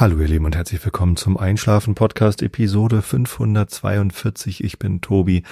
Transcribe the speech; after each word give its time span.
Hallo 0.00 0.18
ihr 0.18 0.28
Lieben 0.28 0.46
und 0.46 0.56
herzlich 0.56 0.82
willkommen 0.82 1.16
zum 1.16 1.36
Einschlafen 1.36 1.94
Podcast 1.94 2.40
Episode 2.40 3.02
542. 3.02 4.64
Ich 4.64 4.78
bin 4.78 5.02
Tobi. 5.02 5.42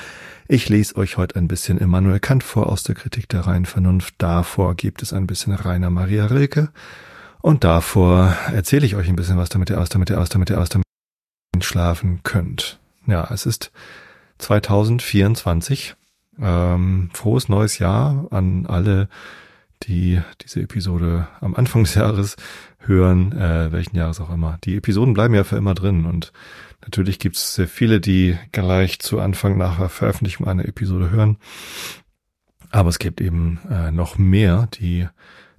Ich 0.49 0.71
lese 0.71 0.97
euch 0.97 1.19
heute 1.19 1.37
ein 1.37 1.49
bisschen 1.49 1.77
Immanuel 1.77 2.19
Kant 2.19 2.43
vor 2.43 2.73
aus 2.73 2.83
der 2.83 2.95
Kritik 2.95 3.29
der 3.29 3.43
reinen 3.43 3.67
Vernunft. 3.67 4.15
Davor 4.17 4.75
gibt 4.75 5.03
es 5.03 5.13
ein 5.13 5.27
bisschen 5.27 5.53
Rainer 5.53 5.91
Maria 5.91 6.25
Rilke 6.25 6.71
und 7.43 7.63
davor 7.63 8.35
erzähle 8.51 8.87
ich 8.87 8.97
euch 8.97 9.11
ein 9.11 9.17
bisschen 9.17 9.37
was, 9.37 9.51
damit 9.51 9.69
ihr 9.69 9.79
aus, 9.79 9.91
damit 9.91 10.09
ihr 10.09 10.19
aus, 10.19 10.31
damit 10.31 10.49
ihr 10.49 10.59
aus, 10.59 10.71
damit 10.71 10.87
ihr 10.87 11.59
einschlafen 11.59 12.21
könnt. 12.23 12.79
Ja, 13.07 13.29
es 13.31 13.45
ist 13.45 13.71
2024. 14.39 15.95
Ähm, 16.41 17.11
frohes 17.13 17.51
neues 17.51 17.79
Jahr 17.79 18.29
an 18.31 18.65
alle, 18.65 19.11
die 19.85 20.21
diese 20.43 20.61
Episode 20.61 21.29
am 21.41 21.55
Anfang 21.55 21.85
des 21.85 21.95
Jahres 21.95 22.37
hören, 22.79 23.33
äh, 23.33 23.73
welchen 23.73 23.97
Jahres 23.97 24.21
auch 24.21 24.31
immer. 24.31 24.59
Die 24.65 24.77
Episoden 24.77 25.15
bleiben 25.15 25.35
ja 25.35 25.45
für 25.45 25.57
immer 25.57 25.75
drin 25.75 26.07
und 26.07 26.33
natürlich 26.83 27.19
gibt 27.19 27.37
es 27.37 27.55
sehr 27.55 27.69
viele, 27.69 28.01
die 28.01 28.37
gleich 28.53 28.99
zu 29.01 29.21
Anfang 29.21 29.59
nach 29.59 29.91
Veröffentlichung 29.91 30.47
einer 30.47 30.65
Episode 30.65 31.11
hören. 31.11 31.39
Aber 32.71 32.89
es 32.91 32.99
gibt 32.99 33.21
eben 33.21 33.61
äh, 33.71 33.91
noch 33.91 34.19
mehr, 34.19 34.69
die 34.75 35.09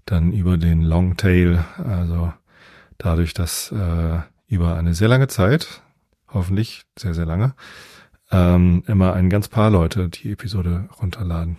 dann 0.06 0.32
über 0.32 0.58
den 0.58 0.82
Long 0.82 1.18
Tail, 1.18 1.64
also 1.78 2.34
dadurch, 2.98 3.34
dass 3.34 3.72
äh, 3.72 4.20
über 4.48 4.76
eine 4.76 4.94
sehr 4.94 5.08
lange 5.08 5.28
Zeit, 5.28 5.82
hoffentlich 6.28 6.84
sehr, 6.98 7.14
sehr 7.14 7.26
lange, 7.26 7.54
ähm, 8.32 8.84
immer 8.88 9.14
ein 9.14 9.30
ganz 9.30 9.48
paar 9.48 9.70
Leute 9.70 10.10
die 10.10 10.32
Episode 10.32 10.90
runterladen. 11.02 11.58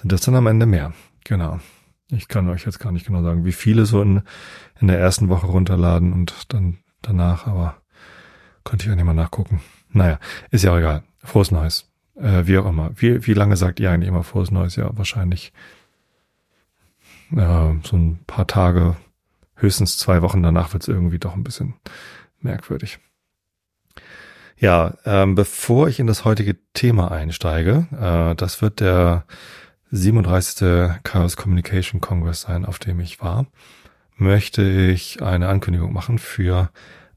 Sind 0.00 0.12
das 0.12 0.22
dann 0.22 0.36
am 0.36 0.46
Ende 0.46 0.66
mehr? 0.66 0.92
Genau. 1.24 1.60
Ich 2.08 2.28
kann 2.28 2.48
euch 2.48 2.66
jetzt 2.66 2.78
gar 2.78 2.92
nicht 2.92 3.06
genau 3.06 3.22
sagen, 3.22 3.44
wie 3.44 3.52
viele 3.52 3.86
so 3.86 4.02
in, 4.02 4.22
in 4.80 4.88
der 4.88 4.98
ersten 4.98 5.28
Woche 5.28 5.46
runterladen 5.46 6.12
und 6.12 6.52
dann 6.52 6.78
danach, 7.00 7.46
aber 7.46 7.76
konnte 8.64 8.84
ich 8.84 8.88
ja 8.88 8.94
nicht 8.94 9.04
mal 9.04 9.14
nachgucken. 9.14 9.60
Naja, 9.90 10.18
ist 10.50 10.64
ja 10.64 10.72
auch 10.72 10.78
egal. 10.78 11.02
Frohes 11.24 11.50
Neues. 11.50 11.90
Äh, 12.16 12.46
wie 12.46 12.58
auch 12.58 12.66
immer. 12.66 12.90
Wie, 12.96 13.26
wie 13.26 13.34
lange 13.34 13.56
sagt 13.56 13.80
ihr 13.80 13.90
eigentlich 13.90 14.08
immer 14.08 14.24
frohes 14.24 14.50
Neues? 14.50 14.76
Ja, 14.76 14.90
wahrscheinlich 14.96 15.52
äh, 17.32 17.74
so 17.82 17.96
ein 17.96 18.20
paar 18.26 18.46
Tage, 18.46 18.96
höchstens 19.54 19.96
zwei 19.96 20.22
Wochen 20.22 20.42
danach 20.42 20.72
wird 20.72 20.82
es 20.82 20.88
irgendwie 20.88 21.18
doch 21.18 21.34
ein 21.34 21.44
bisschen 21.44 21.74
merkwürdig. 22.40 22.98
Ja, 24.58 24.94
ähm, 25.04 25.34
bevor 25.34 25.88
ich 25.88 25.98
in 25.98 26.06
das 26.06 26.24
heutige 26.24 26.56
Thema 26.72 27.10
einsteige, 27.10 27.86
äh, 27.92 28.34
das 28.36 28.62
wird 28.62 28.80
der 28.80 29.24
37. 29.92 31.02
Chaos 31.02 31.36
Communication 31.36 32.00
Congress 32.00 32.42
sein, 32.42 32.64
auf 32.64 32.78
dem 32.78 32.98
ich 32.98 33.20
war, 33.20 33.46
möchte 34.16 34.62
ich 34.62 35.22
eine 35.22 35.48
Ankündigung 35.48 35.92
machen 35.92 36.18
für 36.18 36.70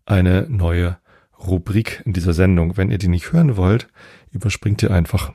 eine 0.06 0.46
neue 0.50 0.98
Rubrik 1.40 2.04
in 2.06 2.12
dieser 2.12 2.34
Sendung. 2.34 2.76
Wenn 2.76 2.92
ihr 2.92 2.98
die 2.98 3.08
nicht 3.08 3.32
hören 3.32 3.56
wollt, 3.56 3.88
überspringt 4.32 4.84
ihr 4.84 4.92
einfach 4.92 5.32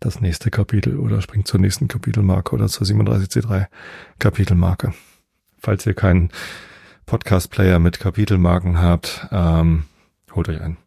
das 0.00 0.20
nächste 0.20 0.50
Kapitel 0.50 0.98
oder 0.98 1.22
springt 1.22 1.46
zur 1.46 1.60
nächsten 1.60 1.86
Kapitelmarke 1.86 2.52
oder 2.52 2.66
zur 2.66 2.84
37C3 2.84 3.68
Kapitelmarke. 4.18 4.92
Falls 5.58 5.86
ihr 5.86 5.94
keinen 5.94 6.30
Podcast-Player 7.06 7.78
mit 7.78 8.00
Kapitelmarken 8.00 8.80
habt, 8.82 9.28
ähm, 9.30 9.84
holt 10.34 10.48
euch 10.48 10.60
einen. 10.60 10.78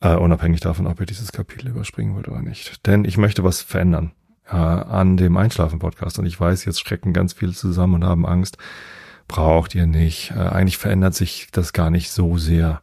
Äh, 0.00 0.16
unabhängig 0.16 0.60
davon, 0.60 0.86
ob 0.86 1.00
ihr 1.00 1.06
dieses 1.06 1.32
Kapitel 1.32 1.68
überspringen 1.68 2.14
wollt 2.14 2.28
oder 2.28 2.42
nicht. 2.42 2.86
Denn 2.86 3.06
ich 3.06 3.16
möchte 3.16 3.42
was 3.42 3.62
verändern 3.62 4.12
äh, 4.48 4.56
an 4.56 5.16
dem 5.16 5.36
Einschlafen-Podcast. 5.36 6.18
Und 6.18 6.26
ich 6.26 6.38
weiß, 6.38 6.64
jetzt 6.64 6.80
schrecken 6.80 7.12
ganz 7.12 7.32
viele 7.32 7.52
zusammen 7.52 7.94
und 7.94 8.04
haben 8.04 8.26
Angst. 8.26 8.58
Braucht 9.26 9.74
ihr 9.74 9.86
nicht. 9.86 10.32
Äh, 10.32 10.40
eigentlich 10.40 10.78
verändert 10.78 11.14
sich 11.14 11.48
das 11.52 11.72
gar 11.72 11.90
nicht 11.90 12.10
so 12.10 12.36
sehr. 12.36 12.82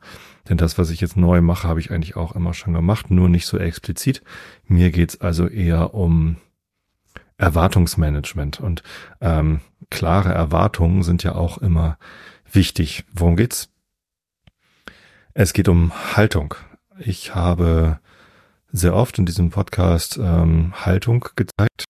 Denn 0.50 0.58
das, 0.58 0.78
was 0.78 0.90
ich 0.90 1.02
jetzt 1.02 1.18
neu 1.18 1.42
mache, 1.42 1.68
habe 1.68 1.80
ich 1.80 1.92
eigentlich 1.92 2.16
auch 2.16 2.36
immer 2.36 2.54
schon 2.54 2.74
gemacht, 2.74 3.12
nur 3.12 3.30
nicht 3.30 3.46
so 3.46 3.58
explizit. 3.58 4.24
Mir 4.66 4.92
geht's 4.92 5.22
also 5.22 5.48
eher 5.48 5.94
um 5.94 6.38
Erwartungsmanagement. 7.38 8.60
Und 8.60 8.84
ähm, 9.20 9.62
klare 9.90 10.34
Erwartungen 10.34 11.04
sind 11.04 11.24
ja 11.24 11.36
auch 11.36 11.58
immer 11.60 11.98
wichtig. 12.52 13.06
Worum 13.14 13.36
geht's? 13.36 13.70
Es 15.34 15.54
geht 15.54 15.68
um 15.68 15.92
Haltung. 16.16 16.56
Ich 17.00 17.36
habe 17.36 18.00
sehr 18.72 18.96
oft 18.96 19.18
in 19.20 19.26
diesem 19.26 19.50
Podcast 19.50 20.18
ähm, 20.18 20.74
Haltung 20.86 21.26
gezeigt. 21.36 21.86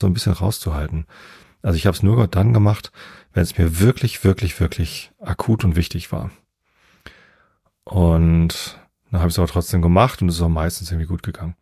so 0.00 0.08
ein 0.08 0.14
bisschen 0.14 0.32
rauszuhalten. 0.32 1.06
Also 1.62 1.76
ich 1.76 1.86
habe 1.86 1.96
es 1.96 2.02
nur 2.02 2.26
dann 2.26 2.52
gemacht, 2.52 2.90
wenn 3.32 3.44
es 3.44 3.56
mir 3.56 3.78
wirklich, 3.78 4.24
wirklich, 4.24 4.58
wirklich 4.58 5.12
akut 5.20 5.64
und 5.64 5.76
wichtig 5.76 6.10
war. 6.10 6.30
Und 7.84 8.80
dann 9.10 9.20
habe 9.20 9.28
ich 9.28 9.34
es 9.34 9.38
aber 9.38 9.48
trotzdem 9.48 9.80
gemacht 9.80 10.20
und 10.20 10.28
es 10.28 10.36
ist 10.36 10.42
auch 10.42 10.48
meistens 10.48 10.90
irgendwie 10.90 11.06
gut 11.06 11.22
gegangen. 11.22 11.54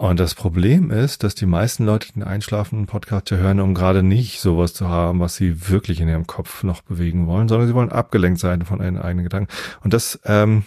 Und 0.00 0.18
das 0.18 0.34
Problem 0.34 0.90
ist, 0.90 1.24
dass 1.24 1.34
die 1.34 1.44
meisten 1.44 1.84
Leute 1.84 2.10
den 2.14 2.22
einschlafenden 2.22 2.86
Podcast 2.86 3.30
hören, 3.32 3.60
um 3.60 3.74
gerade 3.74 4.02
nicht 4.02 4.40
sowas 4.40 4.72
zu 4.72 4.88
haben, 4.88 5.20
was 5.20 5.36
sie 5.36 5.68
wirklich 5.68 6.00
in 6.00 6.08
ihrem 6.08 6.26
Kopf 6.26 6.62
noch 6.62 6.80
bewegen 6.80 7.26
wollen, 7.26 7.48
sondern 7.48 7.68
sie 7.68 7.74
wollen 7.74 7.92
abgelenkt 7.92 8.40
sein 8.40 8.62
von 8.62 8.80
ihren 8.80 8.96
eigenen 8.96 9.24
Gedanken. 9.24 9.52
Und 9.84 9.92
das 9.92 10.18
ähm, 10.24 10.64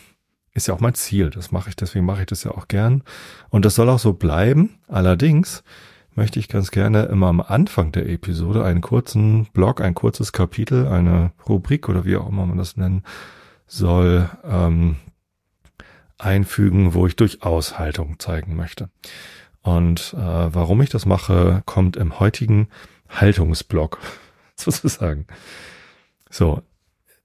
ist 0.53 0.67
ja 0.67 0.75
auch 0.75 0.81
mein 0.81 0.93
Ziel. 0.93 1.31
Das 1.31 1.51
mache 1.51 1.69
ich, 1.69 1.75
deswegen 1.75 2.05
mache 2.05 2.19
ich 2.21 2.27
das 2.27 2.43
ja 2.43 2.51
auch 2.51 2.67
gern. 2.67 3.01
Und 3.49 3.65
das 3.65 3.73
soll 3.73 3.89
auch 3.89 3.97
so 3.97 4.13
bleiben. 4.13 4.77
Allerdings 4.87 5.63
möchte 6.13 6.37
ich 6.37 6.47
ganz 6.47 6.69
gerne 6.69 7.05
immer 7.05 7.29
am 7.29 7.41
Anfang 7.41 7.91
der 7.91 8.07
Episode 8.07 8.63
einen 8.63 8.81
kurzen 8.81 9.47
Blog, 9.51 9.81
ein 9.81 9.95
kurzes 9.95 10.31
Kapitel, 10.31 10.85
eine 10.85 11.31
Rubrik 11.49 11.89
oder 11.89 12.05
wie 12.05 12.17
auch 12.17 12.29
immer 12.29 12.45
man 12.45 12.59
das 12.59 12.77
nennen 12.77 13.01
soll, 13.65 14.29
ähm, 14.47 14.97
einfügen, 16.23 16.93
wo 16.93 17.07
ich 17.07 17.15
durchaus 17.15 17.77
Haltung 17.77 18.19
zeigen 18.19 18.55
möchte. 18.55 18.89
Und 19.61 20.13
äh, 20.13 20.17
warum 20.17 20.81
ich 20.81 20.89
das 20.89 21.05
mache, 21.05 21.63
kommt 21.65 21.95
im 21.95 22.19
heutigen 22.19 22.67
Haltungsblock 23.09 23.99
sozusagen. 24.55 25.25
So, 26.29 26.61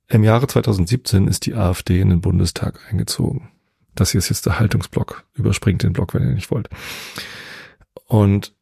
im 0.09 0.25
Jahre 0.25 0.47
2017 0.47 1.29
ist 1.29 1.47
die 1.47 1.55
AfD 1.55 2.01
in 2.01 2.11
den 2.11 2.21
Bundestag 2.21 2.81
eingezogen. 2.91 3.51
Das 3.95 4.13
hier 4.13 4.21
ist 4.21 4.29
jetzt 4.29 4.47
der 4.47 4.59
Haltungsblock. 4.59 5.25
Überspringt 5.35 5.83
den 5.83 5.93
Block, 5.93 6.15
wenn 6.15 6.23
ihr 6.23 6.35
nicht 6.35 6.51
wollt. 6.51 6.69
Und 8.07 8.55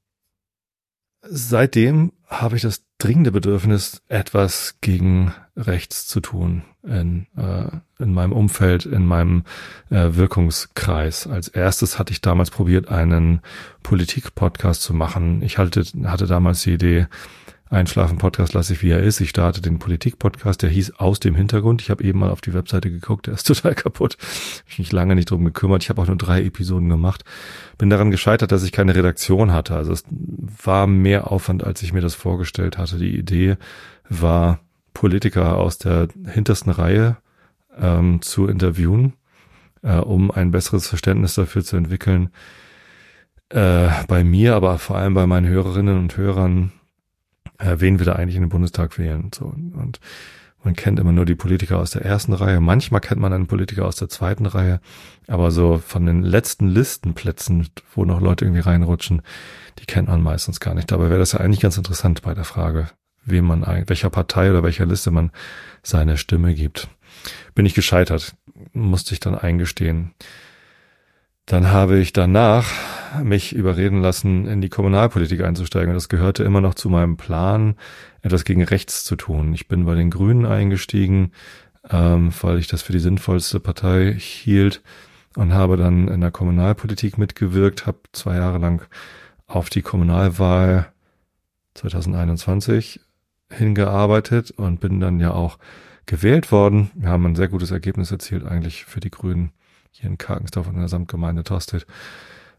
seitdem 1.28 2.12
habe 2.26 2.56
ich 2.56 2.62
das 2.62 2.82
dringende 2.98 3.30
Bedürfnis, 3.30 4.02
etwas 4.08 4.76
gegen 4.80 5.32
rechts 5.56 6.06
zu 6.06 6.20
tun 6.20 6.62
in, 6.82 7.26
äh, 7.36 8.02
in 8.02 8.12
meinem 8.12 8.32
Umfeld, 8.32 8.86
in 8.86 9.06
meinem 9.06 9.44
äh, 9.90 10.14
Wirkungskreis. 10.14 11.26
Als 11.26 11.48
erstes 11.48 11.98
hatte 11.98 12.12
ich 12.12 12.20
damals 12.20 12.50
probiert, 12.50 12.88
einen 12.88 13.40
Politik-Podcast 13.82 14.82
zu 14.82 14.94
machen. 14.94 15.42
Ich 15.42 15.58
hatte, 15.58 15.84
hatte 16.04 16.26
damals 16.26 16.62
die 16.62 16.74
Idee, 16.74 17.06
Einschlafen-Podcast 17.68 18.54
lasse 18.54 18.74
ich, 18.74 18.82
wie 18.82 18.90
er 18.90 19.02
ist. 19.02 19.20
Ich 19.20 19.30
starte 19.30 19.60
den 19.60 19.78
Politik-Podcast, 19.78 20.62
der 20.62 20.70
hieß 20.70 20.98
Aus 20.98 21.18
dem 21.18 21.34
Hintergrund. 21.34 21.82
Ich 21.82 21.90
habe 21.90 22.04
eben 22.04 22.20
mal 22.20 22.30
auf 22.30 22.40
die 22.40 22.54
Webseite 22.54 22.90
geguckt, 22.90 23.26
der 23.26 23.34
ist 23.34 23.42
total 23.46 23.74
kaputt. 23.74 24.16
Ich 24.68 24.78
mich 24.78 24.92
lange 24.92 25.14
nicht 25.14 25.30
drum 25.30 25.44
gekümmert. 25.44 25.82
Ich 25.82 25.90
habe 25.90 26.00
auch 26.00 26.06
nur 26.06 26.16
drei 26.16 26.42
Episoden 26.44 26.88
gemacht. 26.88 27.24
Bin 27.76 27.90
daran 27.90 28.10
gescheitert, 28.10 28.52
dass 28.52 28.62
ich 28.62 28.72
keine 28.72 28.94
Redaktion 28.94 29.52
hatte. 29.52 29.74
Also 29.74 29.92
es 29.92 30.04
war 30.64 30.86
mehr 30.86 31.32
Aufwand, 31.32 31.64
als 31.64 31.82
ich 31.82 31.92
mir 31.92 32.00
das 32.00 32.14
vorgestellt 32.14 32.78
hatte. 32.78 32.98
Die 32.98 33.16
Idee 33.16 33.56
war, 34.08 34.60
Politiker 34.94 35.58
aus 35.58 35.76
der 35.76 36.08
hintersten 36.26 36.72
Reihe 36.72 37.18
ähm, 37.78 38.22
zu 38.22 38.46
interviewen, 38.46 39.12
äh, 39.82 39.96
um 39.96 40.30
ein 40.30 40.52
besseres 40.52 40.88
Verständnis 40.88 41.34
dafür 41.34 41.62
zu 41.62 41.76
entwickeln, 41.76 42.30
äh, 43.50 43.88
bei 44.08 44.24
mir, 44.24 44.54
aber 44.54 44.78
vor 44.78 44.96
allem 44.96 45.12
bei 45.12 45.26
meinen 45.26 45.46
Hörerinnen 45.46 45.98
und 45.98 46.16
Hörern, 46.16 46.72
äh, 47.58 47.76
wen 47.78 47.98
wir 47.98 48.06
da 48.06 48.14
eigentlich 48.14 48.36
in 48.36 48.42
den 48.42 48.50
Bundestag 48.50 48.98
wählen. 48.98 49.30
So. 49.34 49.46
Und 49.46 50.00
man 50.66 50.74
kennt 50.74 50.98
immer 50.98 51.12
nur 51.12 51.24
die 51.24 51.36
Politiker 51.36 51.78
aus 51.78 51.92
der 51.92 52.04
ersten 52.04 52.32
Reihe. 52.32 52.60
Manchmal 52.60 53.00
kennt 53.00 53.20
man 53.20 53.32
einen 53.32 53.46
Politiker 53.46 53.86
aus 53.86 53.96
der 53.96 54.08
zweiten 54.08 54.46
Reihe. 54.46 54.80
Aber 55.28 55.50
so 55.50 55.78
von 55.78 56.06
den 56.06 56.22
letzten 56.22 56.68
Listenplätzen, 56.68 57.68
wo 57.94 58.04
noch 58.04 58.20
Leute 58.20 58.44
irgendwie 58.44 58.62
reinrutschen, 58.62 59.22
die 59.78 59.86
kennt 59.86 60.08
man 60.08 60.22
meistens 60.22 60.58
gar 60.58 60.74
nicht. 60.74 60.90
Dabei 60.90 61.08
wäre 61.08 61.20
das 61.20 61.32
ja 61.32 61.40
eigentlich 61.40 61.60
ganz 61.60 61.76
interessant 61.76 62.22
bei 62.22 62.34
der 62.34 62.44
Frage, 62.44 62.88
wem 63.24 63.44
man, 63.44 63.64
welcher 63.86 64.10
Partei 64.10 64.50
oder 64.50 64.62
welcher 64.62 64.86
Liste 64.86 65.10
man 65.10 65.30
seine 65.82 66.16
Stimme 66.16 66.54
gibt. 66.54 66.88
Bin 67.54 67.64
ich 67.64 67.74
gescheitert, 67.74 68.34
musste 68.72 69.14
ich 69.14 69.20
dann 69.20 69.36
eingestehen. 69.36 70.14
Dann 71.46 71.70
habe 71.70 71.98
ich 71.98 72.12
danach 72.12 72.66
mich 73.24 73.54
überreden 73.54 74.00
lassen, 74.00 74.46
in 74.46 74.60
die 74.60 74.68
Kommunalpolitik 74.68 75.42
einzusteigen. 75.42 75.90
Und 75.90 75.94
das 75.94 76.08
gehörte 76.08 76.44
immer 76.44 76.60
noch 76.60 76.74
zu 76.74 76.88
meinem 76.88 77.16
Plan, 77.16 77.76
etwas 78.22 78.44
gegen 78.44 78.62
rechts 78.62 79.04
zu 79.04 79.16
tun. 79.16 79.52
Ich 79.54 79.68
bin 79.68 79.84
bei 79.86 79.94
den 79.94 80.10
Grünen 80.10 80.46
eingestiegen, 80.46 81.32
ähm, 81.90 82.32
weil 82.40 82.58
ich 82.58 82.66
das 82.66 82.82
für 82.82 82.92
die 82.92 82.98
sinnvollste 82.98 83.60
Partei 83.60 84.14
hielt. 84.18 84.82
und 85.36 85.52
habe 85.52 85.76
dann 85.76 86.08
in 86.08 86.22
der 86.22 86.30
Kommunalpolitik 86.30 87.18
mitgewirkt, 87.18 87.86
habe 87.86 87.98
zwei 88.12 88.36
Jahre 88.36 88.56
lang 88.56 88.88
auf 89.46 89.68
die 89.68 89.82
Kommunalwahl 89.82 90.90
2021 91.74 93.00
hingearbeitet 93.50 94.50
und 94.52 94.80
bin 94.80 94.98
dann 94.98 95.20
ja 95.20 95.32
auch 95.32 95.58
gewählt 96.06 96.52
worden. 96.52 96.90
Wir 96.94 97.10
haben 97.10 97.26
ein 97.26 97.36
sehr 97.36 97.48
gutes 97.48 97.70
Ergebnis 97.70 98.10
erzielt 98.10 98.44
eigentlich 98.44 98.84
für 98.86 99.00
die 99.00 99.10
Grünen 99.10 99.52
hier 99.90 100.10
in 100.10 100.18
Karkensdorf 100.18 100.68
und 100.68 100.74
in 100.74 100.80
der 100.80 100.88
Samtgemeinde 100.88 101.44
Tosted 101.44 101.86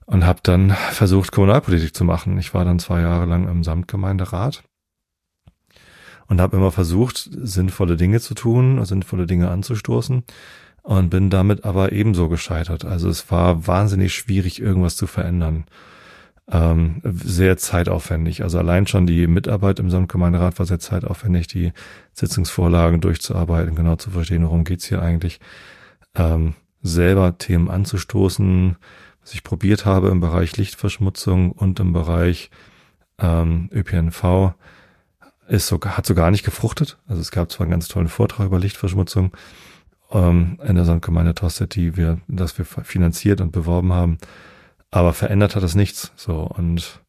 und 0.07 0.25
habe 0.25 0.39
dann 0.41 0.71
versucht, 0.71 1.31
Kommunalpolitik 1.31 1.93
zu 1.93 2.03
machen. 2.03 2.39
Ich 2.39 2.53
war 2.53 2.65
dann 2.65 2.79
zwei 2.79 3.01
Jahre 3.01 3.25
lang 3.25 3.47
im 3.47 3.63
Samtgemeinderat 3.63 4.63
und 6.27 6.41
habe 6.41 6.57
immer 6.57 6.71
versucht, 6.71 7.29
sinnvolle 7.31 7.97
Dinge 7.97 8.19
zu 8.19 8.33
tun, 8.33 8.83
sinnvolle 8.85 9.27
Dinge 9.27 9.49
anzustoßen 9.49 10.23
und 10.81 11.09
bin 11.09 11.29
damit 11.29 11.65
aber 11.65 11.91
ebenso 11.91 12.29
gescheitert. 12.29 12.85
Also 12.85 13.09
es 13.09 13.29
war 13.31 13.67
wahnsinnig 13.67 14.13
schwierig, 14.13 14.61
irgendwas 14.61 14.95
zu 14.95 15.07
verändern. 15.07 15.65
Ähm, 16.49 17.01
sehr 17.03 17.57
zeitaufwendig. 17.57 18.43
Also 18.43 18.59
allein 18.59 18.87
schon 18.87 19.05
die 19.05 19.27
Mitarbeit 19.27 19.79
im 19.79 19.89
Samtgemeinderat 19.89 20.57
war 20.57 20.65
sehr 20.65 20.79
zeitaufwendig, 20.79 21.47
die 21.47 21.73
Sitzungsvorlagen 22.13 23.01
durchzuarbeiten, 23.01 23.75
genau 23.75 23.97
zu 23.97 24.11
verstehen, 24.11 24.45
worum 24.45 24.63
geht's 24.63 24.85
hier 24.85 25.01
eigentlich. 25.01 25.41
Ähm, 26.15 26.55
selber 26.81 27.37
Themen 27.37 27.69
anzustoßen, 27.69 28.77
was 29.27 29.33
ich 29.33 29.43
probiert 29.43 29.85
habe 29.85 30.07
im 30.07 30.21
Bereich 30.21 30.55
Lichtverschmutzung 30.55 31.51
und 31.51 31.81
im 31.81 31.91
Bereich 31.91 32.49
ähm, 33.19 33.69
ÖPNV, 33.73 34.53
ist 35.49 35.67
sogar, 35.67 35.97
hat 35.97 36.05
so 36.05 36.15
gar 36.15 36.31
nicht 36.31 36.45
gefruchtet. 36.45 36.97
Also 37.09 37.19
es 37.19 37.31
gab 37.31 37.51
zwar 37.51 37.65
einen 37.65 37.71
ganz 37.71 37.89
tollen 37.89 38.07
Vortrag 38.07 38.45
über 38.45 38.57
Lichtverschmutzung 38.57 39.35
ähm, 40.11 40.61
in 40.65 40.75
der 40.75 40.85
Samtgemeinde 40.85 41.35
Tosted, 41.35 41.75
die 41.75 41.97
wir, 41.97 42.21
das 42.29 42.57
wir 42.57 42.63
finanziert 42.63 43.41
und 43.41 43.51
beworben 43.51 43.91
haben, 43.91 44.17
aber 44.91 45.11
verändert 45.11 45.57
hat 45.57 45.63
es 45.63 45.75
nichts. 45.75 46.13
So 46.15 46.43
und 46.43 47.01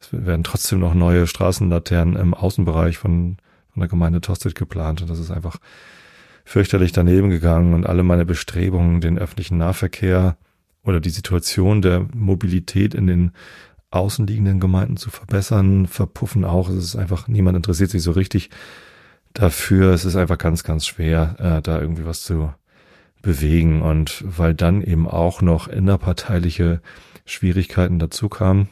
es 0.00 0.08
werden 0.10 0.44
trotzdem 0.44 0.78
noch 0.78 0.94
neue 0.94 1.26
Straßenlaternen 1.26 2.16
im 2.16 2.32
Außenbereich 2.32 2.96
von, 2.96 3.36
von 3.74 3.80
der 3.80 3.90
Gemeinde 3.90 4.22
Tosted 4.22 4.54
geplant 4.54 5.02
und 5.02 5.10
das 5.10 5.18
ist 5.18 5.30
einfach 5.30 5.58
fürchterlich 6.46 6.92
daneben 6.92 7.28
gegangen 7.28 7.74
und 7.74 7.84
alle 7.84 8.04
meine 8.04 8.24
Bestrebungen, 8.24 9.02
den 9.02 9.18
öffentlichen 9.18 9.58
Nahverkehr 9.58 10.38
oder 10.88 11.00
die 11.00 11.10
Situation 11.10 11.82
der 11.82 12.06
Mobilität 12.14 12.94
in 12.94 13.06
den 13.06 13.32
außenliegenden 13.90 14.58
Gemeinden 14.58 14.96
zu 14.96 15.10
verbessern, 15.10 15.86
verpuffen 15.86 16.44
auch. 16.44 16.68
Es 16.68 16.76
ist 16.76 16.96
einfach, 16.96 17.28
niemand 17.28 17.56
interessiert 17.56 17.90
sich 17.90 18.02
so 18.02 18.12
richtig 18.12 18.50
dafür. 19.34 19.92
Es 19.92 20.04
ist 20.04 20.16
einfach 20.16 20.38
ganz, 20.38 20.64
ganz 20.64 20.86
schwer, 20.86 21.36
äh, 21.38 21.62
da 21.62 21.80
irgendwie 21.80 22.04
was 22.04 22.22
zu 22.22 22.52
bewegen. 23.22 23.82
Und 23.82 24.24
weil 24.26 24.54
dann 24.54 24.82
eben 24.82 25.06
auch 25.06 25.42
noch 25.42 25.68
innerparteiliche 25.68 26.80
Schwierigkeiten 27.24 27.98
dazu 27.98 28.28
kamen. 28.28 28.68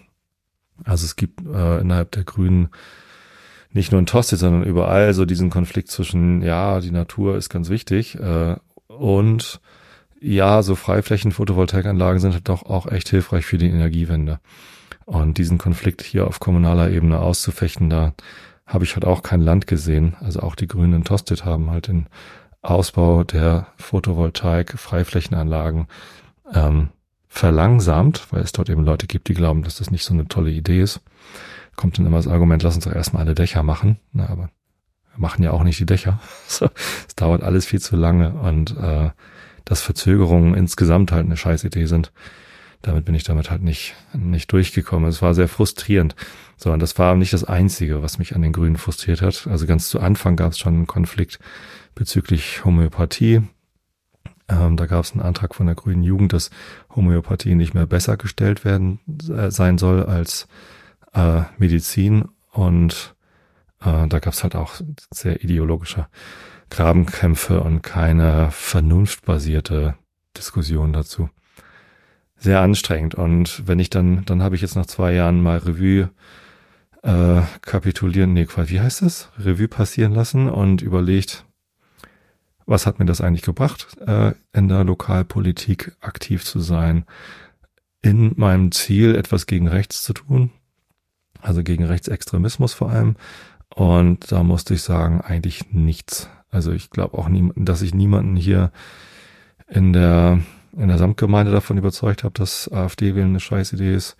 Also 0.84 1.04
es 1.04 1.16
gibt 1.16 1.40
äh, 1.46 1.80
innerhalb 1.80 2.12
der 2.12 2.24
Grünen 2.24 2.68
nicht 3.72 3.92
nur 3.92 3.98
in 3.98 4.06
Tosted, 4.06 4.38
sondern 4.38 4.64
überall 4.64 5.12
so 5.12 5.24
diesen 5.26 5.50
Konflikt 5.50 5.90
zwischen, 5.90 6.42
ja, 6.42 6.80
die 6.80 6.90
Natur 6.90 7.36
ist 7.36 7.50
ganz 7.50 7.68
wichtig 7.68 8.18
äh, 8.18 8.56
und 8.88 9.60
ja, 10.20 10.62
so 10.62 10.74
Freiflächen, 10.74 11.32
Photovoltaikanlagen 11.32 12.20
sind 12.20 12.32
halt 12.32 12.48
doch 12.48 12.64
auch 12.64 12.86
echt 12.86 13.08
hilfreich 13.08 13.44
für 13.46 13.58
die 13.58 13.68
Energiewende. 13.68 14.40
Und 15.04 15.38
diesen 15.38 15.58
Konflikt 15.58 16.02
hier 16.02 16.26
auf 16.26 16.40
kommunaler 16.40 16.90
Ebene 16.90 17.20
auszufechten, 17.20 17.90
da 17.90 18.14
habe 18.66 18.84
ich 18.84 18.94
halt 18.94 19.04
auch 19.04 19.22
kein 19.22 19.40
Land 19.40 19.66
gesehen. 19.66 20.16
Also 20.20 20.40
auch 20.40 20.56
die 20.56 20.66
Grünen 20.66 20.94
in 20.94 21.04
Tosted 21.04 21.44
haben 21.44 21.70
halt 21.70 21.86
den 21.86 22.06
Ausbau 22.62 23.22
der 23.22 23.68
Photovoltaik, 23.76 24.78
Freiflächenanlagen 24.78 25.86
ähm, 26.52 26.88
verlangsamt, 27.28 28.26
weil 28.32 28.42
es 28.42 28.52
dort 28.52 28.68
eben 28.68 28.84
Leute 28.84 29.06
gibt, 29.06 29.28
die 29.28 29.34
glauben, 29.34 29.62
dass 29.62 29.76
das 29.76 29.90
nicht 29.90 30.04
so 30.04 30.14
eine 30.14 30.26
tolle 30.26 30.50
Idee 30.50 30.80
ist. 30.80 31.00
Kommt 31.76 31.98
dann 31.98 32.06
immer 32.06 32.16
das 32.16 32.26
Argument, 32.26 32.62
lass 32.62 32.74
uns 32.74 32.84
doch 32.84 32.94
erstmal 32.94 33.22
alle 33.22 33.34
Dächer 33.34 33.62
machen. 33.62 34.00
Na, 34.12 34.28
aber 34.28 34.50
wir 35.12 35.18
machen 35.18 35.44
ja 35.44 35.52
auch 35.52 35.62
nicht 35.62 35.78
die 35.78 35.86
Dächer. 35.86 36.18
Es 37.08 37.14
dauert 37.14 37.42
alles 37.42 37.66
viel 37.66 37.80
zu 37.80 37.96
lange 37.96 38.32
und 38.32 38.76
äh, 38.76 39.10
dass 39.66 39.82
Verzögerungen 39.82 40.54
insgesamt 40.54 41.12
halt 41.12 41.26
eine 41.26 41.36
scheiß 41.36 41.64
Idee 41.64 41.84
sind 41.84 42.12
damit 42.86 43.04
bin 43.04 43.14
ich 43.14 43.24
damit 43.24 43.50
halt 43.50 43.62
nicht, 43.62 43.94
nicht 44.12 44.52
durchgekommen. 44.52 45.08
Es 45.08 45.20
war 45.20 45.34
sehr 45.34 45.48
frustrierend. 45.48 46.14
So, 46.56 46.72
und 46.72 46.80
das 46.80 46.98
war 46.98 47.16
nicht 47.16 47.32
das 47.32 47.44
Einzige, 47.44 48.02
was 48.02 48.18
mich 48.18 48.34
an 48.34 48.42
den 48.42 48.52
Grünen 48.52 48.76
frustriert 48.76 49.22
hat. 49.22 49.46
Also 49.48 49.66
ganz 49.66 49.88
zu 49.88 50.00
Anfang 50.00 50.36
gab 50.36 50.52
es 50.52 50.58
schon 50.58 50.74
einen 50.74 50.86
Konflikt 50.86 51.40
bezüglich 51.94 52.64
Homöopathie. 52.64 53.42
Ähm, 54.48 54.76
da 54.76 54.86
gab 54.86 55.04
es 55.04 55.12
einen 55.12 55.22
Antrag 55.22 55.54
von 55.54 55.66
der 55.66 55.74
Grünen 55.74 56.04
Jugend, 56.04 56.32
dass 56.32 56.50
Homöopathie 56.94 57.56
nicht 57.56 57.74
mehr 57.74 57.86
besser 57.86 58.16
gestellt 58.16 58.64
werden 58.64 59.00
äh, 59.28 59.50
sein 59.50 59.78
soll 59.78 60.04
als 60.04 60.46
äh, 61.12 61.42
Medizin. 61.58 62.26
Und 62.52 63.16
äh, 63.80 64.06
da 64.06 64.18
gab 64.20 64.32
es 64.32 64.44
halt 64.44 64.54
auch 64.54 64.74
sehr 65.10 65.42
ideologische 65.42 66.06
Grabenkämpfe 66.70 67.60
und 67.60 67.82
keine 67.82 68.50
vernunftbasierte 68.50 69.96
Diskussion 70.36 70.92
dazu 70.92 71.30
sehr 72.38 72.60
anstrengend. 72.60 73.14
Und 73.14 73.66
wenn 73.66 73.78
ich 73.78 73.90
dann, 73.90 74.24
dann 74.24 74.42
habe 74.42 74.54
ich 74.54 74.62
jetzt 74.62 74.76
nach 74.76 74.86
zwei 74.86 75.12
Jahren 75.12 75.42
mal 75.42 75.58
Revue 75.58 76.10
äh, 77.02 77.42
kapitulieren, 77.62 78.32
nee, 78.32 78.46
wie 78.46 78.80
heißt 78.80 79.02
das? 79.02 79.30
Revue 79.38 79.68
passieren 79.68 80.12
lassen 80.12 80.48
und 80.48 80.82
überlegt, 80.82 81.44
was 82.66 82.86
hat 82.86 82.98
mir 82.98 83.06
das 83.06 83.20
eigentlich 83.20 83.42
gebracht, 83.42 83.96
äh, 84.06 84.32
in 84.52 84.68
der 84.68 84.84
Lokalpolitik 84.84 85.96
aktiv 86.00 86.44
zu 86.44 86.60
sein, 86.60 87.04
in 88.02 88.32
meinem 88.36 88.72
Ziel 88.72 89.14
etwas 89.14 89.46
gegen 89.46 89.68
rechts 89.68 90.02
zu 90.02 90.12
tun, 90.12 90.50
also 91.40 91.62
gegen 91.62 91.84
Rechtsextremismus 91.84 92.74
vor 92.74 92.90
allem. 92.90 93.16
Und 93.74 94.30
da 94.32 94.42
musste 94.42 94.74
ich 94.74 94.82
sagen, 94.82 95.20
eigentlich 95.20 95.72
nichts. 95.72 96.28
Also 96.50 96.72
ich 96.72 96.90
glaube 96.90 97.19
auch, 97.19 97.28
nie, 97.28 97.50
dass 97.56 97.82
ich 97.82 97.94
niemanden 97.94 98.37
hier 98.37 98.70
in 99.69 99.93
der 99.93 100.40
in 100.76 100.88
der 100.88 100.98
Samtgemeinde 100.98 101.52
davon 101.52 101.78
überzeugt 101.78 102.22
habe, 102.22 102.34
dass 102.34 102.70
AfD-Wählen 102.70 103.31
eine 103.31 103.40
scheiß 103.40 103.72
Idee 103.72 103.94
ist 103.94 104.16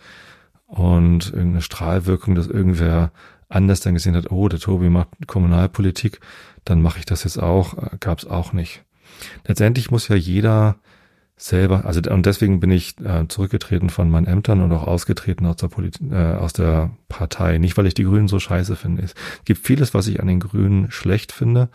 und 0.67 1.27
irgendeine 1.27 1.63
Strahlwirkung, 1.63 2.35
dass 2.35 2.47
irgendwer 2.47 3.13
anders 3.49 3.81
dann 3.81 3.95
gesehen 3.95 4.17
hat, 4.17 4.31
oh, 4.31 4.49
der 4.49 4.59
Tobi 4.59 4.89
macht 4.89 5.09
Kommunalpolitik, 5.27 6.21
dann 6.65 6.83
mache 6.83 6.99
ich 6.99 7.05
das 7.05 7.25
jetzt 7.25 7.39
auch, 7.39 7.77
äh, 7.77 7.97
gab 8.01 8.19
es 8.19 8.27
auch 8.27 8.53
nicht. 8.53 8.83
Letztendlich 9.47 9.91
muss 9.91 10.09
ja 10.09 10.17
jeder 10.17 10.77
selber, 11.37 11.85
also 11.85 12.01
und 12.11 12.25
deswegen 12.25 12.61
bin 12.61 12.71
ich 12.71 12.99
äh, 13.01 13.29
zurückgetreten 13.29 13.91
von 13.91 14.11
meinen 14.11 14.27
Ämtern 14.27 14.63
und 14.63 14.73
auch 14.73 14.87
ausgetreten 14.87 15.45
aus 15.47 15.57
der 15.57 15.69
Politik, 15.69 16.11
äh, 16.11 16.35
aus 16.35 16.55
der 16.55 16.91
Partei. 17.09 17.59
Nicht, 17.59 17.77
weil 17.77 17.87
ich 17.87 17.95
die 17.95 18.05
Grünen 18.05 18.29
so 18.29 18.41
scheiße 18.41 18.75
finde. 18.75 19.03
Es 19.03 19.15
gibt 19.45 19.65
vieles, 19.65 19.93
was 19.93 20.09
ich 20.09 20.21
an 20.21 20.27
den 20.27 20.41
Grünen 20.41 20.91
schlecht 20.91 21.33
finde 21.33 21.69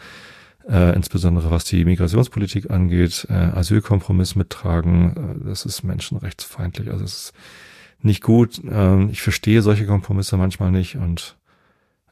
äh, 0.72 0.96
insbesondere 0.96 1.52
was 1.52 1.66
die 1.66 1.84
Migrationspolitik 1.84 2.72
angeht, 2.72 3.28
äh, 3.30 3.34
Asylkompromiss 3.34 4.36
mittragen, 4.36 5.42
äh, 5.44 5.48
das 5.48 5.66
ist 5.66 5.84
menschenrechtsfeindlich, 5.84 6.90
also 6.90 7.04
es 7.04 7.14
ist 7.14 7.34
nicht 8.02 8.24
gut. 8.24 8.62
Ähm, 8.70 9.10
ich 9.12 9.22
verstehe 9.22 9.62
solche 9.62 9.86
Kompromisse 9.86 10.38
manchmal 10.38 10.72
nicht 10.72 10.96
und 10.96 11.38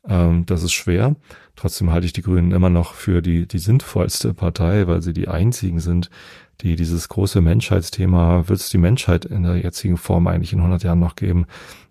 ähm, 0.07 0.45
das 0.45 0.63
ist 0.63 0.73
schwer. 0.73 1.15
Trotzdem 1.55 1.91
halte 1.91 2.05
ich 2.05 2.13
die 2.13 2.21
Grünen 2.21 2.51
immer 2.51 2.69
noch 2.69 2.93
für 2.93 3.21
die, 3.21 3.47
die 3.47 3.59
sinnvollste 3.59 4.33
Partei, 4.33 4.87
weil 4.87 5.01
sie 5.01 5.13
die 5.13 5.27
einzigen 5.27 5.79
sind, 5.79 6.09
die 6.61 6.75
dieses 6.75 7.07
große 7.09 7.41
Menschheitsthema, 7.41 8.47
wird 8.47 8.59
es 8.59 8.69
die 8.69 8.77
Menschheit 8.77 9.25
in 9.25 9.43
der 9.43 9.55
jetzigen 9.55 9.97
Form 9.97 10.27
eigentlich 10.27 10.53
in 10.53 10.59
100 10.59 10.83
Jahren 10.83 10.99
noch 10.99 11.15
geben, 11.15 11.45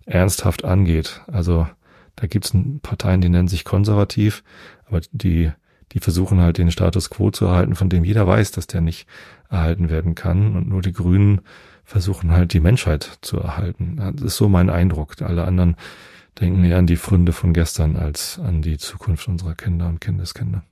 ernsthaft 0.05 0.63
angeht. 0.65 1.21
Also 1.27 1.67
da 2.15 2.27
gibt 2.27 2.45
es 2.45 2.53
Parteien, 2.81 3.21
die 3.21 3.29
nennen 3.29 3.47
sich 3.47 3.65
konservativ, 3.65 4.43
aber 4.85 5.01
die 5.11 5.51
die 5.93 5.99
versuchen 5.99 6.39
halt 6.39 6.57
den 6.57 6.71
Status 6.71 7.09
quo 7.09 7.31
zu 7.31 7.45
erhalten, 7.45 7.75
von 7.75 7.89
dem 7.89 8.03
jeder 8.03 8.27
weiß, 8.27 8.51
dass 8.51 8.67
der 8.67 8.81
nicht 8.81 9.07
erhalten 9.49 9.89
werden 9.89 10.15
kann. 10.15 10.55
Und 10.55 10.69
nur 10.69 10.81
die 10.81 10.93
Grünen 10.93 11.41
versuchen 11.83 12.31
halt 12.31 12.53
die 12.53 12.59
Menschheit 12.59 13.17
zu 13.21 13.39
erhalten. 13.39 13.97
Das 13.97 14.21
ist 14.21 14.37
so 14.37 14.47
mein 14.49 14.69
Eindruck. 14.69 15.21
Alle 15.21 15.45
anderen 15.45 15.75
denken 16.39 16.63
eher 16.63 16.77
an 16.77 16.87
die 16.87 16.95
Fründe 16.95 17.33
von 17.33 17.53
gestern 17.53 17.95
als 17.95 18.39
an 18.39 18.61
die 18.61 18.77
Zukunft 18.77 19.27
unserer 19.27 19.55
Kinder 19.55 19.87
und 19.87 19.99
Kindeskinder. 19.99 20.63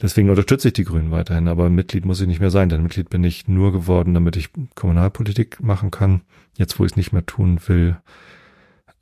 Deswegen 0.00 0.30
unterstütze 0.30 0.68
ich 0.68 0.74
die 0.74 0.84
Grünen 0.84 1.10
weiterhin, 1.10 1.48
aber 1.48 1.68
Mitglied 1.70 2.04
muss 2.04 2.20
ich 2.20 2.28
nicht 2.28 2.40
mehr 2.40 2.50
sein, 2.50 2.68
denn 2.68 2.82
Mitglied 2.82 3.10
bin 3.10 3.24
ich 3.24 3.48
nur 3.48 3.72
geworden, 3.72 4.14
damit 4.14 4.36
ich 4.36 4.50
Kommunalpolitik 4.76 5.60
machen 5.60 5.90
kann. 5.90 6.22
Jetzt, 6.56 6.78
wo 6.78 6.84
ich 6.84 6.92
es 6.92 6.96
nicht 6.96 7.12
mehr 7.12 7.26
tun 7.26 7.60
will, 7.66 7.96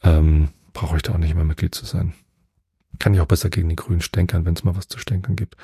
ähm, 0.02 0.48
brauche 0.72 0.96
ich 0.96 1.02
da 1.02 1.12
auch 1.12 1.18
nicht 1.18 1.34
mehr 1.34 1.44
Mitglied 1.44 1.74
zu 1.74 1.84
sein. 1.84 2.14
Kann 2.98 3.14
ich 3.14 3.20
auch 3.20 3.26
besser 3.26 3.50
gegen 3.50 3.68
die 3.68 3.76
Grünen 3.76 4.00
stänkern, 4.00 4.44
wenn 4.44 4.54
es 4.54 4.64
mal 4.64 4.76
was 4.76 4.88
zu 4.88 4.98
stänkern 4.98 5.36
gibt. 5.36 5.56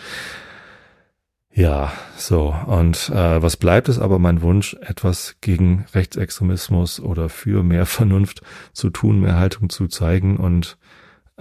Ja, 1.55 1.93
so. 2.17 2.55
Und 2.67 3.11
äh, 3.11 3.43
was 3.43 3.59
bleibt 3.59 3.89
ist 3.89 3.99
aber 3.99 4.19
mein 4.19 4.41
Wunsch, 4.41 4.75
etwas 4.81 5.37
gegen 5.43 5.85
Rechtsextremismus 5.95 6.99
oder 7.01 7.29
für 7.29 7.63
mehr 7.63 7.87
Vernunft 7.87 8.43
zu 8.73 8.91
tun, 8.91 9.21
mehr 9.21 9.39
Haltung 9.39 9.69
zu 9.69 9.89
zeigen. 9.89 10.39
Und 10.39 10.79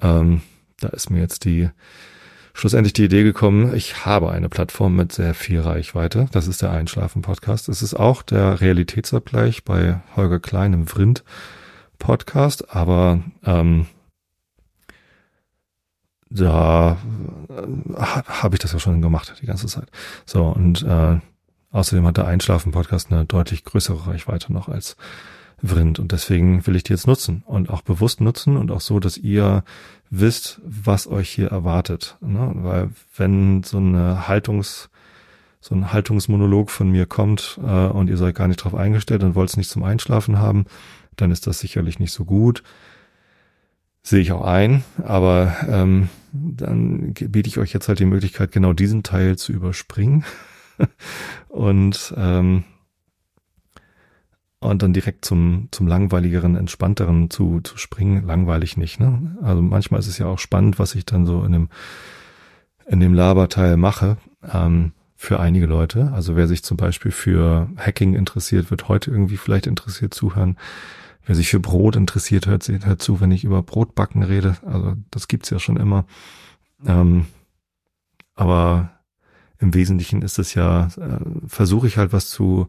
ähm, 0.01 0.41
da 0.79 0.89
ist 0.89 1.09
mir 1.09 1.19
jetzt 1.19 1.45
die 1.45 1.69
schlussendlich 2.53 2.93
die 2.93 3.05
Idee 3.05 3.23
gekommen, 3.23 3.73
ich 3.73 4.05
habe 4.05 4.31
eine 4.31 4.49
Plattform 4.49 4.95
mit 4.95 5.13
sehr 5.13 5.33
viel 5.33 5.61
Reichweite. 5.61 6.27
Das 6.33 6.47
ist 6.47 6.61
der 6.61 6.71
Einschlafen-Podcast. 6.71 7.69
Es 7.69 7.81
ist 7.81 7.93
auch 7.93 8.21
der 8.21 8.59
Realitätsabgleich 8.59 9.63
bei 9.63 10.01
Holger 10.15 10.39
Klein 10.39 10.73
im 10.73 10.87
Vrind 10.87 11.23
Podcast, 11.97 12.75
aber 12.75 13.21
ähm, 13.45 13.87
da 16.31 16.97
äh, 17.49 18.01
habe 18.01 18.55
ich 18.55 18.59
das 18.59 18.73
ja 18.73 18.79
schon 18.79 19.01
gemacht 19.01 19.35
die 19.41 19.45
ganze 19.45 19.67
Zeit. 19.67 19.89
So 20.25 20.45
und 20.45 20.83
äh, 20.83 21.19
außerdem 21.71 22.05
hat 22.05 22.17
der 22.17 22.27
Einschlafen-Podcast 22.27 23.11
eine 23.11 23.25
deutlich 23.25 23.63
größere 23.63 24.07
Reichweite 24.07 24.51
noch 24.53 24.67
als 24.67 24.95
Vrind 25.63 25.99
und 25.99 26.11
deswegen 26.11 26.65
will 26.65 26.75
ich 26.75 26.83
die 26.83 26.93
jetzt 26.93 27.05
nutzen 27.05 27.43
und 27.45 27.69
auch 27.69 27.81
bewusst 27.81 28.19
nutzen 28.19 28.57
und 28.57 28.71
auch 28.71 28.81
so, 28.81 28.99
dass 28.99 29.17
ihr 29.17 29.63
wisst, 30.09 30.59
was 30.65 31.05
euch 31.05 31.29
hier 31.29 31.49
erwartet. 31.49 32.17
Ne? 32.19 32.51
Weil 32.55 32.89
wenn 33.15 33.61
so 33.61 33.77
eine 33.77 34.27
Haltungs 34.27 34.89
so 35.63 35.75
ein 35.75 35.93
Haltungsmonolog 35.93 36.71
von 36.71 36.89
mir 36.89 37.05
kommt 37.05 37.59
äh, 37.63 37.85
und 37.85 38.09
ihr 38.09 38.17
seid 38.17 38.33
gar 38.33 38.47
nicht 38.47 38.57
drauf 38.57 38.73
eingestellt 38.73 39.21
und 39.21 39.35
wollt 39.35 39.49
es 39.49 39.57
nicht 39.57 39.69
zum 39.69 39.83
Einschlafen 39.83 40.39
haben, 40.39 40.65
dann 41.15 41.29
ist 41.29 41.45
das 41.45 41.59
sicherlich 41.59 41.99
nicht 41.99 42.11
so 42.11 42.25
gut. 42.25 42.63
Sehe 44.01 44.21
ich 44.21 44.31
auch 44.31 44.41
ein, 44.41 44.83
aber 45.03 45.55
ähm, 45.69 46.09
dann 46.31 47.13
biete 47.13 47.47
ich 47.47 47.57
euch 47.57 47.73
jetzt 47.73 47.87
halt 47.87 47.99
die 47.99 48.05
Möglichkeit, 48.05 48.51
genau 48.51 48.73
diesen 48.73 49.03
Teil 49.03 49.37
zu 49.37 49.51
überspringen 49.51 50.23
und 51.49 52.13
ähm, 52.17 52.63
und 54.63 54.83
dann 54.83 54.93
direkt 54.93 55.25
zum, 55.25 55.69
zum 55.71 55.87
langweiligeren, 55.87 56.55
entspannteren 56.55 57.31
zu, 57.31 57.61
zu 57.61 57.77
springen, 57.77 58.23
langweilig 58.27 58.77
nicht. 58.77 58.99
Ne? 58.99 59.35
Also 59.41 59.59
manchmal 59.63 59.99
ist 59.99 60.07
es 60.07 60.19
ja 60.19 60.27
auch 60.27 60.37
spannend, 60.37 60.77
was 60.77 60.93
ich 60.93 61.03
dann 61.03 61.25
so 61.25 61.43
in 61.43 61.51
dem, 61.51 61.69
in 62.85 62.99
dem 62.99 63.15
Laberteil 63.15 63.75
mache. 63.75 64.17
Ähm, 64.53 64.91
für 65.21 65.39
einige 65.39 65.67
Leute. 65.67 66.11
Also 66.13 66.35
wer 66.35 66.47
sich 66.47 66.63
zum 66.63 66.77
Beispiel 66.77 67.11
für 67.11 67.69
Hacking 67.77 68.15
interessiert, 68.15 68.71
wird 68.71 68.87
heute 68.87 69.11
irgendwie 69.11 69.37
vielleicht 69.37 69.67
interessiert 69.67 70.15
zuhören. 70.15 70.57
Wer 71.25 71.35
sich 71.35 71.49
für 71.49 71.59
Brot 71.59 71.95
interessiert, 71.95 72.47
hört, 72.47 72.67
hört 72.67 73.01
zu, 73.01 73.21
wenn 73.21 73.31
ich 73.31 73.43
über 73.43 73.61
Brotbacken 73.61 74.23
rede. 74.23 74.57
Also 74.65 74.95
das 75.11 75.27
gibt's 75.27 75.49
ja 75.49 75.59
schon 75.59 75.77
immer. 75.77 76.05
Ähm, 76.85 77.27
aber 78.35 78.91
im 79.59 79.73
Wesentlichen 79.75 80.23
ist 80.23 80.39
es 80.39 80.55
ja, 80.55 80.87
äh, 80.97 81.47
versuche 81.47 81.85
ich 81.85 81.97
halt 81.97 82.11
was 82.13 82.29
zu 82.29 82.67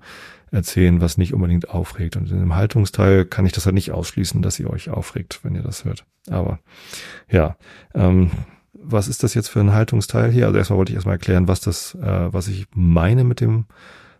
erzählen, 0.50 1.00
was 1.00 1.16
nicht 1.16 1.32
unbedingt 1.32 1.70
aufregt. 1.70 2.16
Und 2.16 2.30
dem 2.30 2.54
Haltungsteil 2.54 3.24
kann 3.24 3.46
ich 3.46 3.52
das 3.52 3.64
halt 3.64 3.74
nicht 3.74 3.90
ausschließen, 3.90 4.42
dass 4.42 4.60
ihr 4.60 4.68
euch 4.68 4.90
aufregt, 4.90 5.40
wenn 5.42 5.54
ihr 5.54 5.62
das 5.62 5.86
hört. 5.86 6.04
Aber 6.28 6.58
ja, 7.30 7.56
ähm, 7.94 8.30
was 8.74 9.08
ist 9.08 9.22
das 9.22 9.32
jetzt 9.32 9.48
für 9.48 9.60
ein 9.60 9.72
Haltungsteil 9.72 10.30
hier? 10.30 10.46
Also 10.46 10.58
erstmal 10.58 10.78
wollte 10.78 10.92
ich 10.92 10.96
erstmal 10.96 11.14
erklären, 11.14 11.48
was 11.48 11.60
das, 11.62 11.94
äh, 11.94 12.32
was 12.32 12.48
ich 12.48 12.66
meine 12.74 13.24
mit 13.24 13.40
dem 13.40 13.64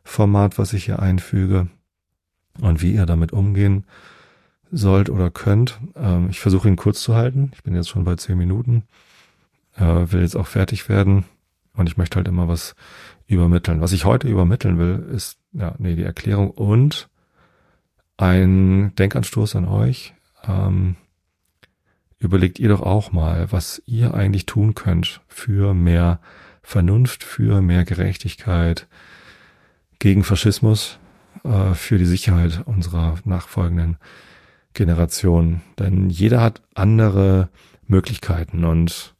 Format, 0.04 0.58
was 0.58 0.72
ich 0.72 0.86
hier 0.86 1.00
einfüge 1.00 1.68
und 2.60 2.80
wie 2.80 2.94
ihr 2.94 3.04
damit 3.04 3.32
umgehen 3.32 3.84
sollt 4.72 5.10
oder 5.10 5.30
könnt. 5.30 5.78
Ähm, 5.94 6.28
ich 6.30 6.40
versuche 6.40 6.66
ihn 6.66 6.76
kurz 6.76 7.02
zu 7.02 7.14
halten. 7.14 7.52
Ich 7.54 7.62
bin 7.62 7.74
jetzt 7.74 7.90
schon 7.90 8.04
bei 8.04 8.16
zehn 8.16 8.38
Minuten, 8.38 8.84
äh, 9.76 9.84
will 9.84 10.22
jetzt 10.22 10.36
auch 10.36 10.46
fertig 10.48 10.88
werden 10.88 11.24
und 11.74 11.88
ich 11.88 11.96
möchte 11.96 12.16
halt 12.16 12.26
immer 12.26 12.48
was 12.48 12.74
übermitteln. 13.26 13.80
Was 13.80 13.92
ich 13.92 14.04
heute 14.04 14.28
übermitteln 14.28 14.78
will, 14.78 15.06
ist 15.14 15.38
ja 15.52 15.74
nee 15.78 15.94
die 15.94 16.02
Erklärung 16.02 16.50
und 16.50 17.08
ein 18.16 18.94
Denkanstoß 18.96 19.56
an 19.56 19.66
euch. 19.66 20.14
Ähm, 20.44 20.96
überlegt 22.18 22.58
ihr 22.58 22.68
doch 22.68 22.82
auch 22.82 23.12
mal, 23.12 23.50
was 23.52 23.82
ihr 23.86 24.14
eigentlich 24.14 24.46
tun 24.46 24.74
könnt 24.74 25.20
für 25.28 25.74
mehr 25.74 26.20
Vernunft, 26.62 27.24
für 27.24 27.60
mehr 27.60 27.84
Gerechtigkeit, 27.84 28.86
gegen 29.98 30.24
Faschismus, 30.24 30.98
äh, 31.44 31.74
für 31.74 31.98
die 31.98 32.06
Sicherheit 32.06 32.62
unserer 32.64 33.16
nachfolgenden 33.24 33.96
Generationen. 34.74 35.62
Denn 35.78 36.10
jeder 36.10 36.40
hat 36.40 36.62
andere 36.74 37.48
Möglichkeiten 37.86 38.64
und 38.64 39.14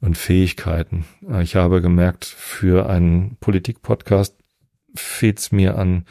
und 0.00 0.16
Fähigkeiten. 0.16 1.04
Äh, 1.28 1.42
ich 1.42 1.56
habe 1.56 1.80
gemerkt, 1.80 2.24
für 2.24 2.88
einen 2.88 3.36
Politik-Podcast 3.40 4.36
fehlt 4.94 5.38
es 5.38 5.52
mir 5.52 5.78
an 5.78 6.04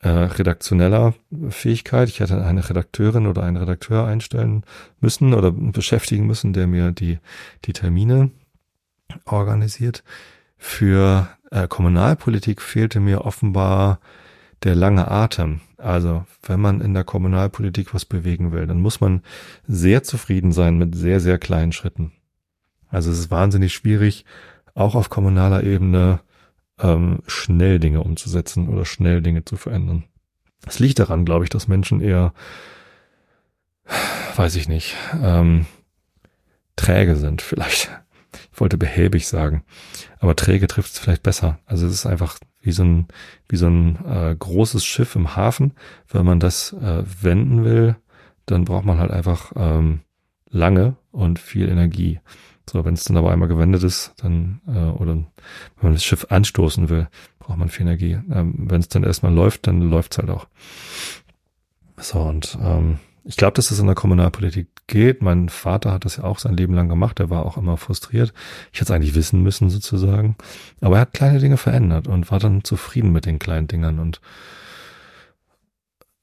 äh, 0.00 0.08
redaktioneller 0.08 1.14
Fähigkeit. 1.50 2.08
Ich 2.08 2.20
hätte 2.20 2.42
eine 2.44 2.68
Redakteurin 2.68 3.26
oder 3.26 3.42
einen 3.42 3.58
Redakteur 3.58 4.06
einstellen 4.06 4.64
müssen 5.00 5.34
oder 5.34 5.52
beschäftigen 5.52 6.26
müssen, 6.26 6.52
der 6.52 6.66
mir 6.66 6.92
die, 6.92 7.18
die 7.66 7.72
Termine 7.72 8.30
organisiert. 9.26 10.02
Für 10.56 11.28
äh, 11.50 11.68
Kommunalpolitik 11.68 12.62
fehlte 12.62 13.00
mir 13.00 13.24
offenbar 13.24 14.00
der 14.62 14.74
lange 14.74 15.10
Atem. 15.10 15.60
Also 15.78 16.26
wenn 16.42 16.60
man 16.60 16.80
in 16.80 16.94
der 16.94 17.04
Kommunalpolitik 17.04 17.94
was 17.94 18.04
bewegen 18.04 18.52
will, 18.52 18.66
dann 18.66 18.80
muss 18.80 19.00
man 19.00 19.22
sehr 19.66 20.02
zufrieden 20.02 20.52
sein 20.52 20.78
mit 20.78 20.94
sehr, 20.94 21.20
sehr 21.20 21.38
kleinen 21.38 21.72
Schritten. 21.72 22.12
Also 22.88 23.10
es 23.10 23.18
ist 23.18 23.30
wahnsinnig 23.30 23.72
schwierig, 23.72 24.24
auch 24.74 24.94
auf 24.94 25.08
kommunaler 25.08 25.62
Ebene 25.62 26.20
ähm, 26.78 27.20
schnell 27.26 27.78
Dinge 27.78 28.02
umzusetzen 28.02 28.68
oder 28.68 28.84
schnell 28.84 29.22
Dinge 29.22 29.44
zu 29.44 29.56
verändern. 29.56 30.04
Es 30.66 30.78
liegt 30.78 30.98
daran, 30.98 31.24
glaube 31.24 31.44
ich, 31.44 31.50
dass 31.50 31.68
Menschen 31.68 32.00
eher, 32.00 32.34
weiß 34.36 34.56
ich 34.56 34.68
nicht, 34.68 34.94
ähm, 35.22 35.66
träge 36.76 37.16
sind 37.16 37.42
vielleicht. 37.42 37.90
Ich 38.52 38.60
wollte 38.60 38.76
behäbig 38.76 39.26
sagen, 39.26 39.64
aber 40.18 40.36
träge 40.36 40.66
trifft 40.66 40.92
es 40.92 40.98
vielleicht 40.98 41.22
besser. 41.22 41.58
Also 41.66 41.86
es 41.86 41.92
ist 41.94 42.06
einfach 42.06 42.38
wie 42.60 42.72
so 42.72 42.82
ein, 42.82 43.06
wie 43.48 43.56
so 43.56 43.66
ein 43.66 44.04
äh, 44.04 44.36
großes 44.38 44.84
Schiff 44.84 45.16
im 45.16 45.36
Hafen. 45.36 45.72
Wenn 46.08 46.26
man 46.26 46.40
das 46.40 46.72
äh, 46.74 47.04
wenden 47.22 47.64
will, 47.64 47.96
dann 48.46 48.64
braucht 48.64 48.84
man 48.84 48.98
halt 48.98 49.10
einfach 49.10 49.52
ähm, 49.56 50.00
lange 50.50 50.96
und 51.12 51.38
viel 51.38 51.68
Energie. 51.68 52.20
So, 52.68 52.84
wenn 52.84 52.94
es 52.94 53.04
dann 53.04 53.16
aber 53.16 53.32
einmal 53.32 53.48
gewendet 53.48 53.82
ist, 53.82 54.14
dann, 54.18 54.60
äh, 54.68 54.90
oder 55.00 55.14
wenn 55.14 55.26
man 55.80 55.92
das 55.94 56.04
Schiff 56.04 56.26
anstoßen 56.30 56.88
will, 56.88 57.08
braucht 57.38 57.58
man 57.58 57.68
viel 57.68 57.86
Energie. 57.86 58.18
Ähm, 58.30 58.54
wenn 58.56 58.80
es 58.80 58.88
dann 58.88 59.02
erstmal 59.02 59.34
läuft, 59.34 59.66
dann 59.66 59.80
läuft 59.80 60.12
es 60.12 60.18
halt 60.18 60.30
auch. 60.30 60.46
So, 61.96 62.20
und 62.20 62.56
ähm, 62.62 62.98
ich 63.24 63.36
glaube, 63.36 63.54
das 63.54 63.76
in 63.78 63.86
der 63.86 63.94
Kommunalpolitik 63.94 64.68
geht. 64.90 65.22
Mein 65.22 65.48
Vater 65.48 65.92
hat 65.92 66.04
das 66.04 66.16
ja 66.16 66.24
auch 66.24 66.38
sein 66.38 66.56
Leben 66.56 66.74
lang 66.74 66.88
gemacht. 66.88 67.18
Er 67.20 67.30
war 67.30 67.46
auch 67.46 67.56
immer 67.56 67.78
frustriert. 67.78 68.34
Ich 68.72 68.80
hätte 68.80 68.92
es 68.92 68.96
eigentlich 68.96 69.14
wissen 69.14 69.42
müssen, 69.42 69.70
sozusagen. 69.70 70.36
Aber 70.82 70.96
er 70.96 71.02
hat 71.02 71.14
kleine 71.14 71.38
Dinge 71.38 71.56
verändert 71.56 72.06
und 72.06 72.30
war 72.30 72.38
dann 72.38 72.64
zufrieden 72.64 73.12
mit 73.12 73.24
den 73.24 73.38
kleinen 73.38 73.68
Dingern. 73.68 73.98
Und 73.98 74.20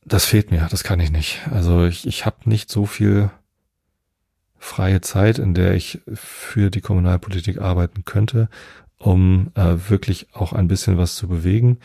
das 0.05 0.25
fehlt 0.25 0.51
mir. 0.51 0.67
Das 0.69 0.83
kann 0.83 0.99
ich 0.99 1.11
nicht. 1.11 1.39
Also 1.51 1.85
ich, 1.85 2.05
ich 2.05 2.27
habe 2.27 2.37
nicht 2.45 2.69
so 2.69 2.85
viel 2.85 3.31
freie 4.59 5.01
Zeit, 5.01 5.39
in 5.39 5.53
der 5.53 5.73
ich 5.73 6.01
für 6.13 6.69
die 6.69 6.81
Kommunalpolitik 6.81 7.59
arbeiten 7.59 8.05
könnte, 8.05 8.49
um 8.97 9.51
äh, 9.55 9.75
wirklich 9.89 10.27
auch 10.33 10.53
ein 10.53 10.67
bisschen 10.67 10.97
was 10.97 11.15
zu 11.15 11.27
bewegen. 11.27 11.79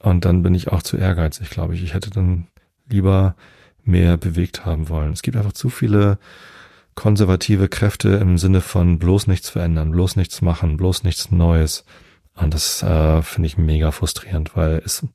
Und 0.00 0.24
dann 0.24 0.42
bin 0.42 0.54
ich 0.54 0.68
auch 0.68 0.82
zu 0.82 0.96
ehrgeizig, 0.96 1.50
glaube 1.50 1.74
ich. 1.74 1.82
Ich 1.82 1.94
hätte 1.94 2.10
dann 2.10 2.46
lieber 2.88 3.34
mehr 3.86 4.16
bewegt 4.16 4.64
haben 4.64 4.88
wollen. 4.88 5.12
Es 5.12 5.22
gibt 5.22 5.36
einfach 5.36 5.52
zu 5.52 5.70
viele 5.70 6.18
konservative 6.94 7.68
Kräfte 7.68 8.08
im 8.16 8.38
Sinne 8.38 8.60
von 8.60 8.98
bloß 8.98 9.26
nichts 9.26 9.50
verändern, 9.50 9.92
bloß 9.92 10.16
nichts 10.16 10.42
machen, 10.42 10.76
bloß 10.76 11.04
nichts 11.04 11.30
Neues. 11.30 11.84
Und 12.34 12.52
das 12.54 12.82
äh, 12.82 13.22
finde 13.22 13.46
ich 13.46 13.58
mega 13.58 13.90
frustrierend, 13.92 14.56
weil 14.56 14.82
es 14.84 15.06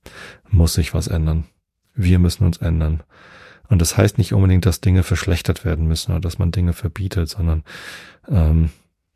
muss 0.49 0.73
sich 0.73 0.93
was 0.93 1.07
ändern. 1.07 1.45
Wir 1.93 2.19
müssen 2.19 2.45
uns 2.45 2.57
ändern. 2.57 3.03
Und 3.67 3.81
das 3.81 3.97
heißt 3.97 4.17
nicht 4.17 4.33
unbedingt, 4.33 4.65
dass 4.65 4.81
Dinge 4.81 5.03
verschlechtert 5.03 5.65
werden 5.65 5.87
müssen 5.87 6.11
oder 6.11 6.19
dass 6.19 6.39
man 6.39 6.51
Dinge 6.51 6.73
verbietet, 6.73 7.29
sondern 7.29 7.63
ähm, 8.27 8.69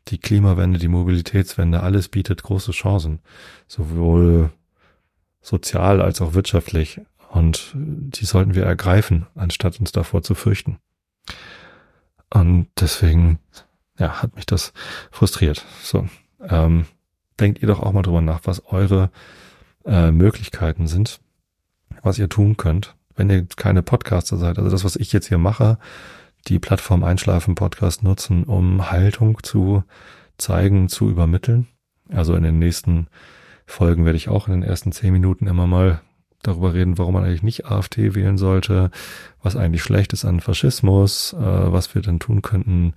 die 0.08 0.18
Klimawende, 0.18 0.78
die 0.78 0.88
Mobilitätswende, 0.88 1.82
alles 1.82 2.08
bietet 2.08 2.42
große 2.42 2.72
Chancen, 2.72 3.20
sowohl 3.66 4.50
sozial 5.40 6.00
als 6.00 6.20
auch 6.20 6.34
wirtschaftlich. 6.34 7.00
Und 7.36 7.72
die 7.74 8.24
sollten 8.24 8.54
wir 8.54 8.64
ergreifen, 8.64 9.26
anstatt 9.34 9.78
uns 9.78 9.92
davor 9.92 10.22
zu 10.22 10.34
fürchten. 10.34 10.78
Und 12.30 12.68
deswegen, 12.80 13.40
ja, 13.98 14.22
hat 14.22 14.36
mich 14.36 14.46
das 14.46 14.72
frustriert. 15.10 15.62
So, 15.82 16.08
ähm, 16.40 16.86
denkt 17.38 17.60
ihr 17.60 17.68
doch 17.68 17.80
auch 17.80 17.92
mal 17.92 18.00
drüber 18.00 18.22
nach, 18.22 18.40
was 18.44 18.64
eure 18.64 19.10
äh, 19.84 20.12
Möglichkeiten 20.12 20.86
sind, 20.86 21.20
was 22.02 22.18
ihr 22.18 22.30
tun 22.30 22.56
könnt, 22.56 22.96
wenn 23.16 23.28
ihr 23.28 23.46
keine 23.56 23.82
Podcaster 23.82 24.38
seid, 24.38 24.56
also 24.56 24.70
das, 24.70 24.84
was 24.84 24.96
ich 24.96 25.12
jetzt 25.12 25.28
hier 25.28 25.36
mache, 25.36 25.76
die 26.48 26.58
Plattform 26.58 27.04
Einschlafen 27.04 27.54
Podcast 27.54 28.02
nutzen, 28.02 28.44
um 28.44 28.90
Haltung 28.90 29.42
zu 29.42 29.84
zeigen, 30.38 30.88
zu 30.88 31.10
übermitteln. 31.10 31.66
Also 32.08 32.34
in 32.34 32.44
den 32.44 32.58
nächsten 32.58 33.08
Folgen 33.66 34.06
werde 34.06 34.16
ich 34.16 34.30
auch 34.30 34.48
in 34.48 34.54
den 34.54 34.62
ersten 34.62 34.90
zehn 34.90 35.12
Minuten 35.12 35.48
immer 35.48 35.66
mal 35.66 36.00
darüber 36.46 36.74
reden, 36.74 36.98
warum 36.98 37.14
man 37.14 37.24
eigentlich 37.24 37.42
nicht 37.42 37.66
AfD 37.66 38.14
wählen 38.14 38.38
sollte, 38.38 38.90
was 39.42 39.56
eigentlich 39.56 39.82
schlecht 39.82 40.12
ist 40.12 40.24
an 40.24 40.40
Faschismus, 40.40 41.32
äh, 41.34 41.38
was 41.38 41.94
wir 41.94 42.02
denn 42.02 42.18
tun 42.18 42.42
könnten, 42.42 42.94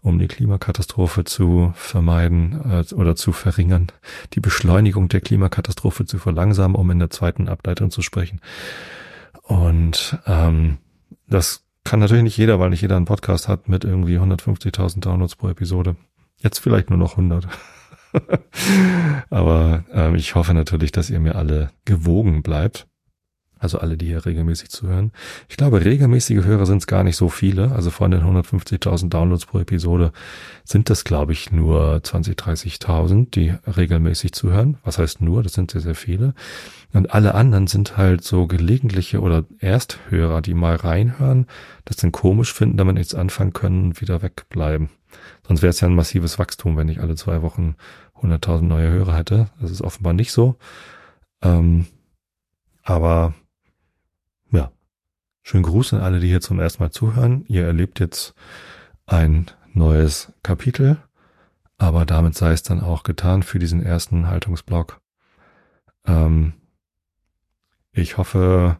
um 0.00 0.18
die 0.18 0.28
Klimakatastrophe 0.28 1.24
zu 1.24 1.72
vermeiden 1.74 2.60
äh, 2.70 2.94
oder 2.94 3.16
zu 3.16 3.32
verringern, 3.32 3.88
die 4.34 4.40
Beschleunigung 4.40 5.08
der 5.08 5.20
Klimakatastrophe 5.20 6.06
zu 6.06 6.18
verlangsamen, 6.18 6.76
um 6.76 6.90
in 6.90 6.98
der 6.98 7.10
zweiten 7.10 7.48
Ableitung 7.48 7.90
zu 7.90 8.02
sprechen. 8.02 8.40
Und 9.42 10.18
ähm, 10.26 10.78
das 11.28 11.64
kann 11.84 12.00
natürlich 12.00 12.24
nicht 12.24 12.36
jeder, 12.36 12.60
weil 12.60 12.70
nicht 12.70 12.82
jeder 12.82 12.96
einen 12.96 13.06
Podcast 13.06 13.48
hat 13.48 13.68
mit 13.68 13.84
irgendwie 13.84 14.18
150.000 14.18 15.00
Downloads 15.00 15.36
pro 15.36 15.48
Episode. 15.48 15.96
Jetzt 16.36 16.58
vielleicht 16.58 16.90
nur 16.90 16.98
noch 16.98 17.12
100. 17.12 17.48
Aber 19.30 19.84
ähm, 19.92 20.14
ich 20.14 20.34
hoffe 20.34 20.54
natürlich, 20.54 20.92
dass 20.92 21.10
ihr 21.10 21.20
mir 21.20 21.36
alle 21.36 21.70
gewogen 21.84 22.42
bleibt. 22.42 22.86
Also 23.58 23.78
alle, 23.78 23.96
die 23.96 24.06
hier 24.06 24.24
regelmäßig 24.24 24.70
zuhören. 24.70 25.12
Ich 25.48 25.56
glaube, 25.56 25.84
regelmäßige 25.84 26.44
Hörer 26.44 26.66
sind 26.66 26.78
es 26.78 26.86
gar 26.86 27.04
nicht 27.04 27.16
so 27.16 27.28
viele. 27.28 27.72
Also 27.72 27.90
von 27.90 28.10
den 28.10 28.22
150.000 28.22 29.08
Downloads 29.08 29.46
pro 29.46 29.58
Episode 29.58 30.12
sind 30.64 30.90
das, 30.90 31.04
glaube 31.04 31.32
ich, 31.32 31.50
nur 31.50 32.00
20, 32.02 32.38
30.000, 32.38 33.30
die 33.30 33.54
regelmäßig 33.66 34.32
zuhören. 34.32 34.78
Was 34.84 34.98
heißt 34.98 35.20
nur? 35.20 35.42
Das 35.42 35.54
sind 35.54 35.70
sehr, 35.70 35.80
sehr 35.80 35.94
viele. 35.94 36.34
Und 36.92 37.12
alle 37.12 37.34
anderen 37.34 37.66
sind 37.66 37.96
halt 37.96 38.24
so 38.24 38.46
gelegentliche 38.46 39.20
oder 39.20 39.44
Ersthörer, 39.58 40.40
die 40.40 40.54
mal 40.54 40.76
reinhören, 40.76 41.46
das 41.84 41.96
dann 41.96 42.12
komisch 42.12 42.52
finden, 42.52 42.78
damit 42.78 42.94
nichts 42.94 43.14
anfangen 43.14 43.52
können 43.52 43.84
und 43.84 44.00
wieder 44.00 44.22
wegbleiben. 44.22 44.88
Sonst 45.46 45.62
wäre 45.62 45.70
es 45.70 45.80
ja 45.80 45.88
ein 45.88 45.94
massives 45.94 46.38
Wachstum, 46.38 46.76
wenn 46.76 46.88
ich 46.88 47.00
alle 47.00 47.14
zwei 47.14 47.42
Wochen 47.42 47.76
100.000 48.22 48.62
neue 48.62 48.90
Hörer 48.90 49.16
hätte. 49.16 49.50
Das 49.60 49.70
ist 49.70 49.82
offenbar 49.82 50.12
nicht 50.12 50.32
so. 50.32 50.56
Ähm, 51.42 51.86
aber 52.82 53.34
schönen 55.42 55.64
Gruß 55.64 55.94
an 55.94 56.00
alle, 56.00 56.20
die 56.20 56.28
hier 56.28 56.40
zum 56.40 56.60
ersten 56.60 56.82
Mal 56.82 56.90
zuhören. 56.90 57.44
Ihr 57.48 57.64
erlebt 57.64 58.00
jetzt 58.00 58.34
ein 59.06 59.46
neues 59.72 60.32
Kapitel, 60.42 60.98
aber 61.78 62.04
damit 62.04 62.34
sei 62.34 62.52
es 62.52 62.62
dann 62.62 62.80
auch 62.80 63.02
getan 63.02 63.42
für 63.42 63.58
diesen 63.58 63.82
ersten 63.82 64.26
Haltungsblock. 64.26 65.00
Ähm, 66.06 66.54
ich 67.92 68.16
hoffe, 68.16 68.78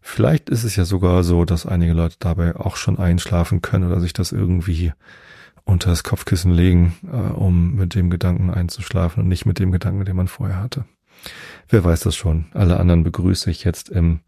vielleicht 0.00 0.50
ist 0.50 0.64
es 0.64 0.76
ja 0.76 0.84
sogar 0.84 1.24
so, 1.24 1.44
dass 1.44 1.66
einige 1.66 1.92
Leute 1.92 2.16
dabei 2.18 2.56
auch 2.56 2.76
schon 2.76 2.98
einschlafen 2.98 3.62
können 3.62 3.90
oder 3.90 4.00
sich 4.00 4.12
das 4.12 4.32
irgendwie 4.32 4.92
unter 5.64 5.90
das 5.90 6.04
Kopfkissen 6.04 6.52
legen, 6.52 6.94
äh, 7.12 7.32
um 7.32 7.74
mit 7.74 7.94
dem 7.94 8.08
Gedanken 8.08 8.50
einzuschlafen 8.50 9.22
und 9.22 9.28
nicht 9.28 9.46
mit 9.46 9.58
dem 9.58 9.72
Gedanken, 9.72 10.04
den 10.04 10.16
man 10.16 10.28
vorher 10.28 10.60
hatte. 10.60 10.84
Wer 11.68 11.82
weiß 11.82 12.00
das 12.00 12.14
schon. 12.14 12.46
Alle 12.54 12.78
anderen 12.78 13.02
begrüße 13.02 13.50
ich 13.50 13.64
jetzt 13.64 13.88
im 13.88 14.20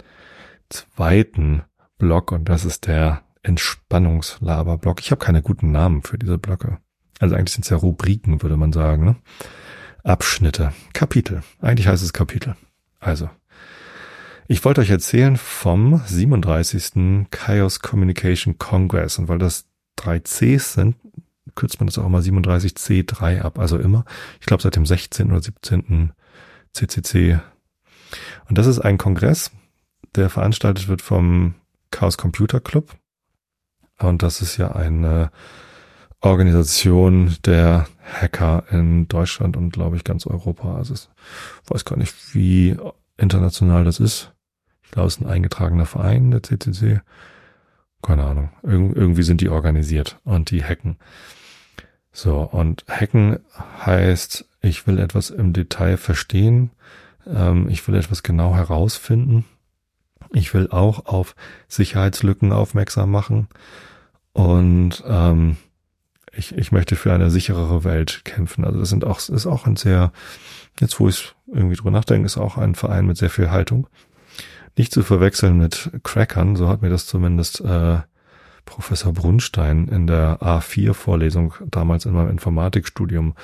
zweiten 0.71 1.63
Block 1.99 2.33
und 2.33 2.49
das 2.49 2.65
ist 2.65 2.87
der 2.87 3.23
Entspannungslaber-Block. 3.43 5.01
Ich 5.01 5.11
habe 5.11 5.25
keine 5.25 5.43
guten 5.43 5.71
Namen 5.73 6.03
für 6.03 6.19
diese 6.19 6.39
Blöcke. 6.39 6.79
Also 7.19 7.35
eigentlich 7.35 7.55
sind 7.55 7.65
es 7.65 7.71
ja 7.71 7.77
Rubriken, 7.77 8.43
würde 8.43 8.57
man 8.57 8.73
sagen. 8.73 9.05
Ne? 9.05 9.17
Abschnitte, 10.05 10.73
Kapitel. 10.93 11.43
Eigentlich 11.61 11.89
heißt 11.89 12.03
es 12.03 12.13
Kapitel. 12.13 12.57
Also, 13.01 13.31
ich 14.47 14.65
wollte 14.65 14.81
euch 14.81 14.91
erzählen 14.91 15.37
vom 15.37 16.01
37. 16.07 17.27
Chaos 17.31 17.81
Communication 17.81 18.59
Congress. 18.59 19.19
Und 19.19 19.29
weil 19.29 19.39
das 19.39 19.67
drei 19.97 20.21
Cs 20.21 20.73
sind, 20.75 20.97
kürzt 21.55 21.81
man 21.81 21.89
das 21.89 21.99
auch 21.99 22.07
immer 22.07 22.21
37C3 22.21 23.43
ab. 23.43 23.59
Also 23.59 23.79
immer, 23.79 24.05
ich 24.41 24.47
glaube 24.47 24.63
seit 24.63 24.77
dem 24.77 24.87
16. 24.87 25.31
oder 25.31 25.43
17. 25.43 26.13
CCC. 26.73 27.41
Und 28.49 28.57
das 28.57 28.67
ist 28.67 28.79
ein 28.79 28.97
Kongress, 28.97 29.51
der 30.19 30.31
veranstaltet 30.31 30.89
wird 30.89 31.03
vom 31.03 31.55
Chaos 31.91 32.19
Computer 32.19 32.61
Club. 32.61 32.97
Und 33.99 34.23
das 34.23 34.43
ist 34.43 34.57
ja 34.57 34.73
eine 34.73 35.31
Organisation 36.21 37.37
der 37.45 37.87
Hacker 38.03 38.65
in 38.71 39.09
Deutschland 39.09 39.57
und 39.57 39.71
glaube 39.71 39.97
ich 39.97 40.05
ganz 40.05 40.27
Europa. 40.27 40.77
Also 40.77 40.95
ich 40.95 41.09
weiß 41.71 41.85
gar 41.85 41.97
nicht, 41.97 42.35
wie 42.35 42.77
international 43.17 43.85
das 43.85 44.01
ist. 44.01 44.33
Ich 44.83 44.91
glaube, 44.91 45.09
es 45.09 45.17
ist 45.17 45.23
ein 45.23 45.29
eingetragener 45.29 45.87
Verein, 45.87 46.31
der 46.31 46.43
CCC. 46.43 47.01
Keine 48.03 48.25
Ahnung. 48.25 48.51
Ir 48.63 48.97
irgendwie 48.97 49.23
sind 49.23 49.41
die 49.41 49.49
organisiert 49.49 50.19
und 50.25 50.51
die 50.51 50.65
hacken. 50.65 50.97
So, 52.13 52.41
und 52.41 52.85
hacken 52.89 53.39
heißt, 53.85 54.49
ich 54.61 54.87
will 54.87 54.99
etwas 54.99 55.31
im 55.31 55.53
Detail 55.53 55.97
verstehen. 55.97 56.71
Ähm, 57.27 57.69
ich 57.69 57.87
will 57.87 57.95
etwas 57.95 58.23
genau 58.23 58.55
herausfinden. 58.55 59.45
Ich 60.33 60.53
will 60.55 60.69
auch 60.71 61.07
auf 61.07 61.35
Sicherheitslücken 61.69 62.53
aufmerksam 62.53 63.11
machen. 63.11 63.49
Und 64.33 65.03
ähm, 65.07 65.57
ich, 66.33 66.57
ich 66.57 66.73
möchte 66.73 66.97
für 66.97 67.13
eine 67.13 67.31
sicherere 67.31 67.85
Welt 67.85 68.23
kämpfen. 68.25 68.65
Also 68.65 68.79
das 68.79 68.89
sind 68.89 69.05
auch, 69.05 69.19
ist 69.19 69.47
auch 69.47 69.67
ein 69.67 69.77
sehr, 69.77 70.13
jetzt 70.81 71.01
wo 71.01 71.09
ich 71.09 71.35
irgendwie 71.47 71.77
drüber 71.77 71.91
nachdenke, 71.91 72.27
ist 72.27 72.39
auch 72.39 72.57
ein 72.57 72.75
Verein 72.75 73.07
mit 73.07 73.17
sehr 73.17 73.31
viel 73.31 73.51
Haltung. 73.51 73.89
Nicht 74.77 74.93
zu 74.93 75.03
verwechseln 75.03 75.59
mit 75.59 75.91
Crackern, 76.05 76.55
so 76.55 76.69
hat 76.69 76.83
mir 76.83 76.91
das 76.91 77.07
zumindest 77.07 77.61
äh, 77.63 77.99
Professor 78.65 79.13
Brunstein 79.13 79.89
in 79.89 80.07
der 80.07 80.41
A4-Vorlesung 80.41 81.55
damals 81.71 82.05
in 82.05 82.13
meinem 82.13 82.31
Informatikstudium 82.31 83.35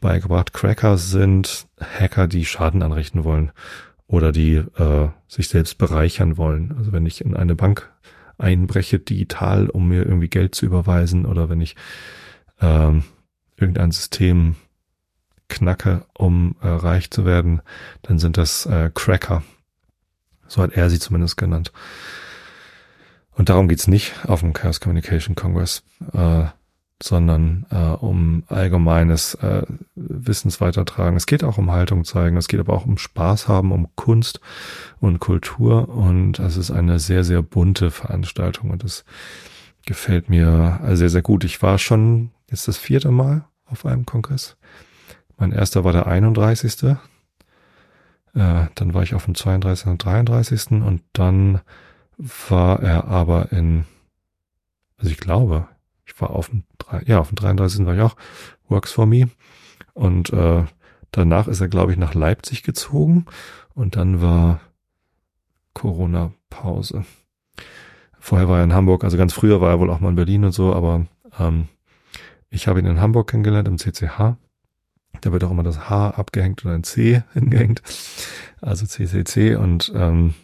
beigebracht. 0.00 0.52
Cracker 0.52 0.96
sind 0.96 1.68
Hacker, 1.78 2.26
die 2.26 2.44
Schaden 2.46 2.82
anrichten 2.82 3.22
wollen 3.22 3.52
oder 4.10 4.32
die 4.32 4.56
äh, 4.56 5.08
sich 5.28 5.48
selbst 5.48 5.78
bereichern 5.78 6.36
wollen. 6.36 6.74
Also 6.76 6.92
wenn 6.92 7.06
ich 7.06 7.24
in 7.24 7.36
eine 7.36 7.54
Bank 7.54 7.92
einbreche 8.38 8.98
digital, 8.98 9.68
um 9.70 9.88
mir 9.88 10.04
irgendwie 10.04 10.28
Geld 10.28 10.54
zu 10.54 10.66
überweisen 10.66 11.26
oder 11.26 11.48
wenn 11.48 11.60
ich 11.60 11.76
ähm, 12.60 13.04
irgendein 13.56 13.92
System 13.92 14.56
knacke, 15.48 16.06
um 16.18 16.56
äh, 16.60 16.68
reich 16.68 17.10
zu 17.12 17.24
werden, 17.24 17.62
dann 18.02 18.18
sind 18.18 18.36
das 18.36 18.66
äh, 18.66 18.90
Cracker. 18.92 19.44
So 20.48 20.60
hat 20.62 20.72
er 20.72 20.90
sie 20.90 20.98
zumindest 20.98 21.36
genannt. 21.36 21.72
Und 23.30 23.48
darum 23.48 23.68
geht's 23.68 23.86
nicht 23.86 24.12
auf 24.26 24.40
dem 24.40 24.52
Chaos 24.52 24.80
Communication 24.80 25.36
Congress, 25.36 25.84
äh, 26.12 26.46
sondern 27.02 27.66
äh, 27.70 27.76
um 27.76 28.44
allgemeines 28.48 29.34
äh, 29.34 29.62
Wissensweitertragen. 29.94 31.16
Es 31.16 31.26
geht 31.26 31.44
auch 31.44 31.58
um 31.58 31.70
Haltung 31.70 32.04
zeigen, 32.04 32.36
es 32.36 32.48
geht 32.48 32.60
aber 32.60 32.74
auch 32.74 32.84
um 32.84 32.98
Spaß 32.98 33.48
haben, 33.48 33.72
um 33.72 33.88
Kunst 33.96 34.40
und 35.00 35.18
Kultur 35.18 35.88
und 35.88 36.38
es 36.38 36.56
ist 36.56 36.70
eine 36.70 36.98
sehr, 36.98 37.24
sehr 37.24 37.42
bunte 37.42 37.90
Veranstaltung 37.90 38.70
und 38.70 38.84
das 38.84 39.04
gefällt 39.86 40.28
mir 40.28 40.80
sehr, 40.92 41.08
sehr 41.08 41.22
gut. 41.22 41.44
Ich 41.44 41.62
war 41.62 41.78
schon 41.78 42.30
jetzt 42.50 42.68
das 42.68 42.76
vierte 42.76 43.10
Mal 43.10 43.44
auf 43.64 43.86
einem 43.86 44.04
Kongress. 44.04 44.56
Mein 45.38 45.52
erster 45.52 45.84
war 45.84 45.92
der 45.92 46.06
31. 46.06 46.82
Äh, 46.82 46.96
dann 48.74 48.94
war 48.94 49.02
ich 49.02 49.14
auf 49.14 49.24
dem 49.24 49.34
32. 49.34 49.86
und 49.86 50.04
33. 50.04 50.70
und 50.72 51.02
dann 51.14 51.60
war 52.48 52.80
er 52.82 53.08
aber 53.08 53.50
in, 53.52 53.86
also 54.98 55.10
ich 55.10 55.18
glaube, 55.18 55.66
ich 56.12 56.20
war 56.20 56.30
auf 56.30 56.48
dem, 56.48 56.64
ja, 57.06 57.20
auf 57.20 57.28
dem 57.28 57.36
33. 57.36 57.86
war 57.86 57.94
ich 57.94 58.00
auch, 58.00 58.16
Works 58.68 58.92
for 58.92 59.06
Me. 59.06 59.28
Und 59.94 60.32
äh, 60.32 60.64
danach 61.10 61.48
ist 61.48 61.60
er, 61.60 61.68
glaube 61.68 61.92
ich, 61.92 61.98
nach 61.98 62.14
Leipzig 62.14 62.62
gezogen 62.62 63.26
und 63.74 63.96
dann 63.96 64.22
war 64.22 64.60
Corona-Pause. 65.74 67.04
Vorher 68.18 68.48
war 68.48 68.58
er 68.58 68.64
in 68.64 68.74
Hamburg, 68.74 69.04
also 69.04 69.16
ganz 69.16 69.32
früher 69.32 69.60
war 69.60 69.70
er 69.70 69.80
wohl 69.80 69.90
auch 69.90 70.00
mal 70.00 70.10
in 70.10 70.16
Berlin 70.16 70.44
und 70.44 70.52
so, 70.52 70.74
aber 70.74 71.06
ähm, 71.38 71.68
ich 72.50 72.68
habe 72.68 72.80
ihn 72.80 72.86
in 72.86 73.00
Hamburg 73.00 73.30
kennengelernt, 73.30 73.68
im 73.68 73.78
CCH. 73.78 74.36
Da 75.22 75.32
wird 75.32 75.44
auch 75.44 75.50
immer 75.50 75.62
das 75.62 75.88
H 75.88 76.10
abgehängt 76.10 76.64
oder 76.64 76.74
ein 76.74 76.84
C 76.84 77.22
hingehängt, 77.32 77.82
also 78.60 78.86
CCC 78.86 79.56
und 79.56 79.92
ähm, 79.94 80.34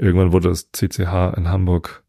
Irgendwann 0.00 0.32
wurde 0.32 0.48
das 0.48 0.72
CCH 0.72 1.36
in 1.36 1.48
Hamburg 1.48 1.99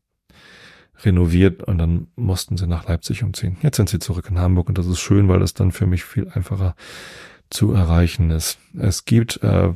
renoviert 1.05 1.63
und 1.63 1.77
dann 1.77 2.07
mussten 2.15 2.57
sie 2.57 2.67
nach 2.67 2.87
Leipzig 2.87 3.23
umziehen. 3.23 3.57
Jetzt 3.61 3.77
sind 3.77 3.89
sie 3.89 3.99
zurück 3.99 4.27
in 4.29 4.39
Hamburg 4.39 4.69
und 4.69 4.77
das 4.77 4.87
ist 4.87 4.99
schön, 4.99 5.27
weil 5.27 5.39
das 5.39 5.53
dann 5.53 5.71
für 5.71 5.87
mich 5.87 6.03
viel 6.03 6.29
einfacher 6.29 6.75
zu 7.49 7.73
erreichen 7.73 8.31
ist. 8.31 8.59
Es 8.77 9.05
gibt 9.05 9.43
äh, 9.43 9.73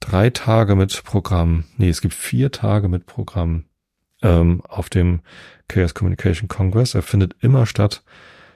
drei 0.00 0.30
Tage 0.30 0.74
mit 0.74 1.02
Programm, 1.04 1.64
nee, 1.76 1.88
es 1.88 2.00
gibt 2.00 2.14
vier 2.14 2.50
Tage 2.50 2.88
mit 2.88 3.06
Programm 3.06 3.64
ähm, 4.22 4.62
auf 4.68 4.88
dem 4.90 5.20
Chaos 5.68 5.94
Communication 5.94 6.48
Congress. 6.48 6.94
Er 6.94 7.02
findet 7.02 7.36
immer 7.40 7.66
statt 7.66 8.02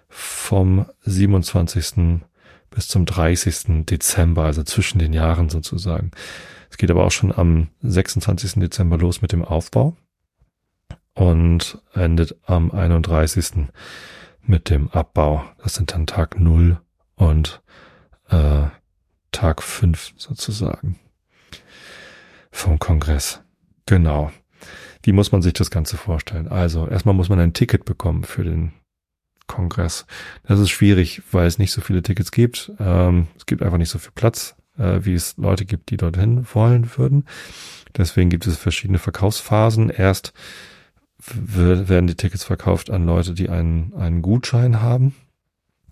vom 0.09 0.87
27. 1.03 2.21
bis 2.71 2.89
zum 2.89 3.07
30. 3.07 3.85
Dezember, 3.87 4.45
also 4.45 4.63
zwischen 4.65 4.99
den 4.99 5.13
Jahren 5.13 5.49
sozusagen. 5.49 6.11
Es 6.71 6.77
geht 6.77 6.91
aber 6.91 7.05
auch 7.05 7.13
schon 7.13 7.33
am 7.33 7.69
26. 7.83 8.55
Dezember 8.55 8.99
los 8.99 9.23
mit 9.23 9.33
dem 9.33 9.45
Aufbau 9.45 9.97
und 11.15 11.83
endet 11.93 12.37
am 12.47 12.71
31. 12.71 13.69
mit 14.43 14.71
dem 14.71 14.89
Abbau. 14.91 15.45
Das 15.63 15.75
sind 15.75 15.93
dann 15.93 16.07
Tag 16.07 16.39
0 16.39 16.81
und 17.17 17.63
äh, 18.29 18.67
Tag 19.33 19.63
5 19.63 20.15
sozusagen 20.17 20.99
vom 22.51 22.79
Kongress. 22.79 23.43
Genau. 23.87 24.33
Wie 25.03 25.13
muss 25.13 25.33
man 25.33 25.43
sich 25.43 25.53
das 25.53 25.71
Ganze 25.71 25.97
vorstellen? 25.97 26.49
Also 26.49 26.87
erstmal 26.87 27.15
muss 27.15 27.29
man 27.29 27.41
ein 27.41 27.55
Ticket 27.55 27.85
bekommen 27.85 28.25
für 28.25 28.45
den 28.45 28.73
Kongress. 29.47 30.07
Das 30.45 30.61
ist 30.61 30.71
schwierig, 30.71 31.23
weil 31.33 31.47
es 31.47 31.59
nicht 31.59 31.73
so 31.73 31.81
viele 31.81 32.03
Tickets 32.03 32.31
gibt. 32.31 32.73
Ähm, 32.79 33.29
es 33.37 33.47
gibt 33.47 33.63
einfach 33.63 33.79
nicht 33.79 33.89
so 33.89 33.99
viel 33.99 34.13
Platz, 34.15 34.55
äh, 34.79 35.01
wie 35.03 35.15
es 35.15 35.37
Leute 35.39 35.65
gibt, 35.65 35.91
die 35.91 35.97
dorthin 35.97 36.47
wollen 36.53 36.97
würden. 36.97 37.25
Deswegen 37.97 38.31
gibt 38.31 38.47
es 38.47 38.57
verschiedene 38.57 38.99
Verkaufsphasen. 38.99 39.91
Erst 39.91 40.33
werden 41.35 42.07
die 42.07 42.15
Tickets 42.15 42.45
verkauft 42.45 42.91
an 42.91 43.07
Leute, 43.07 43.35
die 43.35 43.49
einen, 43.49 43.95
einen 43.95 44.23
Gutschein 44.23 44.83
haben. 44.83 45.15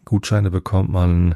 Gutscheine 0.05 0.51
bekommt 0.51 0.91
man, 0.91 1.35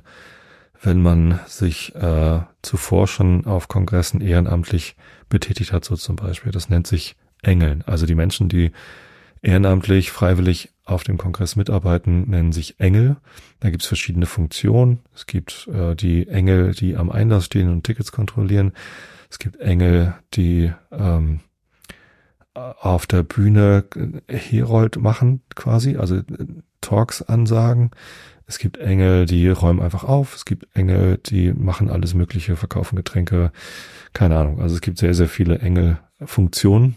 wenn 0.82 1.02
man 1.02 1.40
sich 1.46 1.94
äh, 1.94 2.40
zuvor 2.62 3.06
schon 3.06 3.46
auf 3.46 3.68
Kongressen 3.68 4.20
ehrenamtlich 4.20 4.96
betätigt 5.28 5.72
hat, 5.72 5.84
so 5.84 5.96
zum 5.96 6.16
Beispiel. 6.16 6.52
Das 6.52 6.68
nennt 6.68 6.86
sich 6.86 7.16
Engeln. 7.42 7.82
Also 7.86 8.06
die 8.06 8.14
Menschen, 8.14 8.48
die 8.48 8.72
ehrenamtlich, 9.42 10.10
freiwillig 10.10 10.70
auf 10.84 11.04
dem 11.04 11.18
Kongress 11.18 11.56
mitarbeiten, 11.56 12.28
nennen 12.30 12.52
sich 12.52 12.80
Engel. 12.80 13.16
Da 13.60 13.70
gibt 13.70 13.82
es 13.82 13.88
verschiedene 13.88 14.26
Funktionen. 14.26 15.00
Es 15.14 15.26
gibt 15.26 15.68
äh, 15.72 15.94
die 15.94 16.28
Engel, 16.28 16.72
die 16.72 16.96
am 16.96 17.10
Einlass 17.10 17.46
stehen 17.46 17.68
und 17.68 17.84
Tickets 17.84 18.12
kontrollieren. 18.12 18.72
Es 19.30 19.38
gibt 19.38 19.60
Engel, 19.60 20.14
die 20.34 20.72
ähm, 20.90 21.40
auf 22.54 23.06
der 23.06 23.22
Bühne 23.22 23.84
Herold 24.28 24.96
machen 24.98 25.42
quasi, 25.54 25.96
also 25.96 26.16
äh, 26.16 26.24
Talks 26.80 27.22
ansagen. 27.22 27.90
Es 28.46 28.58
gibt 28.58 28.76
Engel, 28.76 29.24
die 29.24 29.48
räumen 29.48 29.80
einfach 29.80 30.04
auf. 30.04 30.34
Es 30.34 30.44
gibt 30.44 30.66
Engel, 30.76 31.18
die 31.18 31.52
machen 31.52 31.88
alles 31.90 32.12
Mögliche, 32.12 32.56
verkaufen 32.56 32.96
Getränke. 32.96 33.52
Keine 34.12 34.36
Ahnung. 34.36 34.60
Also 34.60 34.74
es 34.74 34.80
gibt 34.80 34.98
sehr, 34.98 35.14
sehr 35.14 35.28
viele 35.28 35.58
Engelfunktionen. 35.60 36.96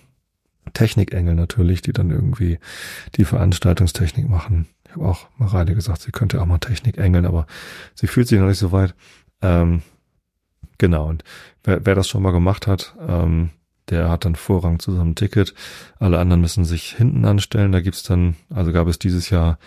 Technikengel 0.73 1.35
natürlich, 1.35 1.81
die 1.81 1.93
dann 1.93 2.09
irgendwie 2.11 2.59
die 3.15 3.23
Veranstaltungstechnik 3.23 4.27
machen. 4.27 4.67
Ich 4.85 4.95
habe 4.95 5.05
auch 5.05 5.27
Mareile 5.37 5.75
gesagt, 5.75 6.01
sie 6.01 6.11
könnte 6.11 6.41
auch 6.41 6.45
mal 6.45 6.57
Technik 6.57 6.97
engeln, 6.97 7.25
aber 7.25 7.45
sie 7.93 8.07
fühlt 8.07 8.27
sich 8.27 8.39
noch 8.39 8.47
nicht 8.47 8.57
so 8.57 8.71
weit. 8.71 8.95
Ähm, 9.41 9.83
genau. 10.77 11.07
Und 11.07 11.23
wer, 11.63 11.85
wer 11.85 11.95
das 11.95 12.09
schon 12.09 12.23
mal 12.23 12.31
gemacht 12.31 12.67
hat, 12.67 12.95
ähm, 13.07 13.51
der 13.89 14.09
hat 14.09 14.25
dann 14.25 14.35
Vorrang 14.35 14.79
zu 14.79 14.91
seinem 14.91 15.15
Ticket. 15.15 15.53
Alle 15.99 16.19
anderen 16.19 16.41
müssen 16.41 16.65
sich 16.65 16.95
hinten 16.95 17.25
anstellen. 17.25 17.71
Da 17.71 17.81
gibt's 17.81 18.03
dann, 18.03 18.35
also 18.53 18.71
gab 18.71 18.87
es 18.87 18.99
dieses 18.99 19.29
Jahr 19.29 19.57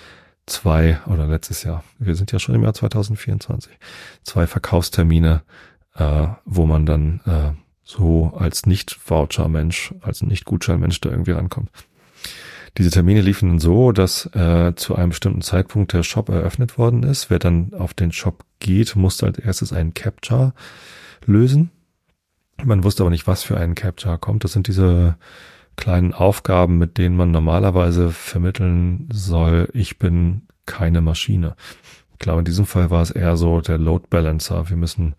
zwei 0.48 0.98
oder 1.06 1.26
letztes 1.26 1.62
Jahr, 1.62 1.84
wir 1.98 2.14
sind 2.14 2.32
ja 2.32 2.38
schon 2.38 2.54
im 2.54 2.62
Jahr 2.62 2.74
2024, 2.74 3.72
zwei 4.24 4.46
Verkaufstermine, 4.46 5.42
äh, 5.94 6.28
wo 6.44 6.66
man 6.66 6.86
dann 6.86 7.20
äh, 7.26 7.52
so 7.84 8.32
als 8.36 8.66
Nicht-Voucher-Mensch, 8.66 9.94
als 10.00 10.22
Nicht-Gutschein-Mensch 10.22 11.00
da 11.00 11.10
irgendwie 11.10 11.32
rankommt. 11.32 11.70
Diese 12.76 12.90
Termine 12.90 13.22
liefen 13.22 13.48
dann 13.48 13.58
so, 13.58 13.92
dass 13.92 14.26
äh, 14.34 14.74
zu 14.76 14.94
einem 14.94 15.08
bestimmten 15.10 15.40
Zeitpunkt 15.40 15.92
der 15.92 16.02
Shop 16.02 16.28
eröffnet 16.28 16.78
worden 16.78 17.02
ist. 17.02 17.30
Wer 17.30 17.38
dann 17.38 17.72
auf 17.74 17.94
den 17.94 18.12
Shop 18.12 18.44
geht, 18.60 18.94
musste 18.94 19.26
als 19.26 19.38
erstes 19.38 19.72
einen 19.72 19.94
Capture 19.94 20.52
lösen. 21.24 21.70
Man 22.64 22.84
wusste 22.84 23.02
aber 23.02 23.10
nicht, 23.10 23.26
was 23.26 23.42
für 23.42 23.56
einen 23.56 23.74
Capture 23.74 24.18
kommt. 24.18 24.44
Das 24.44 24.52
sind 24.52 24.66
diese 24.66 25.16
kleinen 25.76 26.12
Aufgaben, 26.12 26.76
mit 26.76 26.98
denen 26.98 27.16
man 27.16 27.30
normalerweise 27.30 28.10
vermitteln 28.10 29.08
soll, 29.12 29.68
ich 29.72 29.98
bin 29.98 30.42
keine 30.66 31.00
Maschine. 31.00 31.54
Ich 32.12 32.18
glaube, 32.18 32.40
in 32.40 32.44
diesem 32.44 32.66
Fall 32.66 32.90
war 32.90 33.00
es 33.00 33.12
eher 33.12 33.36
so 33.36 33.60
der 33.60 33.78
Load 33.78 34.06
Balancer. 34.10 34.68
Wir 34.68 34.76
müssen, 34.76 35.14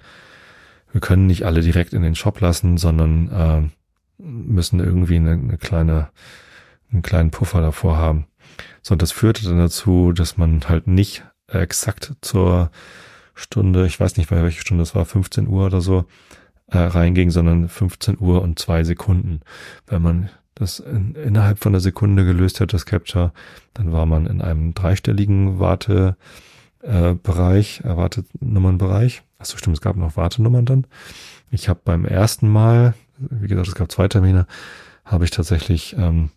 wir 0.91 0.99
können 0.99 1.27
nicht 1.27 1.45
alle 1.45 1.61
direkt 1.61 1.93
in 1.93 2.01
den 2.01 2.13
Shop 2.13 2.41
lassen, 2.41 2.77
sondern 2.77 3.71
äh, 4.19 4.21
müssen 4.21 4.81
irgendwie 4.81 5.15
eine, 5.15 5.31
eine 5.31 5.57
kleine, 5.57 6.09
einen 6.91 7.01
kleinen 7.01 7.31
Puffer 7.31 7.61
davor 7.61 7.97
haben. 7.97 8.27
So, 8.81 8.93
und 8.93 9.01
das 9.01 9.13
führte 9.13 9.45
dann 9.45 9.59
dazu, 9.59 10.11
dass 10.11 10.37
man 10.37 10.67
halt 10.67 10.87
nicht 10.87 11.23
exakt 11.47 12.13
zur 12.21 12.69
Stunde, 13.33 13.87
ich 13.87 13.97
weiß 13.97 14.17
nicht, 14.17 14.29
bei 14.29 14.43
welcher 14.43 14.61
Stunde 14.61 14.83
es 14.83 14.93
war, 14.93 15.05
15 15.05 15.47
Uhr 15.47 15.67
oder 15.67 15.79
so, 15.79 16.05
äh, 16.71 16.77
reinging, 16.77 17.29
sondern 17.31 17.67
15 17.67 18.17
Uhr 18.19 18.41
und 18.41 18.59
zwei 18.59 18.83
Sekunden. 18.83 19.41
Wenn 19.87 20.01
man 20.01 20.29
das 20.55 20.79
in, 20.79 21.15
innerhalb 21.15 21.59
von 21.59 21.71
einer 21.73 21.79
Sekunde 21.79 22.25
gelöst 22.25 22.59
hat, 22.59 22.73
das 22.73 22.85
Capture, 22.85 23.31
dann 23.73 23.91
war 23.91 24.05
man 24.05 24.27
in 24.27 24.41
einem 24.41 24.73
dreistelligen 24.73 25.59
Wartebereich, 25.59 26.17
äh, 26.83 27.87
äh, 27.87 27.97
Wartenummernbereich. 27.97 29.23
Achso, 29.37 29.57
stimmt, 29.57 29.77
es 29.77 29.81
gab 29.81 29.95
noch 29.95 30.17
Wartenummern 30.17 30.65
dann. 30.65 30.85
Ich 31.49 31.69
habe 31.69 31.79
beim 31.83 32.05
ersten 32.05 32.49
Mal, 32.49 32.93
wie 33.17 33.47
gesagt, 33.47 33.69
es 33.69 33.75
gab 33.75 33.91
zwei 33.91 34.07
Termine, 34.07 34.47
habe 35.05 35.23
ich 35.23 35.31
tatsächlich 35.31 35.95
ähm, 35.97 36.29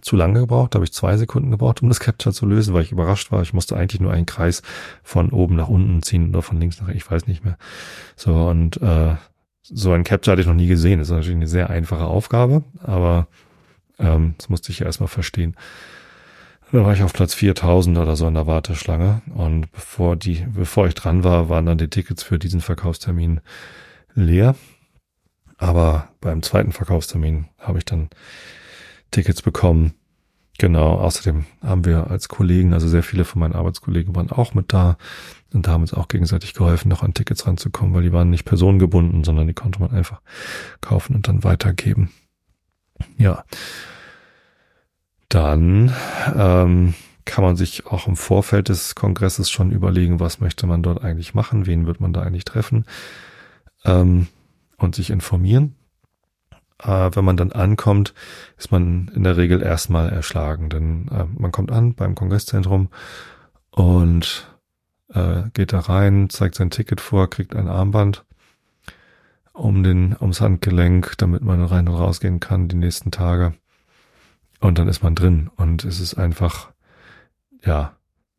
zu 0.00 0.16
lange 0.16 0.40
gebraucht. 0.40 0.74
Habe 0.74 0.84
ich 0.84 0.92
zwei 0.92 1.16
Sekunden 1.16 1.50
gebraucht, 1.50 1.82
um 1.82 1.88
das 1.88 2.00
Capture 2.00 2.34
zu 2.34 2.46
lösen, 2.46 2.74
weil 2.74 2.82
ich 2.82 2.92
überrascht 2.92 3.32
war. 3.32 3.42
Ich 3.42 3.52
musste 3.52 3.76
eigentlich 3.76 4.00
nur 4.00 4.12
einen 4.12 4.26
Kreis 4.26 4.62
von 5.02 5.30
oben 5.30 5.56
nach 5.56 5.68
unten 5.68 6.02
ziehen 6.02 6.30
oder 6.30 6.42
von 6.42 6.60
links 6.60 6.80
nach 6.80 6.88
ich 6.88 7.08
weiß 7.08 7.26
nicht 7.26 7.44
mehr. 7.44 7.56
So, 8.16 8.34
und 8.48 8.80
äh, 8.82 9.16
so 9.62 9.92
ein 9.92 10.04
Capture 10.04 10.32
hatte 10.32 10.42
ich 10.42 10.48
noch 10.48 10.54
nie 10.54 10.66
gesehen. 10.66 10.98
Das 10.98 11.08
ist 11.08 11.12
natürlich 11.12 11.36
eine 11.36 11.46
sehr 11.46 11.70
einfache 11.70 12.04
Aufgabe, 12.04 12.64
aber 12.82 13.28
ähm, 13.98 14.34
das 14.38 14.48
musste 14.48 14.72
ich 14.72 14.80
ja 14.80 14.86
erstmal 14.86 15.08
verstehen. 15.08 15.56
Da 16.72 16.84
war 16.84 16.92
ich 16.92 17.02
auf 17.02 17.12
Platz 17.12 17.34
4000 17.34 17.98
oder 17.98 18.14
so 18.14 18.28
in 18.28 18.34
der 18.34 18.46
Warteschlange 18.46 19.22
und 19.34 19.72
bevor 19.72 20.14
die, 20.16 20.46
bevor 20.54 20.86
ich 20.86 20.94
dran 20.94 21.24
war, 21.24 21.48
waren 21.48 21.66
dann 21.66 21.78
die 21.78 21.88
Tickets 21.88 22.22
für 22.22 22.38
diesen 22.38 22.60
Verkaufstermin 22.60 23.40
leer. 24.14 24.54
Aber 25.58 26.08
beim 26.20 26.42
zweiten 26.42 26.72
Verkaufstermin 26.72 27.48
habe 27.58 27.78
ich 27.78 27.84
dann 27.84 28.08
Tickets 29.10 29.42
bekommen. 29.42 29.94
Genau, 30.58 30.94
außerdem 30.94 31.46
haben 31.62 31.84
wir 31.84 32.08
als 32.08 32.28
Kollegen, 32.28 32.72
also 32.72 32.86
sehr 32.86 33.02
viele 33.02 33.24
von 33.24 33.40
meinen 33.40 33.54
Arbeitskollegen 33.54 34.14
waren 34.14 34.30
auch 34.30 34.54
mit 34.54 34.72
da 34.72 34.96
und 35.52 35.66
da 35.66 35.72
haben 35.72 35.82
uns 35.82 35.94
auch 35.94 36.08
gegenseitig 36.08 36.54
geholfen, 36.54 36.88
noch 36.88 37.02
an 37.02 37.14
Tickets 37.14 37.46
ranzukommen, 37.46 37.94
weil 37.94 38.02
die 38.02 38.12
waren 38.12 38.30
nicht 38.30 38.44
personengebunden, 38.44 39.24
sondern 39.24 39.46
die 39.46 39.54
konnte 39.54 39.80
man 39.80 39.90
einfach 39.90 40.20
kaufen 40.80 41.16
und 41.16 41.28
dann 41.28 41.44
weitergeben. 41.44 42.10
Ja. 43.18 43.44
Dann 45.28 45.92
ähm, 46.36 46.94
kann 47.24 47.44
man 47.44 47.56
sich 47.56 47.86
auch 47.86 48.06
im 48.06 48.16
Vorfeld 48.16 48.68
des 48.68 48.94
Kongresses 48.94 49.50
schon 49.50 49.70
überlegen, 49.70 50.20
was 50.20 50.40
möchte 50.40 50.66
man 50.66 50.82
dort 50.82 51.02
eigentlich 51.02 51.34
machen, 51.34 51.66
wen 51.66 51.86
wird 51.86 52.00
man 52.00 52.12
da 52.12 52.22
eigentlich 52.22 52.44
treffen 52.44 52.84
ähm, 53.84 54.26
und 54.76 54.94
sich 54.94 55.10
informieren. 55.10 55.76
Äh, 56.82 57.10
wenn 57.14 57.24
man 57.24 57.36
dann 57.36 57.52
ankommt, 57.52 58.14
ist 58.56 58.72
man 58.72 59.10
in 59.14 59.22
der 59.22 59.36
Regel 59.36 59.62
erstmal 59.62 60.08
erschlagen, 60.08 60.70
denn 60.70 61.08
äh, 61.08 61.24
man 61.38 61.52
kommt 61.52 61.70
an 61.70 61.94
beim 61.94 62.14
Kongresszentrum 62.14 62.88
und 63.70 64.50
äh, 65.12 65.44
geht 65.54 65.72
da 65.72 65.80
rein, 65.80 66.30
zeigt 66.30 66.54
sein 66.54 66.70
Ticket 66.70 67.00
vor, 67.00 67.30
kriegt 67.30 67.54
ein 67.54 67.68
Armband 67.68 68.24
um 69.52 69.82
den, 69.82 70.16
ums 70.20 70.40
Handgelenk, 70.40 71.14
damit 71.18 71.42
man 71.42 71.62
rein 71.62 71.88
und 71.88 71.94
rausgehen 71.94 72.40
kann 72.40 72.68
die 72.68 72.76
nächsten 72.76 73.10
Tage. 73.10 73.54
Und 74.60 74.78
dann 74.78 74.88
ist 74.88 75.02
man 75.02 75.14
drin 75.14 75.50
und 75.56 75.84
es 75.84 76.00
ist 76.00 76.14
einfach, 76.14 76.70
ja, 77.64 77.96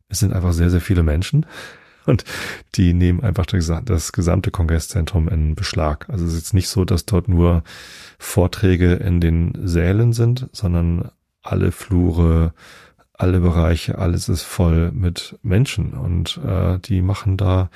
es 0.08 0.20
sind 0.20 0.32
einfach 0.32 0.52
sehr, 0.52 0.70
sehr 0.70 0.80
viele 0.80 1.02
Menschen 1.02 1.46
und 2.06 2.24
die 2.74 2.94
nehmen 2.94 3.22
einfach 3.22 3.46
das 3.46 4.12
gesamte 4.12 4.50
Kongresszentrum 4.50 5.28
in 5.28 5.54
Beschlag. 5.54 6.08
Also 6.08 6.24
es 6.24 6.32
ist 6.32 6.38
jetzt 6.38 6.54
nicht 6.54 6.68
so, 6.68 6.84
dass 6.84 7.06
dort 7.06 7.28
nur 7.28 7.62
Vorträge 8.18 8.94
in 8.94 9.20
den 9.20 9.52
Sälen 9.66 10.12
sind, 10.12 10.48
sondern 10.52 11.10
alle 11.42 11.72
Flure, 11.72 12.54
alle 13.22 13.38
Bereiche, 13.38 13.98
alles 13.98 14.28
ist 14.28 14.42
voll 14.42 14.90
mit 14.90 15.38
Menschen 15.42 15.92
und 15.92 16.40
äh, 16.44 16.80
die 16.80 17.02
machen 17.02 17.36
da 17.36 17.70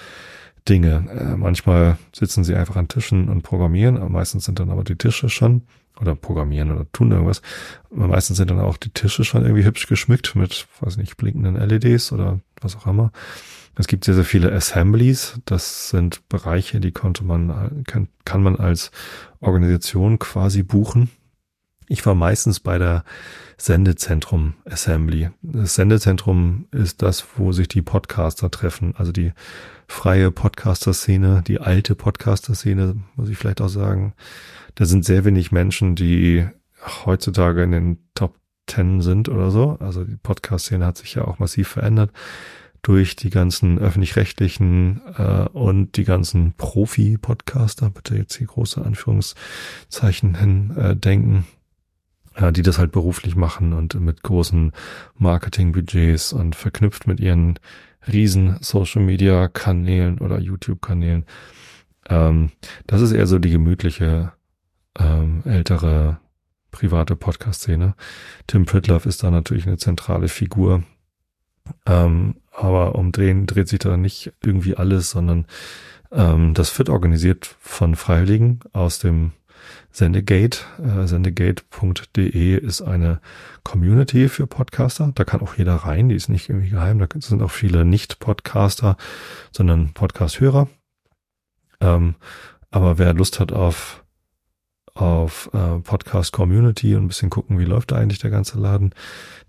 Dinge. 0.69 1.07
Äh, 1.09 1.37
manchmal 1.37 1.99
sitzen 2.13 2.43
sie 2.43 2.57
einfach 2.57 2.75
an 2.75 2.89
Tischen 2.89 3.29
und 3.29 3.43
programmieren, 3.43 4.11
meistens 4.11 4.45
sind 4.45 4.59
dann 4.59 4.71
aber 4.71 4.83
die 4.83 4.97
Tische 4.97 5.29
schon 5.29 5.63
oder 6.01 6.17
programmieren 6.17 6.73
oder 6.73 6.91
tun 6.91 7.13
irgendwas. 7.13 7.43
Meistens 7.91 8.39
sind 8.39 8.51
dann 8.51 8.59
auch 8.59 8.77
die 8.77 8.91
Tische 8.91 9.25
schon 9.25 9.43
irgendwie 9.43 9.65
hübsch 9.65 9.87
geschmückt 9.87 10.35
mit, 10.35 10.67
weiß 10.81 10.97
nicht, 10.97 11.17
blinkenden 11.17 11.55
LEDs 11.55 12.11
oder 12.11 12.41
was 12.61 12.75
auch 12.77 12.89
immer. 12.89 13.13
Es 13.77 13.87
gibt 13.87 14.05
sehr, 14.05 14.15
sehr 14.15 14.25
viele 14.25 14.53
Assemblies. 14.53 15.41
Das 15.45 15.91
sind 15.91 16.29
Bereiche, 16.29 16.81
die 16.81 16.91
konnte 16.93 17.23
man, 17.25 17.85
kann, 17.85 18.09
kann 18.25 18.43
man 18.43 18.57
als 18.57 18.91
Organisation 19.41 20.19
quasi 20.19 20.65
buchen. 20.65 21.09
Ich 21.89 22.05
war 22.05 22.15
meistens 22.15 22.61
bei 22.61 22.79
der 22.79 23.05
Sendezentrum 23.59 24.55
Assembly. 24.65 25.31
Das 25.43 25.75
Sendezentrum 25.75 26.67
ist 26.73 27.03
das, 27.03 27.25
wo 27.37 27.53
sich 27.53 27.69
die 27.69 27.83
Podcaster 27.83 28.51
treffen, 28.51 28.95
also 28.97 29.13
die 29.13 29.33
freie 29.89 30.31
Podcaster-Szene, 30.31 31.43
die 31.47 31.61
alte 31.61 31.95
Podcaster-Szene, 31.95 32.97
muss 33.15 33.29
ich 33.29 33.39
vielleicht 33.39 33.61
auch 33.61 33.69
sagen. 33.69 34.15
Da 34.75 34.85
sind 34.85 35.05
sehr 35.05 35.25
wenig 35.25 35.53
Menschen, 35.53 35.95
die 35.95 36.47
heutzutage 37.05 37.63
in 37.63 37.71
den 37.71 37.99
Top 38.15 38.35
Ten 38.67 39.01
sind 39.01 39.29
oder 39.29 39.51
so. 39.51 39.77
Also 39.81 40.05
die 40.05 40.17
Podcast-Szene 40.17 40.85
hat 40.85 40.99
sich 40.99 41.15
ja 41.15 41.25
auch 41.25 41.39
massiv 41.39 41.69
verändert 41.69 42.11
durch 42.83 43.17
die 43.17 43.31
ganzen 43.31 43.79
öffentlich-rechtlichen 43.79 45.01
äh, 45.17 45.49
und 45.53 45.97
die 45.97 46.05
ganzen 46.05 46.53
Profi-Podcaster, 46.53 47.91
bitte 47.91 48.17
jetzt 48.17 48.37
hier 48.37 48.47
große 48.47 48.85
Anführungszeichen 48.85 50.37
hin 50.37 50.77
äh, 50.77 50.95
denken. 50.95 51.47
Äh, 52.37 52.53
die 52.53 52.63
das 52.63 52.79
halt 52.79 52.93
beruflich 52.93 53.35
machen 53.35 53.73
und 53.73 53.99
mit 53.99 54.23
großen 54.23 54.73
Marketingbudgets 55.17 56.33
und 56.33 56.55
verknüpft 56.55 57.07
mit 57.07 57.19
ihren 57.19 57.59
riesen 58.07 58.59
Social 58.61 59.03
Media 59.03 59.49
Kanälen 59.49 60.19
oder 60.19 60.39
YouTube 60.39 60.81
Kanälen. 60.81 61.25
Ähm, 62.09 62.51
das 62.87 63.01
ist 63.01 63.13
eher 63.13 63.27
so 63.27 63.39
die 63.39 63.51
gemütliche, 63.51 64.33
ähm, 64.99 65.43
ältere, 65.45 66.19
private 66.71 67.17
Podcast-Szene. 67.17 67.95
Tim 68.47 68.67
Pritloff 68.67 69.07
ist 69.07 69.23
da 69.23 69.31
natürlich 69.31 69.67
eine 69.67 69.79
zentrale 69.79 70.29
Figur. 70.29 70.85
Ähm, 71.85 72.37
aber 72.53 72.95
um 72.95 73.13
den 73.13 73.47
dreht 73.47 73.69
sich 73.69 73.81
da 73.81 73.97
nicht 73.97 74.33
irgendwie 74.45 74.77
alles, 74.77 75.11
sondern 75.11 75.47
ähm, 76.13 76.55
das 76.55 76.79
wird 76.79 76.91
organisiert 76.91 77.57
von 77.59 77.97
Freiwilligen 77.97 78.61
aus 78.73 78.99
dem 79.01 79.33
Sendegate. 79.91 80.61
Äh, 80.83 81.07
Sendegate.de 81.07 82.57
ist 82.57 82.83
eine 82.83 83.21
Community 83.65 84.29
für 84.29 84.47
Podcaster. 84.47 85.13
Da 85.15 85.25
kann 85.25 85.41
auch 85.41 85.57
jeder 85.57 85.75
rein, 85.75 86.09
die 86.09 86.15
ist 86.15 86.29
nicht 86.29 86.49
irgendwie 86.49 86.71
geheim. 86.71 86.99
Da 86.99 87.07
sind 87.19 87.43
auch 87.43 87.51
viele 87.51 87.85
Nicht-Podcaster, 87.85 88.97
sondern 89.53 89.93
Podcast-Hörer. 89.93 90.69
Ähm, 91.81 92.15
aber 92.71 92.99
wer 92.99 93.15
Lust 93.15 93.41
hat 93.41 93.53
auf 93.53 94.03
auf 94.97 95.51
äh, 95.53 95.79
Podcast 95.81 96.33
Community 96.33 96.95
und 96.95 97.05
ein 97.05 97.09
bisschen 97.09 97.29
gucken, 97.29 97.59
wie 97.59 97.65
läuft 97.65 97.93
da 97.93 97.97
eigentlich 97.97 98.19
der 98.19 98.31
ganze 98.31 98.59
Laden. 98.59 98.95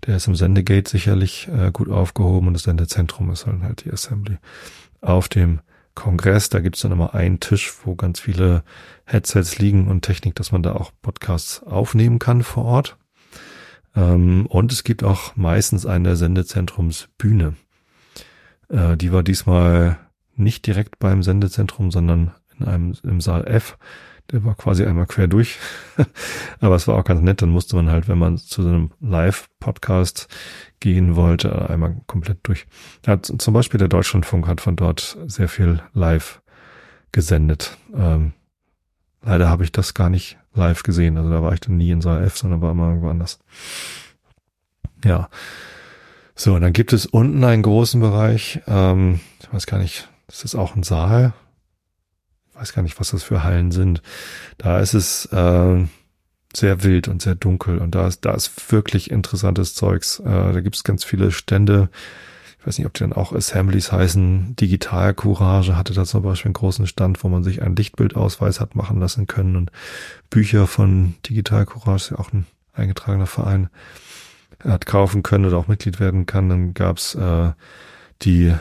Der 0.06 0.16
ist 0.16 0.28
im 0.28 0.36
Sendegate 0.36 0.90
sicherlich 0.90 1.48
äh, 1.48 1.70
gut 1.72 1.88
aufgehoben 1.88 2.48
und 2.48 2.54
das 2.54 2.64
Sendezentrum 2.64 3.30
ist 3.30 3.46
halt, 3.46 3.62
halt 3.62 3.84
die 3.84 3.90
Assembly. 3.90 4.36
Auf 5.00 5.28
dem 5.28 5.60
Kongress, 5.98 6.48
da 6.48 6.60
gibt's 6.60 6.82
dann 6.82 6.92
immer 6.92 7.12
einen 7.14 7.40
Tisch, 7.40 7.72
wo 7.84 7.96
ganz 7.96 8.20
viele 8.20 8.62
Headsets 9.04 9.58
liegen 9.58 9.88
und 9.88 10.02
Technik, 10.02 10.36
dass 10.36 10.52
man 10.52 10.62
da 10.62 10.74
auch 10.74 10.92
Podcasts 11.02 11.60
aufnehmen 11.64 12.20
kann 12.20 12.44
vor 12.44 12.64
Ort. 12.64 12.96
Ähm, 13.96 14.46
und 14.46 14.70
es 14.70 14.84
gibt 14.84 15.02
auch 15.02 15.34
meistens 15.34 15.86
eine 15.86 16.14
Sendezentrumsbühne. 16.14 17.56
Äh, 18.68 18.96
die 18.96 19.10
war 19.12 19.24
diesmal 19.24 19.98
nicht 20.36 20.68
direkt 20.68 21.00
beim 21.00 21.24
Sendezentrum, 21.24 21.90
sondern 21.90 22.32
in 22.60 22.66
einem 22.66 22.94
im 23.02 23.20
Saal 23.20 23.48
F. 23.48 23.76
Der 24.30 24.44
war 24.44 24.54
quasi 24.54 24.84
einmal 24.84 25.06
quer 25.06 25.26
durch. 25.26 25.58
Aber 26.60 26.76
es 26.76 26.86
war 26.86 26.96
auch 26.96 27.04
ganz 27.04 27.22
nett. 27.22 27.40
Dann 27.40 27.48
musste 27.48 27.76
man 27.76 27.90
halt, 27.90 28.08
wenn 28.08 28.18
man 28.18 28.36
zu 28.36 28.62
so 28.62 28.68
einem 28.68 28.90
Live-Podcast 29.00 30.28
gehen 30.80 31.16
wollte, 31.16 31.70
einmal 31.70 31.96
komplett 32.06 32.38
durch. 32.42 32.66
Ja, 33.06 33.20
zum 33.22 33.54
Beispiel 33.54 33.78
der 33.78 33.88
Deutschlandfunk 33.88 34.46
hat 34.46 34.60
von 34.60 34.76
dort 34.76 35.16
sehr 35.26 35.48
viel 35.48 35.80
live 35.94 36.42
gesendet. 37.10 37.78
Ähm, 37.94 38.32
leider 39.22 39.48
habe 39.48 39.64
ich 39.64 39.72
das 39.72 39.94
gar 39.94 40.10
nicht 40.10 40.36
live 40.54 40.82
gesehen. 40.82 41.16
Also 41.16 41.30
da 41.30 41.42
war 41.42 41.54
ich 41.54 41.60
dann 41.60 41.78
nie 41.78 41.90
in 41.90 42.02
Saal 42.02 42.22
F, 42.22 42.36
sondern 42.36 42.60
war 42.60 42.72
immer 42.72 42.88
irgendwo 42.88 43.08
anders. 43.08 43.38
Ja. 45.04 45.30
So, 46.34 46.54
und 46.54 46.60
dann 46.60 46.74
gibt 46.74 46.92
es 46.92 47.06
unten 47.06 47.42
einen 47.44 47.62
großen 47.62 48.00
Bereich. 48.00 48.60
Ähm, 48.66 49.20
ich 49.40 49.52
weiß 49.52 49.66
gar 49.66 49.78
nicht, 49.78 50.08
das 50.26 50.44
ist 50.44 50.54
auch 50.54 50.76
ein 50.76 50.82
Saal 50.82 51.32
weiß 52.58 52.72
gar 52.72 52.82
nicht, 52.82 52.98
was 52.98 53.10
das 53.10 53.22
für 53.22 53.44
Hallen 53.44 53.70
sind. 53.70 54.02
Da 54.58 54.80
ist 54.80 54.94
es 54.94 55.26
äh, 55.26 55.86
sehr 56.54 56.82
wild 56.82 57.08
und 57.08 57.22
sehr 57.22 57.34
dunkel 57.34 57.78
und 57.78 57.94
da 57.94 58.06
ist, 58.06 58.24
da 58.24 58.32
ist 58.32 58.72
wirklich 58.72 59.10
interessantes 59.10 59.74
Zeugs. 59.74 60.20
Äh, 60.20 60.52
da 60.52 60.60
gibt 60.60 60.76
es 60.76 60.84
ganz 60.84 61.04
viele 61.04 61.30
Stände. 61.30 61.88
Ich 62.60 62.66
weiß 62.66 62.78
nicht, 62.78 62.86
ob 62.86 62.94
die 62.94 63.00
dann 63.00 63.12
auch 63.12 63.32
Assemblies 63.32 63.92
heißen. 63.92 64.56
Digital 64.56 65.14
Courage 65.14 65.76
hatte 65.76 65.94
da 65.94 66.04
zum 66.04 66.22
Beispiel 66.22 66.48
einen 66.48 66.54
großen 66.54 66.86
Stand, 66.86 67.22
wo 67.22 67.28
man 67.28 67.44
sich 67.44 67.62
einen 67.62 67.76
Lichtbildausweis 67.76 68.60
hat 68.60 68.74
machen 68.74 68.98
lassen 68.98 69.26
können 69.26 69.56
und 69.56 69.70
Bücher 70.30 70.66
von 70.66 71.14
Digital 71.28 71.66
Courage, 71.66 72.04
ist 72.04 72.10
ja 72.10 72.18
auch 72.18 72.32
ein 72.32 72.46
eingetragener 72.72 73.26
Verein, 73.26 73.68
hat 74.64 74.86
kaufen 74.86 75.22
können 75.22 75.44
oder 75.44 75.56
auch 75.56 75.68
Mitglied 75.68 76.00
werden 76.00 76.26
kann. 76.26 76.48
Dann 76.48 76.74
gab's 76.74 77.14
äh, 77.14 77.52
die 78.22 78.54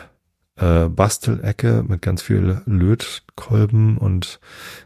äh, 0.57 0.87
Bastelecke 0.87 1.83
mit 1.87 2.01
ganz 2.01 2.21
viel 2.21 2.61
Lötkolben 2.65 3.97
und 3.97 4.39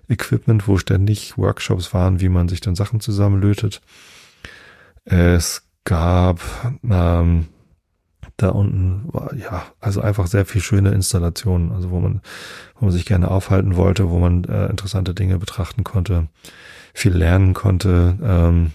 Equipment, 0.07 0.67
wo 0.67 0.77
ständig 0.77 1.37
Workshops 1.37 1.93
waren, 1.93 2.19
wie 2.19 2.29
man 2.29 2.49
sich 2.49 2.61
dann 2.61 2.75
Sachen 2.75 2.99
zusammenlötet. 2.99 3.81
Es 5.05 5.67
gab 5.83 6.39
ähm, 6.83 7.47
da 8.41 8.49
unten 8.49 9.03
war 9.13 9.33
ja 9.35 9.65
also 9.79 10.01
einfach 10.01 10.27
sehr 10.27 10.45
viel 10.45 10.61
schöne 10.61 10.91
Installationen, 10.91 11.71
also 11.71 11.91
wo 11.91 11.99
man 11.99 12.21
wo 12.75 12.85
man 12.85 12.91
sich 12.91 13.05
gerne 13.05 13.29
aufhalten 13.29 13.75
wollte, 13.75 14.09
wo 14.09 14.19
man 14.19 14.43
äh, 14.45 14.67
interessante 14.67 15.13
Dinge 15.13 15.37
betrachten 15.37 15.83
konnte, 15.83 16.27
viel 16.93 17.13
lernen 17.13 17.53
konnte, 17.53 18.17
ähm, 18.23 18.71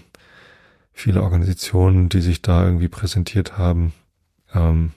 viele 0.93 1.21
Organisationen, 1.21 2.09
die 2.09 2.21
sich 2.21 2.41
da 2.41 2.65
irgendwie 2.65 2.87
präsentiert 2.87 3.57
haben. 3.57 3.93
Ähm, 4.53 4.91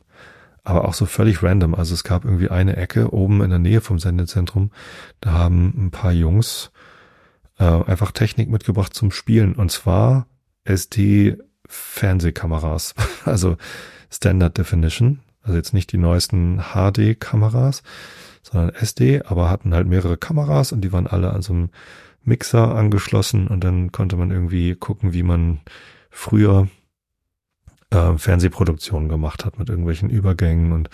aber 0.65 0.87
auch 0.87 0.95
so 0.95 1.07
völlig 1.07 1.43
random. 1.43 1.75
Also 1.75 1.95
es 1.95 2.05
gab 2.05 2.25
irgendwie 2.25 2.51
eine 2.51 2.77
Ecke 2.77 3.13
oben 3.13 3.43
in 3.43 3.51
der 3.51 3.59
Nähe 3.59 3.81
vom 3.81 3.99
Sendezentrum, 3.99 4.71
da 5.21 5.33
haben 5.33 5.75
ein 5.77 5.91
paar 5.91 6.13
Jungs 6.13 6.71
äh, 7.59 7.65
einfach 7.65 8.13
Technik 8.13 8.51
mitgebracht 8.51 8.95
zum 8.95 9.11
Spielen. 9.11 9.55
Und 9.55 9.71
zwar 9.71 10.27
SD 10.65 11.39
Fernsehkameras, 11.67 12.95
also 13.25 13.57
Standard 14.11 14.59
Definition, 14.59 15.21
also 15.43 15.57
jetzt 15.57 15.73
nicht 15.73 15.93
die 15.93 15.99
neuesten 15.99 16.63
HD 16.73 17.19
Kameras, 17.19 17.83
sondern 18.43 18.71
SD, 18.71 19.23
aber 19.23 19.51
hatten 19.51 19.75
halt 19.75 19.87
mehrere 19.87 20.17
Kameras 20.17 20.73
und 20.73 20.81
die 20.81 20.93
waren 20.93 21.07
alle 21.07 21.33
an 21.33 21.43
so 21.43 21.53
einem 21.53 21.71
Mixer 22.23 22.75
angeschlossen. 22.75 23.47
Und 23.47 23.65
dann 23.65 23.93
konnte 23.93 24.17
man 24.17 24.31
irgendwie 24.31 24.75
gucken, 24.75 25.13
wie 25.13 25.23
man 25.23 25.61
früher 26.11 26.69
äh, 27.91 28.17
Fernsehproduktionen 28.17 29.09
gemacht 29.09 29.45
hat 29.45 29.59
mit 29.59 29.69
irgendwelchen 29.69 30.11
Übergängen 30.11 30.73
und 30.73 30.91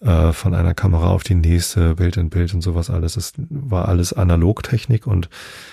äh, 0.00 0.32
von 0.32 0.54
einer 0.54 0.74
Kamera 0.74 1.08
auf 1.10 1.22
die 1.22 1.34
nächste, 1.34 1.94
Bild 1.94 2.16
in 2.16 2.30
Bild 2.30 2.52
und 2.54 2.60
sowas 2.60 2.90
alles. 2.90 3.16
Es 3.16 3.32
war 3.48 3.88
alles 3.88 4.12
Analogtechnik 4.12 5.06
und 5.06 5.28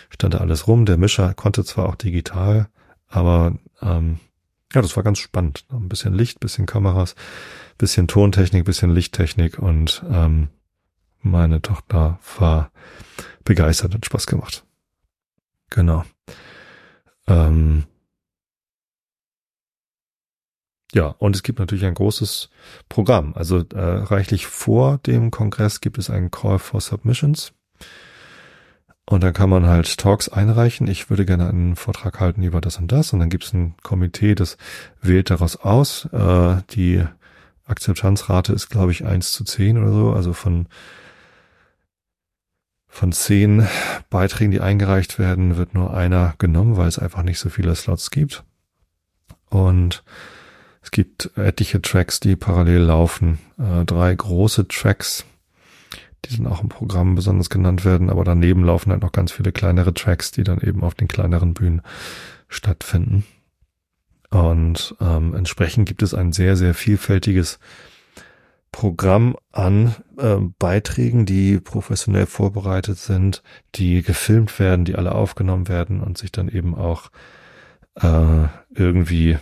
stand 0.10 0.34
da 0.34 0.39
alles 0.39 0.67
rum. 0.67 0.86
Der 0.86 0.97
Mischer 0.97 1.34
konnte 1.34 1.63
zwar 1.63 1.89
auch 1.89 1.95
digital, 1.95 2.67
aber 3.08 3.54
ähm, 3.82 4.19
ja, 4.74 4.82
das 4.82 4.95
war 4.95 5.04
ganz 5.04 5.19
spannend. 5.19 5.65
Ein 5.69 5.89
bisschen 5.89 6.13
Licht, 6.13 6.39
bisschen 6.39 6.65
Kameras, 6.65 7.15
bisschen 7.78 8.08
Tontechnik, 8.08 8.63
bisschen 8.63 8.93
Lichttechnik 8.93 9.60
und 9.60 10.04
ähm, 10.10 10.47
meine 11.21 11.62
Tochter 11.62 12.19
war 12.39 12.71
begeistert, 13.43 13.93
hat 13.93 14.06
Spaß 14.06 14.28
gemacht. 14.28 14.63
Genau. 15.69 16.06
Ähm, 17.28 17.84
ja, 20.93 21.08
und 21.08 21.36
es 21.36 21.43
gibt 21.43 21.60
natürlich 21.60 21.86
ein 21.86 21.93
großes 21.93 22.49
Programm. 22.89 23.34
Also 23.36 23.60
äh, 23.73 23.80
reichlich 23.80 24.47
vor 24.47 24.97
dem 24.99 25.32
Kongress 25.32 25.80
gibt 25.80 25.97
es 25.97 26.10
einen 26.10 26.32
Call 26.32 26.60
for 26.60 26.82
Submissions. 26.82 27.54
Und 29.06 29.23
dann 29.23 29.34
kann 29.34 29.49
man 29.49 29.65
halt 29.65 29.97
Talks 29.97 30.30
einreichen. 30.30 30.88
Ich 30.88 31.10
würde 31.10 31.25
gerne 31.25 31.47
einen 31.49 31.75
Vortrag 31.75 32.19
halten 32.19 32.43
über 32.43 32.62
das 32.62 32.77
und 32.77 32.91
das. 32.91 33.13
Und 33.13 33.19
dann 33.19 33.30
gibt 33.30 33.45
es 33.45 33.54
ein 33.54 33.75
Komitee, 33.84 34.36
das 34.36 34.58
wählt 35.01 35.30
daraus 35.30 35.56
aus. 35.58 36.06
Äh, 36.13 36.62
die 36.71 37.04
Akzeptanzrate 37.65 38.54
ist, 38.54 38.69
glaube 38.69 38.91
ich, 38.91 39.06
eins 39.06 39.32
zu 39.32 39.43
zehn 39.43 39.77
oder 39.77 39.93
so. 39.93 40.13
Also 40.13 40.34
von, 40.34 40.67
von 42.88 43.12
zehn 43.13 43.67
Beiträgen, 44.10 44.51
die 44.51 44.62
eingereicht 44.62 45.19
werden, 45.19 45.58
wird 45.58 45.73
nur 45.73 45.93
einer 45.93 46.36
genommen, 46.38 46.75
weil 46.75 46.88
es 46.88 46.99
einfach 46.99 47.23
nicht 47.23 47.39
so 47.39 47.49
viele 47.49 47.75
Slots 47.75 48.12
gibt. 48.12 48.43
Und 49.49 50.04
es 50.82 50.91
gibt 50.91 51.32
etliche 51.36 51.82
Tracks, 51.82 52.20
die 52.20 52.36
parallel 52.36 52.82
laufen. 52.82 53.39
Äh, 53.58 53.86
drei 53.86 54.13
große 54.13 54.67
Tracks, 54.67 55.26
die 56.26 56.38
dann 56.38 56.48
auch 56.48 56.63
im 56.63 56.70
Programm 56.70 57.15
besonders 57.15 57.50
genannt 57.50 57.86
werden, 57.86 58.10
aber 58.10 58.24
daneben 58.24 58.63
laufen 58.63 58.91
halt 58.91 59.02
noch 59.02 59.12
ganz 59.12 59.32
viele 59.32 59.52
kleinere 59.52 59.94
Tracks, 59.94 60.32
die 60.32 60.44
dann 60.44 60.60
eben 60.60 60.84
auf 60.84 60.96
den 60.96 61.08
kleineren 61.08 61.54
Bühnen 61.54 61.82
stattfinden. 62.48 63.26
Und 64.30 64.96
ähm, 65.02 65.36
entsprechend 65.36 65.88
gibt 65.88 66.02
es 66.04 66.13
ein 66.13 66.32
sehr, 66.32 66.56
sehr 66.56 66.74
vielfältiges 66.74 67.60
Programm 68.72 69.36
an 69.52 69.96
äh, 70.17 70.38
Beiträgen, 70.58 71.26
die 71.26 71.60
professionell 71.60 72.26
vorbereitet 72.26 72.98
sind, 72.98 73.44
die 73.76 74.02
gefilmt 74.02 74.58
werden, 74.60 74.86
die 74.86 74.96
alle 74.96 75.13
aufgenommen 75.13 75.67
werden 75.67 76.00
und 76.00 76.17
sich 76.17 76.32
dann 76.32 76.48
eben 76.48 76.74
auch 76.76 77.12
äh, 77.96 78.48
irgendwie 78.74 79.38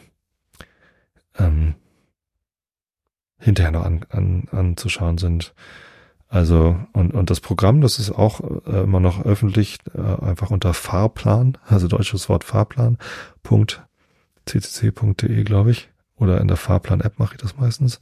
ähm, 1.39 1.75
hinterher 3.39 3.71
noch 3.71 3.86
an, 3.86 4.06
an, 4.10 4.47
anzuschauen 4.52 5.17
sind. 5.17 5.54
Also, 6.28 6.80
und, 6.93 7.13
und 7.13 7.32
das 7.32 7.39
Programm, 7.39 7.82
das 7.82 7.97
ist 7.97 8.12
auch 8.12 8.41
äh, 8.67 8.82
immer 8.84 8.99
noch 8.99 9.25
öffentlich, 9.25 9.80
äh, 9.95 10.23
einfach 10.23 10.52
unter 10.52 10.75
Fahrplan, 10.75 11.58
also 11.65 11.88
deutsches 11.88 12.30
Wort 12.30 12.43
Fahrplan, 12.43 12.99
Punkt, 13.41 13.84
ccc.de, 14.45 15.43
glaube 15.43 15.71
ich. 15.71 15.89
Oder 16.15 16.41
in 16.41 16.47
der 16.47 16.58
Fahrplan-App 16.58 17.17
mache 17.17 17.36
ich 17.36 17.41
das 17.41 17.58
meistens. 17.58 17.99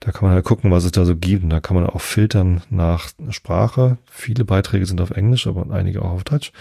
Da 0.00 0.10
kann 0.10 0.24
man 0.24 0.34
halt 0.34 0.44
gucken, 0.44 0.72
was 0.72 0.84
es 0.84 0.90
da 0.90 1.04
so 1.04 1.16
gibt. 1.16 1.44
Und 1.44 1.50
da 1.50 1.60
kann 1.60 1.76
man 1.76 1.86
auch 1.86 2.00
filtern 2.00 2.62
nach 2.68 3.10
Sprache. 3.30 3.98
Viele 4.10 4.44
Beiträge 4.44 4.84
sind 4.84 5.00
auf 5.00 5.12
Englisch, 5.12 5.46
aber 5.46 5.72
einige 5.72 6.02
auch 6.02 6.10
auf 6.10 6.24
Deutsch. 6.24 6.52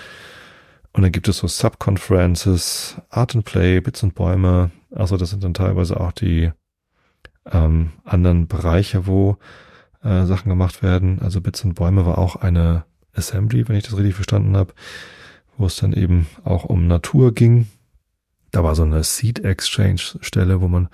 Und 0.93 1.01
dann 1.01 1.11
gibt 1.11 1.27
es 1.27 1.37
so 1.37 1.47
Subconferences, 1.47 2.97
Art 3.09 3.35
and 3.35 3.43
Play, 3.43 3.79
Bits 3.81 4.03
und 4.03 4.13
Bäume. 4.13 4.69
Also 4.93 5.17
das 5.17 5.29
sind 5.29 5.43
dann 5.43 5.53
teilweise 5.53 5.99
auch 5.99 6.11
die 6.11 6.51
ähm, 7.51 7.91
anderen 8.03 8.47
Bereiche, 8.47 9.07
wo 9.07 9.37
äh, 10.03 10.25
Sachen 10.25 10.49
gemacht 10.49 10.83
werden. 10.83 11.19
Also 11.21 11.41
Bits 11.41 11.63
und 11.63 11.75
Bäume 11.75 12.05
war 12.05 12.17
auch 12.17 12.35
eine 12.35 12.85
Assembly, 13.13 13.67
wenn 13.67 13.75
ich 13.75 13.83
das 13.83 13.97
richtig 13.97 14.15
verstanden 14.15 14.55
habe, 14.55 14.73
wo 15.57 15.65
es 15.65 15.75
dann 15.75 15.93
eben 15.93 16.27
auch 16.43 16.65
um 16.65 16.87
Natur 16.87 17.33
ging. 17.33 17.67
Da 18.51 18.63
war 18.63 18.75
so 18.75 18.83
eine 18.83 19.03
Seed 19.03 19.39
Exchange 19.39 20.01
Stelle, 20.21 20.61
wo 20.61 20.67
man 20.67 20.89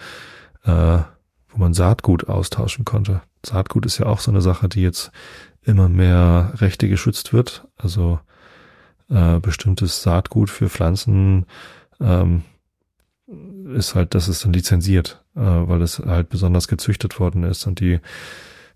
äh, 0.64 1.00
wo 1.50 1.58
man 1.58 1.74
Saatgut 1.74 2.28
austauschen 2.28 2.86
konnte. 2.86 3.22
Saatgut 3.46 3.86
ist 3.86 3.98
ja 3.98 4.06
auch 4.06 4.20
so 4.20 4.32
eine 4.32 4.42
Sache, 4.42 4.70
die 4.70 4.82
jetzt 4.82 5.12
immer 5.64 5.90
mehr 5.90 6.54
Rechte 6.56 6.88
geschützt 6.88 7.34
wird. 7.34 7.68
Also 7.78 8.20
äh, 9.10 9.40
bestimmtes 9.40 10.02
Saatgut 10.04 10.50
für 10.50 10.70
Pflanzen 10.70 11.46
ähm, 12.00 12.44
ist 13.76 13.96
halt, 13.96 14.16
das 14.16 14.28
ist 14.28 14.46
dann 14.46 14.54
lizenziert, 14.54 15.24
äh, 15.36 15.42
weil 15.42 15.82
es 15.82 16.00
halt 16.00 16.30
besonders 16.30 16.68
gezüchtet 16.68 17.20
worden 17.20 17.44
ist 17.44 17.66
und 17.68 17.80
die 17.80 18.00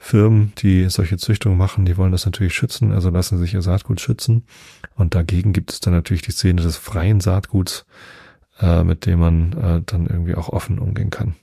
Firmen, 0.04 0.54
die 0.58 0.90
solche 0.90 1.18
Züchtungen 1.18 1.58
machen, 1.60 1.86
die 1.86 1.96
wollen 1.96 2.12
das 2.12 2.26
natürlich 2.26 2.56
schützen, 2.56 2.92
also 2.92 3.12
lassen 3.12 3.38
sich 3.38 3.54
ihr 3.54 3.62
Saatgut 3.62 4.02
schützen. 4.02 4.46
Und 4.96 5.14
dagegen 5.14 5.54
gibt 5.54 5.72
es 5.72 5.80
dann 5.80 5.94
natürlich 5.94 6.24
die 6.24 6.32
Szene 6.32 6.64
des 6.64 6.76
freien 6.76 7.20
Saatguts, 7.22 7.86
äh, 8.60 8.84
mit 8.84 9.06
dem 9.06 9.20
man 9.20 9.54
äh, 9.54 9.84
dann 9.86 10.08
irgendwie 10.08 10.34
auch 10.34 10.50
offen 10.50 10.80
umgehen 10.80 11.12
kann. 11.12 11.36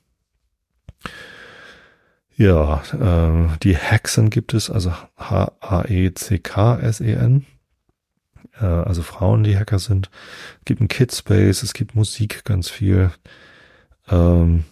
Ja, 2.34 2.82
äh, 2.94 3.48
die 3.62 3.76
Hexen 3.76 4.28
gibt 4.30 4.54
es, 4.54 4.70
also 4.70 4.92
H-A-E-C-K-S-E-N. 5.16 5.46
Äh, 8.60 8.64
also 8.64 9.02
Frauen, 9.02 9.44
die 9.44 9.56
Hacker 9.56 9.78
sind. 9.78 10.10
Es 10.60 10.64
gibt 10.64 10.80
ein 10.80 10.88
Kidspace, 10.88 11.62
es 11.62 11.74
gibt 11.74 11.94
Musik 11.94 12.44
ganz 12.44 12.68
viel. 12.68 13.10
Ähm, 14.10 14.64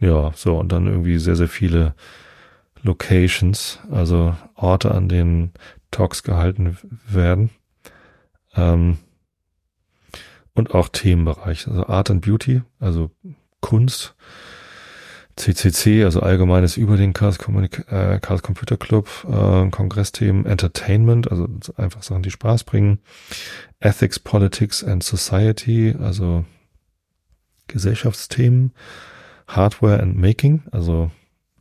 ja, 0.00 0.32
so, 0.34 0.58
und 0.58 0.72
dann 0.72 0.86
irgendwie 0.86 1.18
sehr, 1.18 1.36
sehr 1.36 1.48
viele 1.48 1.94
Locations, 2.82 3.80
also 3.90 4.36
Orte, 4.54 4.92
an 4.92 5.08
denen 5.08 5.52
Talks 5.90 6.22
gehalten 6.22 6.76
werden. 7.08 7.50
Ähm, 8.54 8.98
und 10.54 10.74
auch 10.74 10.88
Themenbereich, 10.88 11.68
also 11.68 11.86
Art 11.86 12.10
and 12.10 12.24
Beauty, 12.24 12.62
also 12.80 13.10
Kunst, 13.60 14.14
CCC, 15.36 16.04
also 16.04 16.20
allgemeines 16.20 16.76
über 16.76 16.96
den 16.96 17.12
Chaos, 17.12 17.38
äh, 17.38 18.18
Chaos 18.20 18.42
Computer 18.42 18.76
Club, 18.76 19.08
äh, 19.28 19.68
Kongressthemen, 19.70 20.46
Entertainment, 20.46 21.30
also 21.30 21.46
einfach 21.76 22.02
Sachen, 22.02 22.22
die 22.22 22.30
Spaß 22.30 22.64
bringen, 22.64 23.00
Ethics, 23.78 24.18
Politics 24.18 24.82
and 24.82 25.02
Society, 25.04 25.94
also 26.00 26.44
Gesellschaftsthemen, 27.68 28.72
Hardware 29.46 30.00
and 30.00 30.16
Making, 30.16 30.62
also 30.72 31.10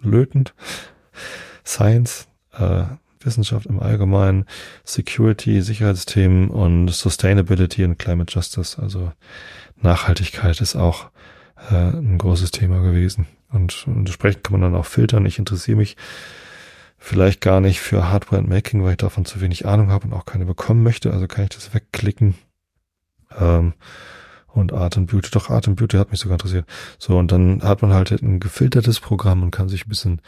lötend, 0.01 0.53
Science, 1.65 2.27
äh, 2.53 2.85
Wissenschaft 3.19 3.65
im 3.65 3.79
Allgemeinen, 3.79 4.45
Security, 4.85 5.61
Sicherheitsthemen 5.61 6.49
und 6.49 6.89
Sustainability 6.89 7.83
and 7.83 7.99
Climate 7.99 8.31
Justice, 8.33 8.81
also 8.81 9.11
Nachhaltigkeit 9.81 10.61
ist 10.61 10.75
auch 10.75 11.09
äh, 11.69 11.75
ein 11.75 12.17
großes 12.17 12.51
Thema 12.51 12.81
gewesen. 12.81 13.27
Und, 13.51 13.85
entsprechend 13.87 14.43
kann 14.43 14.59
man 14.59 14.61
dann 14.61 14.79
auch 14.79 14.85
filtern. 14.85 15.25
Ich 15.25 15.39
interessiere 15.39 15.77
mich 15.77 15.95
vielleicht 16.97 17.41
gar 17.41 17.61
nicht 17.61 17.79
für 17.79 18.09
Hardware 18.09 18.39
and 18.39 18.49
Making, 18.49 18.83
weil 18.83 18.91
ich 18.91 18.97
davon 18.97 19.25
zu 19.25 19.41
wenig 19.41 19.65
Ahnung 19.65 19.89
habe 19.89 20.07
und 20.07 20.13
auch 20.13 20.25
keine 20.25 20.45
bekommen 20.45 20.83
möchte. 20.83 21.11
Also 21.11 21.27
kann 21.27 21.43
ich 21.43 21.51
das 21.51 21.73
wegklicken. 21.73 22.35
Ähm, 23.37 23.73
und 24.47 24.73
Art 24.73 24.97
and 24.97 25.11
Beauty, 25.11 25.29
doch 25.31 25.49
Art 25.49 25.67
and 25.67 25.77
Beauty 25.77 25.97
hat 25.97 26.11
mich 26.11 26.19
sogar 26.21 26.35
interessiert. 26.35 26.65
So, 26.97 27.17
und 27.17 27.31
dann 27.31 27.61
hat 27.61 27.81
man 27.81 27.93
halt 27.93 28.11
ein 28.11 28.39
gefiltertes 28.39 29.01
Programm 29.01 29.43
und 29.43 29.51
kann 29.51 29.67
sich 29.67 29.85
ein 29.85 29.89
bisschen 29.89 30.21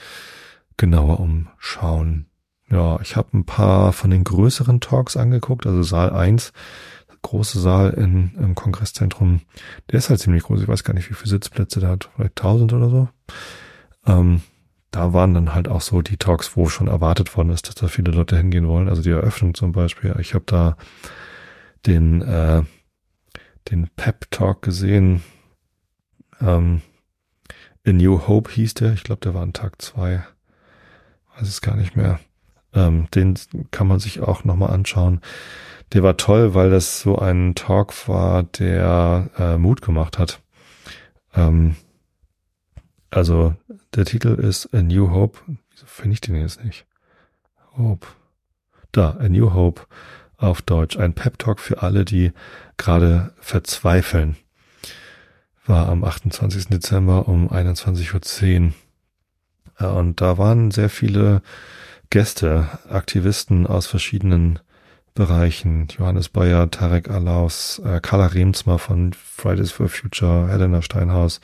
genauer 0.75 1.19
umschauen. 1.19 2.27
Ja, 2.69 2.99
ich 3.01 3.15
habe 3.15 3.37
ein 3.37 3.45
paar 3.45 3.93
von 3.93 4.09
den 4.11 4.25
größeren 4.25 4.81
Talks 4.81 5.15
angeguckt, 5.15 5.65
also 5.65 5.83
Saal 5.83 6.11
1 6.11 6.51
große 7.21 7.59
Saal 7.59 7.91
in, 7.91 8.33
im 8.35 8.55
Kongresszentrum, 8.55 9.41
der 9.91 9.99
ist 9.99 10.09
halt 10.09 10.19
ziemlich 10.19 10.43
groß. 10.43 10.61
Ich 10.61 10.67
weiß 10.67 10.83
gar 10.83 10.93
nicht, 10.93 11.09
wie 11.09 11.13
viele 11.13 11.29
Sitzplätze 11.29 11.79
der 11.79 11.89
hat, 11.89 12.09
vielleicht 12.15 12.39
1000 12.39 12.73
oder 12.73 12.89
so. 12.89 13.09
Ähm, 14.05 14.41
da 14.91 15.13
waren 15.13 15.33
dann 15.33 15.53
halt 15.53 15.67
auch 15.67 15.81
so 15.81 16.01
die 16.01 16.17
Talks, 16.17 16.55
wo 16.55 16.69
schon 16.69 16.87
erwartet 16.87 17.35
worden 17.35 17.49
ist, 17.49 17.67
dass 17.67 17.75
da 17.75 17.87
viele 17.87 18.11
Leute 18.11 18.37
hingehen 18.37 18.67
wollen. 18.67 18.87
Also 18.87 19.01
die 19.01 19.11
Eröffnung 19.11 19.53
zum 19.53 19.71
Beispiel. 19.71 20.15
Ich 20.19 20.33
habe 20.33 20.45
da 20.47 20.77
den, 21.85 22.21
äh, 22.21 22.63
den 23.69 23.89
Pep 23.95 24.31
Talk 24.31 24.61
gesehen. 24.61 25.23
Ähm, 26.41 26.81
A 27.85 27.91
New 27.91 28.27
Hope 28.27 28.51
hieß 28.51 28.75
der. 28.75 28.93
Ich 28.93 29.03
glaube, 29.03 29.21
der 29.21 29.33
war 29.33 29.43
an 29.43 29.53
Tag 29.53 29.81
zwei. 29.81 30.25
Weiß 31.37 31.47
es 31.47 31.61
gar 31.61 31.75
nicht 31.75 31.95
mehr. 31.95 32.19
Ähm, 32.73 33.07
den 33.13 33.37
kann 33.71 33.87
man 33.87 33.99
sich 33.99 34.21
auch 34.21 34.43
nochmal 34.43 34.71
anschauen. 34.71 35.21
Der 35.93 36.03
war 36.03 36.17
toll, 36.17 36.53
weil 36.53 36.69
das 36.69 36.99
so 36.99 37.17
ein 37.17 37.55
Talk 37.55 38.07
war, 38.07 38.43
der 38.43 39.29
äh, 39.37 39.57
Mut 39.57 39.81
gemacht 39.81 40.19
hat. 40.19 40.41
Ähm, 41.33 41.75
also 43.09 43.55
der 43.95 44.05
Titel 44.05 44.33
ist 44.33 44.73
A 44.73 44.81
New 44.81 45.11
Hope. 45.11 45.39
Wieso 45.71 45.85
finde 45.85 46.13
ich 46.13 46.21
den 46.21 46.35
jetzt 46.35 46.63
nicht? 46.63 46.85
Hope. 47.77 48.07
Da, 48.91 49.11
A 49.11 49.29
New 49.29 49.53
Hope 49.53 49.83
auf 50.37 50.61
Deutsch. 50.61 50.97
Ein 50.97 51.13
Pep 51.13 51.39
Talk 51.39 51.59
für 51.59 51.81
alle, 51.81 52.03
die 52.03 52.33
gerade 52.75 53.33
verzweifeln. 53.39 54.35
War 55.65 55.89
am 55.89 56.03
28. 56.03 56.67
Dezember 56.67 57.27
um 57.27 57.49
21.10 57.49 58.71
Uhr. 59.79 59.93
Und 59.93 60.21
da 60.21 60.37
waren 60.37 60.71
sehr 60.71 60.89
viele 60.89 61.41
Gäste, 62.09 62.67
Aktivisten 62.89 63.67
aus 63.67 63.85
verschiedenen 63.85 64.59
Bereichen. 65.17 65.87
Johannes 65.87 66.29
Bayer, 66.29 66.69
Tarek 66.69 67.09
Alaus, 67.09 67.81
äh, 67.83 67.99
Carla 67.99 68.27
Remsmar 68.27 68.77
von 68.77 69.13
Fridays 69.13 69.71
for 69.71 69.89
Future, 69.89 70.47
Helena 70.47 70.83
Steinhaus, 70.83 71.41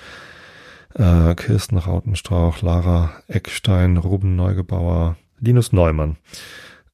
äh, 0.93 1.33
Kirsten 1.33 1.77
Rautenstrauch, 1.77 2.61
Lara 2.61 3.11
Eckstein, 3.27 3.97
Ruben 3.97 4.35
Neugebauer, 4.35 5.17
Linus 5.39 5.73
Neumann. 5.73 6.17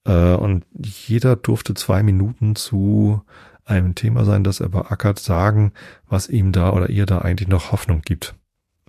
Äh, 0.06 0.36
und 0.36 0.66
jeder 0.74 1.36
durfte 1.36 1.74
zwei 1.74 2.02
Minuten 2.02 2.56
zu 2.56 3.24
einem 3.66 3.94
Thema 3.94 4.24
sein, 4.24 4.46
das 4.46 4.62
er 4.62 4.70
beackert, 4.70 5.20
sagen, 5.20 5.74
was 6.08 6.30
ihm 6.30 6.54
da 6.54 6.72
oder 6.72 6.90
ihr 6.90 7.06
da 7.06 7.20
eigentlich 7.20 7.50
noch 7.50 7.74
Hoffnung 7.74 8.04
gibt. 8.04 8.36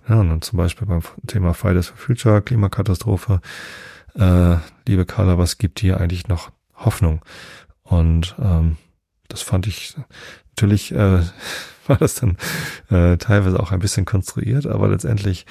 Ja, 0.07 0.21
und 0.21 0.29
dann 0.29 0.41
zum 0.41 0.55
Beispiel 0.55 0.87
beim 0.87 1.01
Thema 1.27 1.53
Fridays 1.53 1.87
for 1.87 1.97
Future, 1.97 2.41
Klimakatastrophe. 2.41 3.41
Äh, 4.15 4.55
liebe 4.87 5.05
Carla, 5.05 5.37
was 5.37 5.57
gibt 5.57 5.81
dir 5.81 5.99
eigentlich 5.99 6.29
noch 6.29 6.51
Hoffnung? 6.73 7.21
Und 7.91 8.35
ähm, 8.41 8.77
das 9.27 9.41
fand 9.41 9.67
ich 9.67 9.95
natürlich 10.55 10.91
äh, 10.93 11.19
war 11.87 11.97
das 11.97 12.15
dann 12.15 12.37
äh, 12.89 13.17
teilweise 13.17 13.59
auch 13.59 13.71
ein 13.71 13.79
bisschen 13.79 14.05
konstruiert, 14.05 14.65
aber 14.65 14.87
letztendlich 14.87 15.45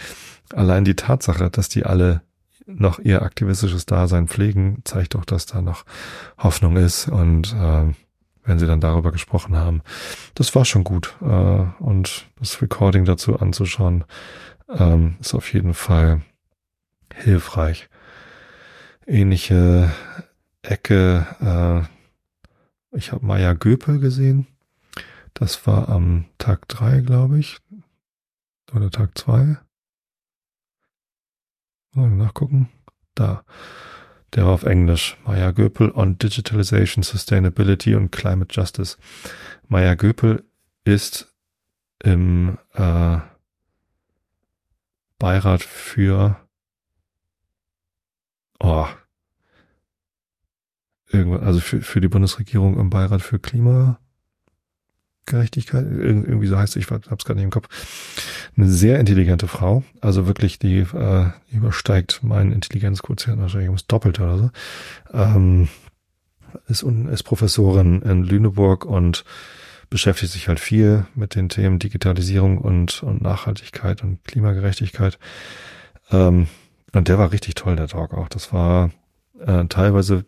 allein 0.54 0.84
die 0.84 0.96
Tatsache, 0.96 1.50
dass 1.50 1.68
die 1.68 1.84
alle 1.84 2.22
noch 2.66 2.98
ihr 2.98 3.22
aktivistisches 3.22 3.86
Dasein 3.86 4.28
pflegen, 4.28 4.82
zeigt 4.84 5.14
doch, 5.14 5.24
dass 5.24 5.46
da 5.46 5.60
noch 5.60 5.84
Hoffnung 6.38 6.76
ist. 6.76 7.08
Und 7.08 7.52
äh, 7.52 7.92
wenn 8.44 8.58
sie 8.58 8.66
dann 8.66 8.80
darüber 8.80 9.12
gesprochen 9.12 9.56
haben, 9.56 9.82
das 10.34 10.54
war 10.54 10.64
schon 10.64 10.84
gut. 10.84 11.16
Äh, 11.20 11.24
und 11.82 12.26
das 12.38 12.62
Recording 12.62 13.04
dazu 13.04 13.38
anzuschauen, 13.38 14.04
ähm, 14.68 15.16
ist 15.20 15.34
auf 15.34 15.52
jeden 15.52 15.74
Fall 15.74 16.22
hilfreich. 17.14 17.88
Ähnliche 19.06 19.90
Ecke, 20.62 21.26
äh, 21.40 21.99
ich 22.92 23.12
habe 23.12 23.24
Maya 23.24 23.52
Göpel 23.52 24.00
gesehen. 24.00 24.46
Das 25.34 25.66
war 25.66 25.88
am 25.88 26.26
Tag 26.38 26.68
drei, 26.68 27.00
glaube 27.00 27.38
ich. 27.38 27.58
Oder 28.74 28.90
Tag 28.90 29.16
zwei. 29.16 29.58
Mal 31.92 32.10
nachgucken. 32.10 32.68
Da. 33.14 33.44
Der 34.34 34.44
war 34.46 34.52
auf 34.52 34.62
Englisch. 34.62 35.16
Maya 35.24 35.50
Göpel 35.50 35.90
on 35.92 36.18
Digitalization, 36.18 37.02
Sustainability 37.02 37.94
und 37.94 38.12
Climate 38.12 38.54
Justice. 38.54 38.96
Maya 39.68 39.94
Göpel 39.94 40.44
ist 40.84 41.34
im 42.02 42.58
äh, 42.74 43.18
Beirat 45.18 45.62
für 45.62 46.36
oh, 48.60 48.86
irgendwann, 51.12 51.42
also 51.42 51.60
für, 51.60 51.82
für 51.82 52.00
die 52.00 52.08
Bundesregierung 52.08 52.78
im 52.78 52.90
Beirat 52.90 53.22
für 53.22 53.38
Klimagerechtigkeit, 53.38 55.86
irgendwie 55.90 56.46
so 56.46 56.56
heißt 56.56 56.76
es, 56.76 56.84
ich 56.84 56.90
hab's 56.90 57.24
gerade 57.24 57.36
nicht 57.36 57.44
im 57.44 57.50
Kopf. 57.50 57.68
Eine 58.56 58.68
sehr 58.68 58.98
intelligente 58.98 59.48
Frau, 59.48 59.84
also 60.00 60.26
wirklich, 60.26 60.58
die 60.58 60.78
äh, 60.78 61.26
übersteigt 61.50 62.22
meinen 62.22 62.52
Intelligenzquotient 62.52 63.40
wahrscheinlich 63.40 63.68
ums 63.68 63.86
Doppelte 63.86 64.22
oder 64.22 64.38
so. 64.38 64.50
Ähm, 65.12 65.68
ist, 66.68 66.82
ist 66.82 67.22
Professorin 67.22 68.02
in 68.02 68.24
Lüneburg 68.24 68.84
und 68.84 69.24
beschäftigt 69.88 70.32
sich 70.32 70.48
halt 70.48 70.60
viel 70.60 71.06
mit 71.14 71.34
den 71.34 71.48
Themen 71.48 71.78
Digitalisierung 71.78 72.58
und, 72.58 73.02
und 73.02 73.22
Nachhaltigkeit 73.22 74.02
und 74.02 74.22
Klimagerechtigkeit. 74.24 75.18
Ähm, 76.10 76.48
und 76.92 77.08
der 77.08 77.18
war 77.18 77.32
richtig 77.32 77.54
toll, 77.54 77.76
der 77.76 77.88
Talk 77.88 78.14
auch. 78.14 78.28
Das 78.28 78.52
war 78.52 78.90
äh, 79.44 79.64
teilweise 79.66 80.24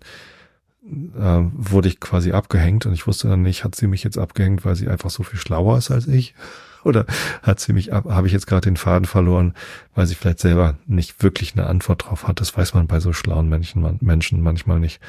äh, 0.84 1.42
wurde 1.52 1.88
ich 1.88 2.00
quasi 2.00 2.32
abgehängt 2.32 2.86
und 2.86 2.92
ich 2.92 3.06
wusste 3.06 3.28
dann 3.28 3.42
nicht, 3.42 3.64
hat 3.64 3.74
sie 3.74 3.86
mich 3.86 4.04
jetzt 4.04 4.18
abgehängt, 4.18 4.64
weil 4.64 4.76
sie 4.76 4.88
einfach 4.88 5.10
so 5.10 5.22
viel 5.22 5.38
schlauer 5.38 5.78
ist 5.78 5.90
als 5.90 6.06
ich? 6.06 6.34
Oder 6.84 7.06
hat 7.42 7.60
sie 7.60 7.72
mich 7.72 7.92
ab, 7.92 8.06
habe 8.06 8.26
ich 8.26 8.32
jetzt 8.32 8.48
gerade 8.48 8.62
den 8.62 8.76
Faden 8.76 9.06
verloren, 9.06 9.54
weil 9.94 10.06
sie 10.06 10.16
vielleicht 10.16 10.40
selber 10.40 10.74
nicht 10.86 11.22
wirklich 11.22 11.52
eine 11.52 11.68
Antwort 11.68 12.06
drauf 12.06 12.26
hat? 12.26 12.40
Das 12.40 12.56
weiß 12.56 12.74
man 12.74 12.88
bei 12.88 12.98
so 12.98 13.12
schlauen 13.12 13.48
Menschen, 13.48 13.98
Menschen 14.00 14.40
manchmal 14.40 14.80
nicht. 14.80 15.00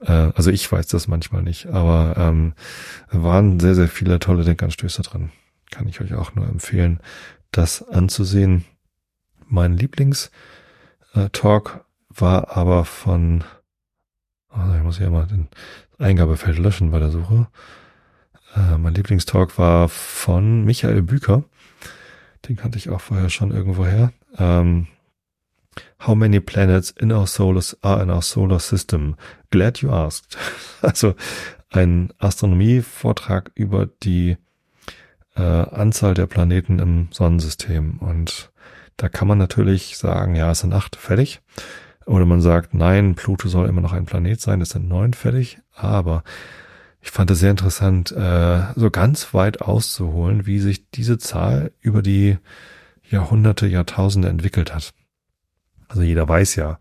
Äh, 0.00 0.32
also 0.34 0.50
ich 0.50 0.70
weiß 0.72 0.86
das 0.86 1.06
manchmal 1.06 1.42
nicht, 1.42 1.66
aber 1.66 2.14
ähm, 2.16 2.54
waren 3.10 3.60
sehr, 3.60 3.74
sehr 3.74 3.88
viele 3.88 4.18
tolle 4.20 4.44
Denkanstöße 4.44 5.02
drin. 5.02 5.30
Kann 5.70 5.86
ich 5.86 6.00
euch 6.00 6.14
auch 6.14 6.34
nur 6.34 6.48
empfehlen, 6.48 7.00
das 7.50 7.86
anzusehen. 7.86 8.64
Mein 9.48 9.76
Lieblings- 9.76 10.30
äh, 11.16 11.28
war 12.08 12.56
aber 12.56 12.84
von, 12.84 13.44
also 14.56 14.74
ich 14.74 14.82
muss 14.82 14.98
hier 14.98 15.10
mal 15.10 15.26
den 15.26 15.48
Eingabefeld 15.98 16.58
löschen 16.58 16.90
bei 16.90 16.98
der 16.98 17.10
Suche. 17.10 17.48
Äh, 18.54 18.78
mein 18.78 18.94
Lieblingstalk 18.94 19.58
war 19.58 19.88
von 19.88 20.64
Michael 20.64 21.02
Büker. 21.02 21.44
Den 22.48 22.56
kannte 22.56 22.78
ich 22.78 22.90
auch 22.90 23.00
vorher 23.00 23.28
schon 23.28 23.50
irgendwoher. 23.50 24.12
Ähm, 24.38 24.88
How 26.06 26.14
many 26.14 26.40
planets 26.40 26.90
in 26.90 27.12
our 27.12 27.26
solar 27.26 27.62
are 27.82 28.02
in 28.02 28.10
our 28.10 28.22
solar 28.22 28.60
system? 28.60 29.16
Glad 29.50 29.78
you 29.78 29.90
asked. 29.90 30.36
Also 30.82 31.14
ein 31.70 32.12
Astronomie-Vortrag 32.18 33.50
über 33.54 33.86
die 33.86 34.36
äh, 35.34 35.42
Anzahl 35.42 36.14
der 36.14 36.26
Planeten 36.26 36.78
im 36.78 37.08
Sonnensystem. 37.10 37.98
Und 37.98 38.52
da 38.96 39.08
kann 39.08 39.26
man 39.26 39.38
natürlich 39.38 39.98
sagen, 39.98 40.36
ja, 40.36 40.50
es 40.50 40.60
sind 40.60 40.72
acht, 40.72 40.96
fertig. 40.96 41.40
Oder 42.06 42.24
man 42.24 42.40
sagt, 42.40 42.72
nein, 42.72 43.16
Pluto 43.16 43.48
soll 43.48 43.68
immer 43.68 43.80
noch 43.80 43.92
ein 43.92 44.06
Planet 44.06 44.40
sein, 44.40 44.60
es 44.60 44.70
sind 44.70 44.88
neun, 44.88 45.12
fertig. 45.12 45.58
Aber 45.74 46.22
ich 47.00 47.10
fand 47.10 47.30
es 47.30 47.40
sehr 47.40 47.50
interessant, 47.50 48.12
äh, 48.12 48.62
so 48.76 48.90
ganz 48.90 49.34
weit 49.34 49.60
auszuholen, 49.60 50.46
wie 50.46 50.60
sich 50.60 50.88
diese 50.90 51.18
Zahl 51.18 51.72
über 51.80 52.02
die 52.02 52.38
Jahrhunderte, 53.10 53.66
Jahrtausende 53.66 54.28
entwickelt 54.28 54.74
hat. 54.74 54.92
Also 55.88 56.02
jeder 56.02 56.28
weiß 56.28 56.56
ja, 56.56 56.78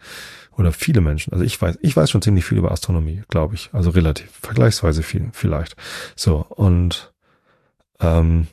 oder 0.51 0.71
viele 0.71 1.01
Menschen, 1.01 1.33
also 1.33 1.43
ich 1.43 1.61
weiß, 1.61 1.77
ich 1.81 1.95
weiß 1.95 2.09
schon 2.09 2.21
ziemlich 2.21 2.45
viel 2.45 2.57
über 2.57 2.71
Astronomie, 2.71 3.23
glaube 3.27 3.55
ich. 3.55 3.69
Also 3.73 3.89
relativ, 3.89 4.31
vergleichsweise 4.41 5.03
viel, 5.03 5.29
vielleicht. 5.33 5.75
So, 6.15 6.45
und 6.49 7.13
ähm, 7.99 8.47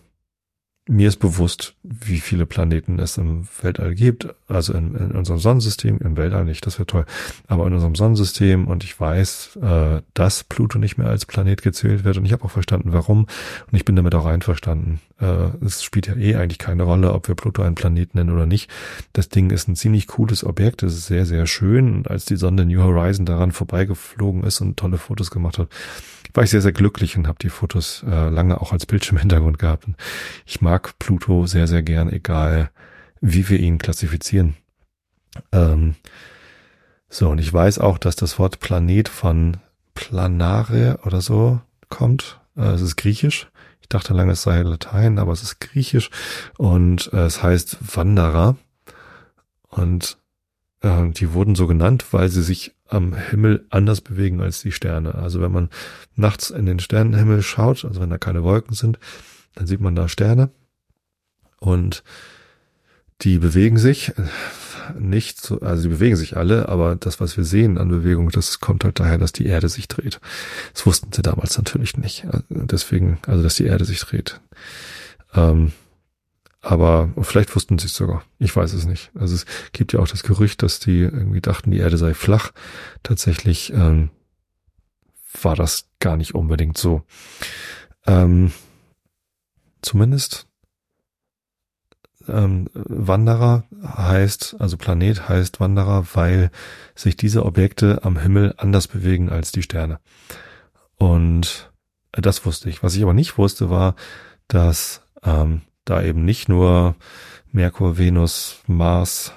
mir 0.88 1.08
ist 1.08 1.18
bewusst, 1.18 1.74
wie 1.84 2.18
viele 2.18 2.44
Planeten 2.44 2.98
es 2.98 3.16
im 3.16 3.46
Weltall 3.60 3.94
gibt, 3.94 4.34
also 4.48 4.72
in, 4.72 4.96
in 4.96 5.12
unserem 5.12 5.38
Sonnensystem, 5.38 5.98
im 5.98 6.16
Weltall 6.16 6.44
nicht, 6.44 6.66
das 6.66 6.78
wäre 6.78 6.86
toll, 6.86 7.06
aber 7.46 7.68
in 7.68 7.72
unserem 7.72 7.94
Sonnensystem 7.94 8.66
und 8.66 8.82
ich 8.82 8.98
weiß, 8.98 9.60
äh, 9.62 10.02
dass 10.14 10.42
Pluto 10.42 10.80
nicht 10.80 10.98
mehr 10.98 11.06
als 11.06 11.24
Planet 11.24 11.62
gezählt 11.62 12.02
wird 12.02 12.16
und 12.16 12.24
ich 12.24 12.32
habe 12.32 12.44
auch 12.44 12.50
verstanden, 12.50 12.92
warum 12.92 13.26
und 13.70 13.76
ich 13.76 13.84
bin 13.84 13.94
damit 13.94 14.14
auch 14.16 14.26
einverstanden. 14.26 15.00
Äh, 15.20 15.50
es 15.64 15.84
spielt 15.84 16.08
ja 16.08 16.16
eh 16.16 16.34
eigentlich 16.34 16.58
keine 16.58 16.82
Rolle, 16.82 17.12
ob 17.12 17.28
wir 17.28 17.36
Pluto 17.36 17.62
einen 17.62 17.76
Planeten 17.76 18.18
nennen 18.18 18.30
oder 18.30 18.46
nicht. 18.46 18.68
Das 19.12 19.28
Ding 19.28 19.50
ist 19.50 19.68
ein 19.68 19.76
ziemlich 19.76 20.08
cooles 20.08 20.44
Objekt, 20.44 20.82
es 20.82 20.94
ist 20.94 21.06
sehr, 21.06 21.26
sehr 21.26 21.46
schön 21.46 21.94
und 21.94 22.10
als 22.10 22.24
die 22.24 22.36
Sonde 22.36 22.64
New 22.64 22.82
Horizon 22.82 23.24
daran 23.24 23.52
vorbeigeflogen 23.52 24.42
ist 24.42 24.60
und 24.60 24.76
tolle 24.76 24.98
Fotos 24.98 25.30
gemacht 25.30 25.58
hat, 25.58 25.68
war 26.34 26.44
ich 26.44 26.50
sehr, 26.50 26.62
sehr 26.62 26.72
glücklich 26.72 27.16
und 27.16 27.26
habe 27.26 27.38
die 27.40 27.50
Fotos 27.50 28.04
äh, 28.06 28.28
lange 28.28 28.60
auch 28.60 28.72
als 28.72 28.86
Bildschirmhintergrund 28.86 29.58
gehabt. 29.58 29.86
Und 29.86 29.96
ich 30.46 30.60
mag 30.60 30.98
Pluto 30.98 31.46
sehr, 31.46 31.66
sehr 31.66 31.82
gern, 31.82 32.10
egal 32.10 32.70
wie 33.20 33.48
wir 33.48 33.60
ihn 33.60 33.78
klassifizieren. 33.78 34.56
Ähm, 35.52 35.94
so, 37.08 37.28
und 37.28 37.38
ich 37.38 37.52
weiß 37.52 37.78
auch, 37.78 37.98
dass 37.98 38.16
das 38.16 38.38
Wort 38.38 38.60
Planet 38.60 39.08
von 39.08 39.58
Planare 39.94 41.00
oder 41.04 41.20
so 41.20 41.60
kommt. 41.88 42.40
Äh, 42.56 42.70
es 42.70 42.80
ist 42.80 42.96
griechisch. 42.96 43.48
Ich 43.80 43.88
dachte 43.88 44.14
lange, 44.14 44.32
es 44.32 44.42
sei 44.42 44.62
Latein, 44.62 45.18
aber 45.18 45.32
es 45.32 45.42
ist 45.42 45.60
griechisch 45.60 46.10
und 46.56 47.12
äh, 47.12 47.24
es 47.26 47.42
heißt 47.42 47.96
Wanderer. 47.96 48.56
Und 49.68 50.18
äh, 50.80 51.10
die 51.10 51.32
wurden 51.32 51.54
so 51.54 51.66
genannt, 51.66 52.06
weil 52.12 52.28
sie 52.28 52.42
sich 52.42 52.74
am 52.92 53.14
Himmel 53.14 53.66
anders 53.70 54.00
bewegen 54.00 54.40
als 54.40 54.62
die 54.62 54.72
Sterne. 54.72 55.14
Also 55.14 55.40
wenn 55.40 55.52
man 55.52 55.70
nachts 56.14 56.50
in 56.50 56.66
den 56.66 56.78
Sternenhimmel 56.78 57.42
schaut, 57.42 57.84
also 57.84 58.00
wenn 58.00 58.10
da 58.10 58.18
keine 58.18 58.42
Wolken 58.42 58.74
sind, 58.74 58.98
dann 59.54 59.66
sieht 59.66 59.80
man 59.80 59.94
da 59.94 60.08
Sterne 60.08 60.50
und 61.58 62.02
die 63.22 63.38
bewegen 63.38 63.78
sich 63.78 64.12
nicht 64.98 65.40
so, 65.40 65.60
also 65.60 65.84
die 65.84 65.88
bewegen 65.88 66.16
sich 66.16 66.36
alle, 66.36 66.68
aber 66.68 66.96
das, 66.96 67.20
was 67.20 67.36
wir 67.36 67.44
sehen 67.44 67.78
an 67.78 67.88
Bewegung, 67.88 68.30
das 68.30 68.60
kommt 68.60 68.84
halt 68.84 68.98
daher, 68.98 69.18
dass 69.18 69.32
die 69.32 69.46
Erde 69.46 69.68
sich 69.68 69.88
dreht. 69.88 70.20
Das 70.74 70.86
wussten 70.86 71.12
sie 71.12 71.22
damals 71.22 71.56
natürlich 71.56 71.96
nicht. 71.96 72.26
Deswegen, 72.48 73.18
also 73.26 73.42
dass 73.42 73.54
die 73.54 73.66
Erde 73.66 73.84
sich 73.84 74.00
dreht. 74.00 74.40
Ähm, 75.34 75.72
aber 76.62 77.10
vielleicht 77.20 77.54
wussten 77.54 77.78
sie 77.78 77.86
es 77.86 77.96
sogar. 77.96 78.24
Ich 78.38 78.54
weiß 78.54 78.72
es 78.72 78.86
nicht. 78.86 79.10
Also 79.14 79.34
es 79.34 79.46
gibt 79.72 79.92
ja 79.92 80.00
auch 80.00 80.08
das 80.08 80.22
Gerücht, 80.22 80.62
dass 80.62 80.78
die 80.78 81.00
irgendwie 81.00 81.40
dachten, 81.40 81.72
die 81.72 81.78
Erde 81.78 81.98
sei 81.98 82.14
flach. 82.14 82.52
Tatsächlich 83.02 83.72
ähm, 83.72 84.10
war 85.42 85.56
das 85.56 85.88
gar 85.98 86.16
nicht 86.16 86.36
unbedingt 86.36 86.78
so. 86.78 87.02
Ähm, 88.06 88.52
zumindest 89.82 90.46
ähm, 92.28 92.68
Wanderer 92.74 93.64
heißt, 93.84 94.56
also 94.60 94.76
Planet 94.76 95.28
heißt 95.28 95.58
Wanderer, 95.58 96.06
weil 96.14 96.52
sich 96.94 97.16
diese 97.16 97.44
Objekte 97.44 98.04
am 98.04 98.16
Himmel 98.16 98.54
anders 98.56 98.86
bewegen 98.86 99.30
als 99.30 99.50
die 99.50 99.62
Sterne. 99.62 99.98
Und 100.96 101.72
das 102.12 102.46
wusste 102.46 102.70
ich. 102.70 102.84
Was 102.84 102.94
ich 102.94 103.02
aber 103.02 103.14
nicht 103.14 103.36
wusste, 103.36 103.68
war, 103.68 103.96
dass 104.46 105.02
ähm, 105.24 105.62
da 105.84 106.02
eben 106.02 106.24
nicht 106.24 106.48
nur 106.48 106.96
Merkur, 107.50 107.98
Venus, 107.98 108.60
Mars, 108.66 109.32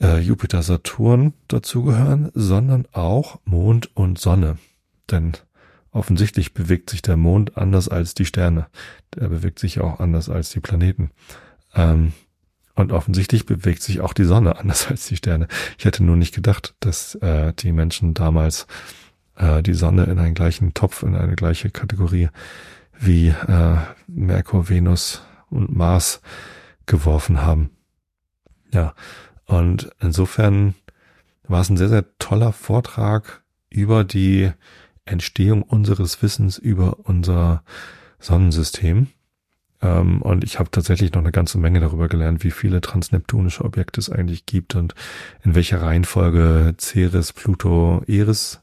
äh, 0.00 0.18
Jupiter, 0.18 0.62
Saturn 0.62 1.32
dazugehören, 1.48 2.30
sondern 2.34 2.86
auch 2.92 3.40
Mond 3.44 3.90
und 3.94 4.18
Sonne. 4.18 4.58
Denn 5.10 5.32
offensichtlich 5.92 6.54
bewegt 6.54 6.90
sich 6.90 7.02
der 7.02 7.16
Mond 7.16 7.56
anders 7.56 7.88
als 7.88 8.14
die 8.14 8.24
Sterne. 8.24 8.66
Der 9.14 9.28
bewegt 9.28 9.58
sich 9.58 9.80
auch 9.80 10.00
anders 10.00 10.28
als 10.28 10.50
die 10.50 10.60
Planeten. 10.60 11.10
Ähm, 11.74 12.12
und 12.74 12.92
offensichtlich 12.92 13.46
bewegt 13.46 13.82
sich 13.82 14.00
auch 14.00 14.12
die 14.12 14.24
Sonne 14.24 14.56
anders 14.58 14.88
als 14.88 15.06
die 15.06 15.16
Sterne. 15.16 15.48
Ich 15.78 15.84
hätte 15.84 16.04
nur 16.04 16.16
nicht 16.16 16.34
gedacht, 16.34 16.74
dass 16.80 17.14
äh, 17.16 17.52
die 17.54 17.72
Menschen 17.72 18.14
damals 18.14 18.66
äh, 19.36 19.62
die 19.62 19.74
Sonne 19.74 20.04
in 20.04 20.18
einen 20.18 20.34
gleichen 20.34 20.74
Topf, 20.74 21.02
in 21.02 21.14
eine 21.14 21.36
gleiche 21.36 21.70
Kategorie 21.70 22.28
wie 23.04 23.28
äh, 23.28 23.76
Merkur, 24.06 24.68
Venus 24.68 25.22
und 25.50 25.74
Mars 25.74 26.20
geworfen 26.86 27.42
haben. 27.42 27.70
Ja, 28.72 28.94
und 29.46 29.90
insofern 30.00 30.74
war 31.46 31.60
es 31.60 31.70
ein 31.70 31.76
sehr, 31.76 31.88
sehr 31.88 32.04
toller 32.18 32.52
Vortrag 32.52 33.42
über 33.68 34.04
die 34.04 34.50
Entstehung 35.04 35.62
unseres 35.62 36.22
Wissens 36.22 36.58
über 36.58 37.00
unser 37.04 37.62
Sonnensystem. 38.18 39.08
Ähm, 39.82 40.22
und 40.22 40.44
ich 40.44 40.58
habe 40.58 40.70
tatsächlich 40.70 41.12
noch 41.12 41.20
eine 41.20 41.32
ganze 41.32 41.58
Menge 41.58 41.80
darüber 41.80 42.08
gelernt, 42.08 42.44
wie 42.44 42.52
viele 42.52 42.80
transneptunische 42.80 43.64
Objekte 43.64 44.00
es 44.00 44.10
eigentlich 44.10 44.46
gibt 44.46 44.74
und 44.74 44.94
in 45.42 45.54
welcher 45.54 45.82
Reihenfolge 45.82 46.74
Ceres, 46.78 47.32
Pluto, 47.32 48.02
Eris 48.06 48.62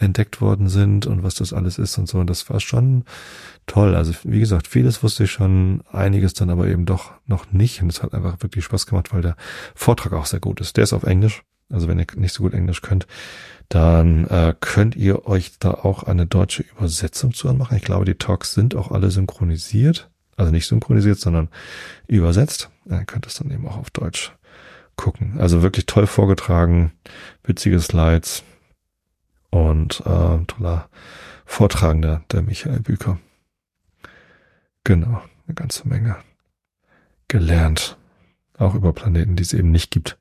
entdeckt 0.00 0.40
worden 0.40 0.68
sind 0.68 1.06
und 1.06 1.22
was 1.22 1.34
das 1.34 1.52
alles 1.52 1.78
ist 1.78 1.98
und 1.98 2.08
so. 2.08 2.18
Und 2.18 2.28
das 2.28 2.48
war 2.50 2.58
schon 2.58 3.04
toll. 3.66 3.94
Also 3.94 4.12
wie 4.24 4.40
gesagt, 4.40 4.66
vieles 4.66 5.02
wusste 5.02 5.24
ich 5.24 5.30
schon, 5.30 5.82
einiges 5.92 6.34
dann 6.34 6.50
aber 6.50 6.66
eben 6.66 6.86
doch 6.86 7.12
noch 7.26 7.52
nicht. 7.52 7.82
Und 7.82 7.92
es 7.92 8.02
hat 8.02 8.14
einfach 8.14 8.36
wirklich 8.40 8.64
Spaß 8.64 8.86
gemacht, 8.86 9.12
weil 9.12 9.22
der 9.22 9.36
Vortrag 9.74 10.12
auch 10.14 10.26
sehr 10.26 10.40
gut 10.40 10.60
ist. 10.60 10.76
Der 10.76 10.84
ist 10.84 10.92
auf 10.92 11.04
Englisch. 11.04 11.42
Also 11.70 11.86
wenn 11.86 12.00
ihr 12.00 12.06
nicht 12.16 12.34
so 12.34 12.42
gut 12.42 12.54
Englisch 12.54 12.80
könnt, 12.80 13.06
dann 13.68 14.26
äh, 14.26 14.54
könnt 14.58 14.96
ihr 14.96 15.26
euch 15.26 15.52
da 15.60 15.70
auch 15.70 16.02
eine 16.02 16.26
deutsche 16.26 16.64
Übersetzung 16.76 17.32
zu 17.32 17.48
anmachen. 17.48 17.76
Ich 17.76 17.84
glaube, 17.84 18.04
die 18.04 18.16
Talks 18.16 18.54
sind 18.54 18.74
auch 18.74 18.90
alle 18.90 19.10
synchronisiert. 19.10 20.10
Also 20.36 20.50
nicht 20.50 20.66
synchronisiert, 20.66 21.18
sondern 21.18 21.48
übersetzt. 22.08 22.70
Ihr 22.88 23.04
könnt 23.04 23.26
es 23.26 23.34
dann 23.34 23.50
eben 23.50 23.68
auch 23.68 23.76
auf 23.76 23.90
Deutsch 23.90 24.32
gucken. 24.96 25.36
Also 25.38 25.62
wirklich 25.62 25.86
toll 25.86 26.06
vorgetragen, 26.06 26.92
witzige 27.44 27.78
Slides, 27.78 28.42
und 29.50 30.00
äh, 30.06 30.44
toller 30.46 30.88
Vortragender, 31.44 32.22
der 32.30 32.42
Michael 32.42 32.80
Büker. 32.80 33.18
Genau, 34.84 35.22
eine 35.46 35.54
ganze 35.54 35.88
Menge 35.88 36.16
gelernt. 37.28 37.96
Auch 38.58 38.74
über 38.74 38.92
Planeten, 38.92 39.36
die 39.36 39.42
es 39.42 39.52
eben 39.52 39.70
nicht 39.70 39.90
gibt. 39.90 40.18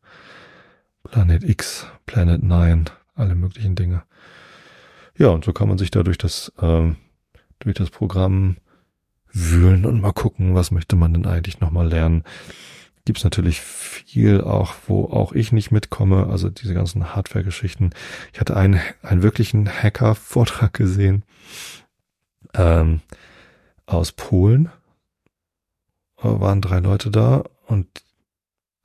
Planet 1.04 1.44
X, 1.44 1.88
Planet 2.06 2.44
9, 2.44 2.86
alle 3.16 3.36
möglichen 3.36 3.76
Dinge. 3.76 4.04
ja, 5.18 5.28
und 5.28 5.44
so 5.44 5.54
kann 5.54 5.68
man 5.68 5.78
sich 5.78 5.92
da 5.92 6.04
durch 6.04 6.18
das, 6.18 6.52
ähm, 6.62 6.96
durch 7.60 7.76
das 7.76 7.90
Programm 7.90 8.58
wühlen 9.32 9.86
und 9.86 10.02
mal 10.02 10.14
gucken, 10.14 10.56
was 10.56 10.72
möchte 10.72 10.96
man 10.96 11.14
denn 11.14 11.26
eigentlich 11.26 11.60
nochmal 11.60 11.88
lernen. 11.88 12.24
Gibt's 13.06 13.24
natürlich 13.24 13.62
viel 13.62 14.42
auch, 14.42 14.76
wo 14.88 15.06
auch 15.06 15.34
ich 15.34 15.52
nicht 15.52 15.72
mitkomme, 15.72 16.28
also 16.28 16.50
diese 16.50 16.74
ganzen 16.74 17.16
Hardware-Geschichten. 17.16 17.92
Ich 18.34 18.40
hatte 18.40 18.56
einen, 18.56 18.80
einen 19.02 19.24
wirklichen 19.24 19.68
Hacker-Vortrag 19.68 20.74
gesehen 20.74 21.24
ähm, 22.54 23.02
aus 23.86 24.12
Polen. 24.12 24.70
Da 26.18 26.40
waren 26.40 26.62
drei 26.62 26.80
Leute 26.80 27.10
da 27.10 27.44
und 27.68 27.88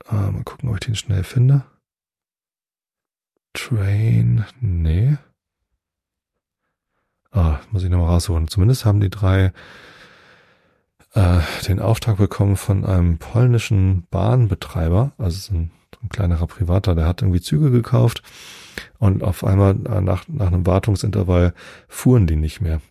äh, 0.09 0.15
mal 0.15 0.43
gucken, 0.43 0.69
ob 0.69 0.75
ich 0.75 0.85
den 0.85 0.95
schnell 0.95 1.23
finde. 1.23 1.65
Train, 3.53 4.45
nee. 4.59 5.17
Ah, 7.31 7.59
muss 7.71 7.83
ich 7.83 7.89
nochmal 7.89 8.09
rausholen. 8.09 8.47
Zumindest 8.47 8.85
haben 8.85 9.01
die 9.01 9.09
drei 9.09 9.51
äh, 11.15 11.39
den 11.67 11.79
Auftrag 11.79 12.17
bekommen 12.17 12.57
von 12.57 12.85
einem 12.85 13.17
polnischen 13.17 14.05
Bahnbetreiber, 14.11 15.13
also 15.17 15.37
so 15.37 15.53
ein, 15.53 15.71
ein 16.03 16.09
kleinerer 16.09 16.45
Privater, 16.45 16.93
der 16.93 17.07
hat 17.07 17.21
irgendwie 17.21 17.41
Züge 17.41 17.71
gekauft 17.71 18.21
und 18.99 19.23
auf 19.23 19.43
einmal 19.43 19.75
äh, 19.87 20.01
nach, 20.01 20.27
nach 20.27 20.47
einem 20.47 20.65
Wartungsintervall 20.65 21.53
fuhren 21.87 22.27
die 22.27 22.35
nicht 22.35 22.61
mehr. 22.61 22.81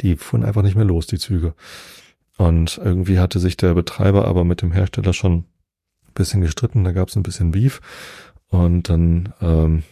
Die 0.00 0.16
fuhren 0.16 0.44
einfach 0.44 0.62
nicht 0.62 0.76
mehr 0.76 0.84
los, 0.84 1.06
die 1.06 1.18
Züge. 1.18 1.54
Und 2.36 2.78
irgendwie 2.82 3.18
hatte 3.18 3.38
sich 3.38 3.56
der 3.56 3.74
Betreiber 3.74 4.26
aber 4.26 4.44
mit 4.44 4.60
dem 4.60 4.72
Hersteller 4.72 5.12
schon 5.12 5.32
ein 5.32 5.44
bisschen 6.14 6.40
gestritten, 6.40 6.84
da 6.84 6.92
gab 6.92 7.08
es 7.08 7.16
ein 7.16 7.22
bisschen 7.22 7.52
Beef. 7.52 7.80
Und 8.48 8.88
dann 8.88 9.32
ähm, 9.40 9.84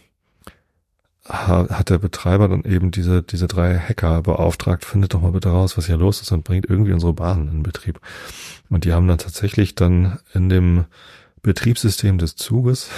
hat 1.27 1.89
der 1.89 1.97
Betreiber 1.97 2.47
dann 2.47 2.63
eben 2.63 2.91
diese, 2.91 3.23
diese 3.23 3.47
drei 3.47 3.79
Hacker 3.79 4.21
beauftragt, 4.21 4.85
findet 4.85 5.13
doch 5.13 5.21
mal 5.21 5.31
bitte 5.31 5.49
raus, 5.49 5.77
was 5.77 5.87
hier 5.87 5.97
los 5.97 6.21
ist 6.21 6.31
und 6.31 6.43
bringt 6.43 6.69
irgendwie 6.69 6.93
unsere 6.93 7.13
Bahn 7.13 7.47
in 7.47 7.63
Betrieb. 7.63 7.99
Und 8.69 8.85
die 8.85 8.93
haben 8.93 9.07
dann 9.07 9.17
tatsächlich 9.17 9.73
dann 9.75 10.19
in 10.33 10.49
dem 10.49 10.85
Betriebssystem 11.41 12.19
des 12.19 12.35
Zuges 12.35 12.89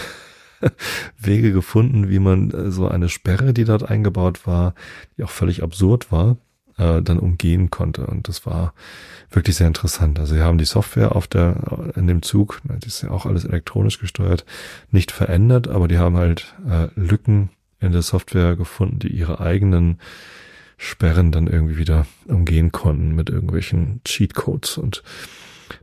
Wege 1.18 1.54
gefunden, 1.54 2.10
wie 2.10 2.20
man 2.20 2.52
äh, 2.52 2.72
so 2.72 2.88
eine 2.88 3.10
Sperre, 3.10 3.54
die 3.54 3.64
dort 3.64 3.90
eingebaut 3.90 4.46
war, 4.46 4.74
die 5.18 5.24
auch 5.24 5.30
völlig 5.30 5.64
absurd 5.64 6.12
war, 6.12 6.36
äh, 6.78 7.02
dann 7.02 7.20
umgehen 7.20 7.70
konnte. 7.70 8.08
Und 8.08 8.28
das 8.28 8.46
war 8.46 8.74
wirklich 9.30 9.56
sehr 9.56 9.68
interessant. 9.68 10.20
Also 10.20 10.36
sie 10.36 10.42
haben 10.42 10.58
die 10.58 10.66
Software 10.66 11.16
auf 11.16 11.28
der, 11.28 11.92
in 11.96 12.08
dem 12.08 12.22
Zug, 12.22 12.62
die 12.64 12.88
ist 12.88 13.04
ja 13.04 13.12
auch 13.12 13.26
alles 13.26 13.46
elektronisch 13.46 14.00
gesteuert, 14.00 14.46
nicht 14.92 15.12
verändert, 15.12 15.68
aber 15.68 15.88
die 15.88 15.98
haben 15.98 16.18
halt 16.18 16.56
äh, 16.68 16.88
Lücken 16.96 17.52
in 17.80 17.92
der 17.92 18.02
Software 18.02 18.56
gefunden, 18.56 19.00
die 19.00 19.10
ihre 19.10 19.40
eigenen 19.40 20.00
Sperren 20.78 21.32
dann 21.32 21.48
irgendwie 21.48 21.78
wieder 21.78 22.06
umgehen 22.26 22.72
konnten 22.72 23.16
mit 23.16 23.30
irgendwelchen 23.30 24.02
Cheatcodes 24.04 24.78
und 24.78 25.04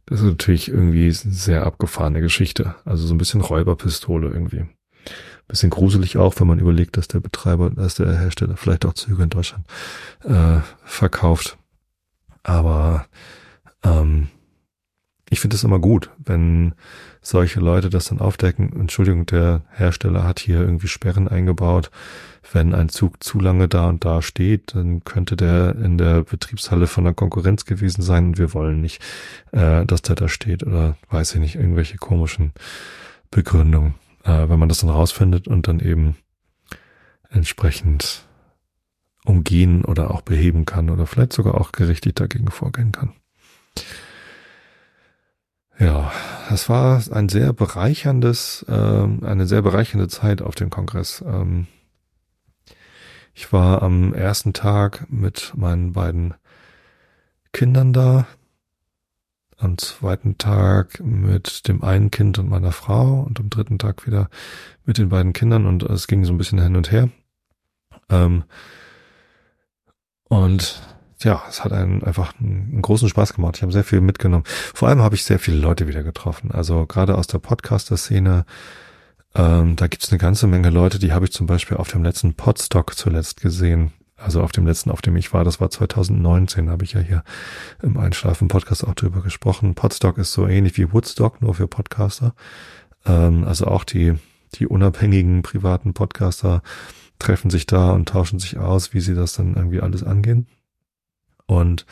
das 0.07 0.21
ist 0.21 0.27
natürlich 0.27 0.69
irgendwie 0.69 1.11
sehr 1.11 1.67
abgefahrene 1.67 2.21
Geschichte. 2.21 2.75
Also 2.85 3.07
so 3.07 3.15
ein 3.15 3.19
bisschen 3.19 3.41
Räuberpistole 3.41 4.29
irgendwie. 4.29 4.67
Bisschen 5.47 5.71
gruselig 5.71 6.17
auch, 6.17 6.41
wenn 6.41 6.47
man 6.47 6.59
überlegt, 6.59 6.97
dass 6.97 7.09
der 7.09 7.21
Betreiber, 7.21 7.71
dass 7.71 7.97
der 7.97 8.19
Hersteller 8.19 8.57
vielleicht 8.57 8.87
auch 8.87 8.95
Züge 8.95 9.23
in 9.23 9.31
Deutschland 9.31 9.67
äh, 10.25 10.61
verkauft. 10.85 11.59
Aber 12.43 13.07
ähm, 13.83 14.29
ich 15.31 15.41
finde 15.41 15.57
es 15.57 15.65
immer 15.65 15.79
gut, 15.79 16.11
wenn 16.19 16.75
solche 17.23 17.61
Leute 17.61 17.89
das 17.89 18.07
dann 18.07 18.21
aufdecken. 18.21 18.73
Entschuldigung, 18.79 19.27
der 19.27 19.63
Hersteller 19.71 20.25
hat 20.25 20.39
hier 20.39 20.61
irgendwie 20.61 20.89
Sperren 20.89 21.29
eingebaut. 21.29 21.91
Wenn 22.53 22.75
ein 22.75 22.91
Zug 22.91 23.25
zu 23.25 23.41
lange 23.41 23.67
da 23.67 23.89
und 23.89 24.05
da 24.05 24.21
steht, 24.21 24.75
dann 24.75 25.03
könnte 25.03 25.35
der 25.35 25.77
in 25.77 25.97
der 25.97 26.25
Betriebshalle 26.25 26.87
von 26.87 27.05
der 27.05 27.15
Konkurrenz 27.15 27.65
gewesen 27.65 28.03
sein 28.03 28.27
und 28.27 28.39
wir 28.39 28.53
wollen 28.53 28.83
nicht, 28.83 29.03
äh, 29.53 29.87
dass 29.87 30.03
der 30.03 30.15
da 30.15 30.29
steht 30.29 30.63
oder 30.63 30.97
weiß 31.09 31.35
ich 31.35 31.41
nicht, 31.41 31.55
irgendwelche 31.55 31.97
komischen 31.97 32.53
Begründungen. 33.31 33.95
Äh, 34.25 34.49
wenn 34.49 34.59
man 34.59 34.69
das 34.69 34.79
dann 34.79 34.91
rausfindet 34.91 35.49
und 35.49 35.69
dann 35.69 35.81
eben 35.81 36.17
entsprechend 37.31 38.27
umgehen 39.25 39.85
oder 39.85 40.11
auch 40.11 40.21
beheben 40.21 40.67
kann 40.67 40.91
oder 40.91 41.07
vielleicht 41.07 41.33
sogar 41.33 41.55
auch 41.55 41.73
gerichtlich 41.73 42.15
dagegen 42.15 42.51
vorgehen 42.51 42.93
kann. 42.93 43.13
Ja, 45.79 46.13
es 46.51 46.69
war 46.69 47.03
ein 47.11 47.29
sehr 47.29 47.53
bereicherndes, 47.53 48.65
äh, 48.69 48.73
eine 48.73 49.47
sehr 49.47 49.63
bereichernde 49.63 50.09
Zeit 50.09 50.41
auf 50.41 50.55
dem 50.55 50.71
Kongress. 50.71 51.23
Ähm, 51.27 51.67
ich 53.35 53.53
war 53.53 53.83
am 53.83 54.15
ersten 54.15 54.53
Tag 54.53 55.07
mit 55.11 55.53
meinen 55.57 55.93
beiden 55.93 56.35
Kindern 57.53 57.93
da, 57.93 58.27
am 59.57 59.79
zweiten 59.79 60.39
Tag 60.39 61.01
mit 61.01 61.67
dem 61.67 61.83
einen 61.83 62.11
Kind 62.11 62.39
und 62.39 62.49
meiner 62.49 62.73
Frau 62.73 63.21
und 63.23 63.41
am 63.41 63.51
dritten 63.51 63.79
Tag 63.79 64.07
wieder 64.07 64.29
mit 64.85 64.99
den 64.99 65.09
beiden 65.09 65.33
Kindern 65.33 65.67
und 65.67 65.83
es 65.83 66.07
ging 66.07 66.25
so 66.25 66.33
ein 66.33 66.39
bisschen 66.39 66.61
hin 66.61 66.77
und 66.77 66.93
her. 66.93 67.09
Ähm, 68.11 68.45
und 70.29 70.83
ja, 71.25 71.43
es 71.49 71.65
hat 71.65 71.73
einen 71.73 72.03
einfach 72.03 72.35
einen, 72.39 72.81
großen 72.83 73.09
Spaß 73.09 73.35
gemacht. 73.35 73.57
Ich 73.57 73.63
habe 73.63 73.73
sehr 73.73 73.85
viel 73.85 74.01
mitgenommen. 74.01 74.45
Vor 74.47 74.89
allem 74.89 75.01
habe 75.01 75.15
ich 75.15 75.25
sehr 75.25 75.39
viele 75.39 75.59
Leute 75.59 75.89
wieder 75.89 76.03
getroffen. 76.03 76.51
Also 76.51 76.87
gerade 76.87 77.17
aus 77.17 77.27
der 77.27 77.39
Podcaster-Szene. 77.39 78.45
Ähm, 79.35 79.77
da 79.77 79.89
gibt's 79.89 80.11
eine 80.11 80.19
ganze 80.19 80.47
Menge 80.47 80.71
Leute, 80.71 80.99
die 80.99 81.13
habe 81.13 81.25
ich 81.25 81.33
zum 81.33 81.47
Beispiel 81.47 81.77
auf 81.77 81.91
dem 81.91 82.05
letzten 82.05 82.35
Podstock 82.35 82.95
zuletzt 82.97 83.41
gesehen. 83.41 83.93
Also 84.17 84.43
auf 84.43 84.53
dem 84.53 84.65
letzten, 84.67 84.91
auf 84.91 85.03
dem 85.03 85.17
ich 85.17 85.33
war, 85.33 85.43
das 85.43 85.61
war 85.61 85.71
2019, 85.71 86.71
habe 86.71 86.85
ich 86.85 86.93
ja 86.93 87.01
hier 87.01 87.25
im 87.83 87.97
Einschlafen-Podcast 87.97 88.87
auch 88.87 88.95
drüber 88.95 89.23
gesprochen. 89.23 89.75
Podstock 89.75 90.19
ist 90.19 90.33
so 90.33 90.47
ähnlich 90.47 90.77
wie 90.77 90.93
Woodstock, 90.93 91.43
nur 91.43 91.55
für 91.55 91.67
Podcaster. 91.67 92.35
Ähm, 93.05 93.45
also 93.45 93.67
auch 93.67 93.83
die, 93.83 94.15
die 94.55 94.69
unabhängigen 94.69 95.43
privaten 95.43 95.95
Podcaster 95.95 96.63
treffen 97.19 97.51
sich 97.51 97.67
da 97.67 97.91
und 97.91 98.09
tauschen 98.09 98.39
sich 98.39 98.59
aus, 98.59 98.95
wie 98.95 99.01
sie 99.01 99.15
das 99.15 99.35
dann 99.35 99.55
irgendwie 99.55 99.81
alles 99.81 100.05
angehen. 100.05 100.47
Und 101.47 101.87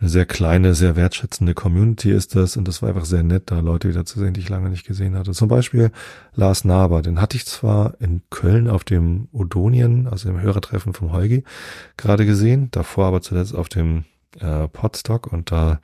eine 0.00 0.10
sehr 0.10 0.26
kleine, 0.26 0.74
sehr 0.74 0.96
wertschätzende 0.96 1.54
Community 1.54 2.10
ist 2.10 2.34
das 2.34 2.56
und 2.56 2.68
das 2.68 2.82
war 2.82 2.90
einfach 2.90 3.04
sehr 3.04 3.22
nett, 3.22 3.44
da 3.46 3.60
Leute 3.60 3.88
wieder 3.88 4.04
zu 4.04 4.18
sehen, 4.18 4.34
die 4.34 4.40
ich 4.40 4.48
lange 4.48 4.68
nicht 4.68 4.86
gesehen 4.86 5.16
hatte. 5.16 5.32
Zum 5.32 5.48
Beispiel 5.48 5.92
Lars 6.34 6.64
Naber, 6.64 7.00
den 7.00 7.20
hatte 7.20 7.36
ich 7.36 7.46
zwar 7.46 7.98
in 8.00 8.22
Köln 8.28 8.68
auf 8.68 8.84
dem 8.84 9.28
Odonien, 9.32 10.08
also 10.08 10.28
dem 10.28 10.40
Hörertreffen 10.40 10.92
vom 10.92 11.12
Heugi, 11.12 11.44
gerade 11.96 12.26
gesehen, 12.26 12.68
davor 12.70 13.06
aber 13.06 13.22
zuletzt 13.22 13.54
auf 13.54 13.68
dem 13.68 14.04
äh, 14.40 14.68
Podstock 14.68 15.32
und 15.32 15.50
da 15.52 15.80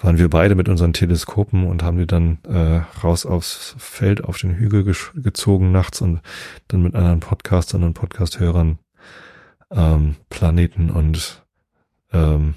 waren 0.00 0.18
wir 0.18 0.28
beide 0.28 0.54
mit 0.54 0.68
unseren 0.68 0.92
Teleskopen 0.92 1.66
und 1.66 1.82
haben 1.82 1.98
die 1.98 2.06
dann 2.06 2.38
äh, 2.44 2.82
raus 3.02 3.26
aufs 3.26 3.74
Feld 3.78 4.22
auf 4.22 4.38
den 4.38 4.54
Hügel 4.54 4.94
gezogen 5.14 5.72
nachts 5.72 6.00
und 6.00 6.20
dann 6.68 6.82
mit 6.82 6.94
anderen 6.94 7.20
Podcastern 7.20 7.82
und 7.82 7.94
Podcasthörern 7.94 8.78
ähm, 9.72 10.16
Planeten 10.28 10.90
und 10.90 11.42
ähm, 12.12 12.54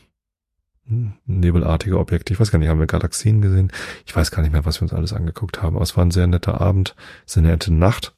nebelartige 1.25 1.99
Objekte. 1.99 2.33
Ich 2.33 2.39
weiß 2.39 2.51
gar 2.51 2.59
nicht, 2.59 2.67
haben 2.67 2.79
wir 2.79 2.87
Galaxien 2.87 3.41
gesehen? 3.41 3.71
Ich 4.05 4.15
weiß 4.15 4.31
gar 4.31 4.41
nicht 4.41 4.51
mehr, 4.51 4.65
was 4.65 4.79
wir 4.79 4.83
uns 4.83 4.93
alles 4.93 5.13
angeguckt 5.13 5.61
haben. 5.61 5.75
Aber 5.75 5.83
es 5.83 5.95
war 5.95 6.05
ein 6.05 6.11
sehr 6.11 6.27
netter 6.27 6.59
Abend, 6.59 6.95
sehr 7.25 7.43
nette 7.43 7.73
Nacht. 7.73 8.13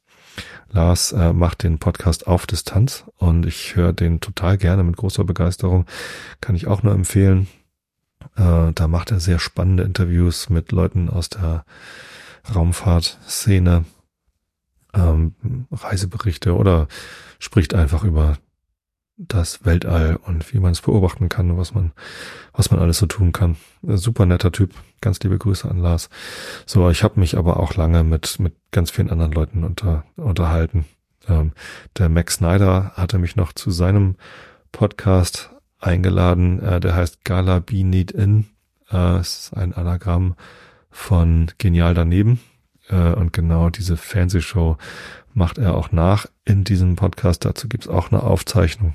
Lars 0.70 1.12
äh, 1.12 1.32
macht 1.32 1.62
den 1.62 1.78
Podcast 1.78 2.26
auf 2.26 2.46
Distanz 2.46 3.04
und 3.16 3.46
ich 3.46 3.76
höre 3.76 3.92
den 3.92 4.20
total 4.20 4.58
gerne 4.58 4.82
mit 4.82 4.96
großer 4.96 5.22
Begeisterung. 5.24 5.86
Kann 6.40 6.56
ich 6.56 6.66
auch 6.66 6.82
nur 6.82 6.92
empfehlen. 6.92 7.46
Äh, 8.36 8.72
da 8.74 8.88
macht 8.88 9.12
er 9.12 9.20
sehr 9.20 9.38
spannende 9.38 9.84
Interviews 9.84 10.50
mit 10.50 10.72
Leuten 10.72 11.08
aus 11.08 11.28
der 11.28 11.64
Raumfahrtszene, 12.52 13.84
ähm, 14.94 15.34
Reiseberichte 15.70 16.56
oder 16.56 16.88
spricht 17.38 17.74
einfach 17.74 18.02
über 18.02 18.38
das 19.16 19.64
Weltall 19.64 20.16
und 20.16 20.52
wie 20.52 20.58
man 20.58 20.72
es 20.72 20.80
beobachten 20.80 21.28
kann 21.28 21.50
und 21.50 21.58
was 21.58 21.74
man, 21.74 21.92
was 22.52 22.70
man 22.70 22.80
alles 22.80 22.98
so 22.98 23.06
tun 23.06 23.32
kann. 23.32 23.56
Super 23.82 24.26
netter 24.26 24.50
Typ. 24.50 24.74
Ganz 25.00 25.20
liebe 25.20 25.38
Grüße 25.38 25.68
an 25.68 25.78
Lars. 25.78 26.08
So, 26.66 26.90
ich 26.90 27.04
habe 27.04 27.20
mich 27.20 27.36
aber 27.36 27.60
auch 27.60 27.74
lange 27.74 28.02
mit, 28.02 28.38
mit 28.40 28.54
ganz 28.72 28.90
vielen 28.90 29.10
anderen 29.10 29.32
Leuten 29.32 29.62
unter, 29.62 30.04
unterhalten. 30.16 30.84
Ähm, 31.28 31.52
der 31.96 32.08
Max 32.08 32.36
Snyder 32.36 32.92
hatte 32.94 33.18
mich 33.18 33.36
noch 33.36 33.52
zu 33.52 33.70
seinem 33.70 34.16
Podcast 34.72 35.50
eingeladen. 35.78 36.60
Äh, 36.60 36.80
der 36.80 36.96
heißt 36.96 37.24
Gala 37.24 37.60
Be 37.60 37.84
Need 37.84 38.10
In. 38.10 38.46
Äh, 38.90 39.20
ist 39.20 39.52
ein 39.54 39.74
Anagramm 39.74 40.34
von 40.90 41.52
Genial 41.58 41.94
daneben. 41.94 42.40
Äh, 42.88 43.12
und 43.12 43.32
genau 43.32 43.70
diese 43.70 43.96
Fernsehshow 43.96 44.76
macht 45.32 45.58
er 45.58 45.74
auch 45.74 45.92
nach 45.92 46.26
in 46.44 46.64
diesem 46.64 46.96
Podcast. 46.96 47.44
Dazu 47.44 47.68
gibt's 47.68 47.88
auch 47.88 48.10
eine 48.10 48.22
Aufzeichnung. 48.22 48.94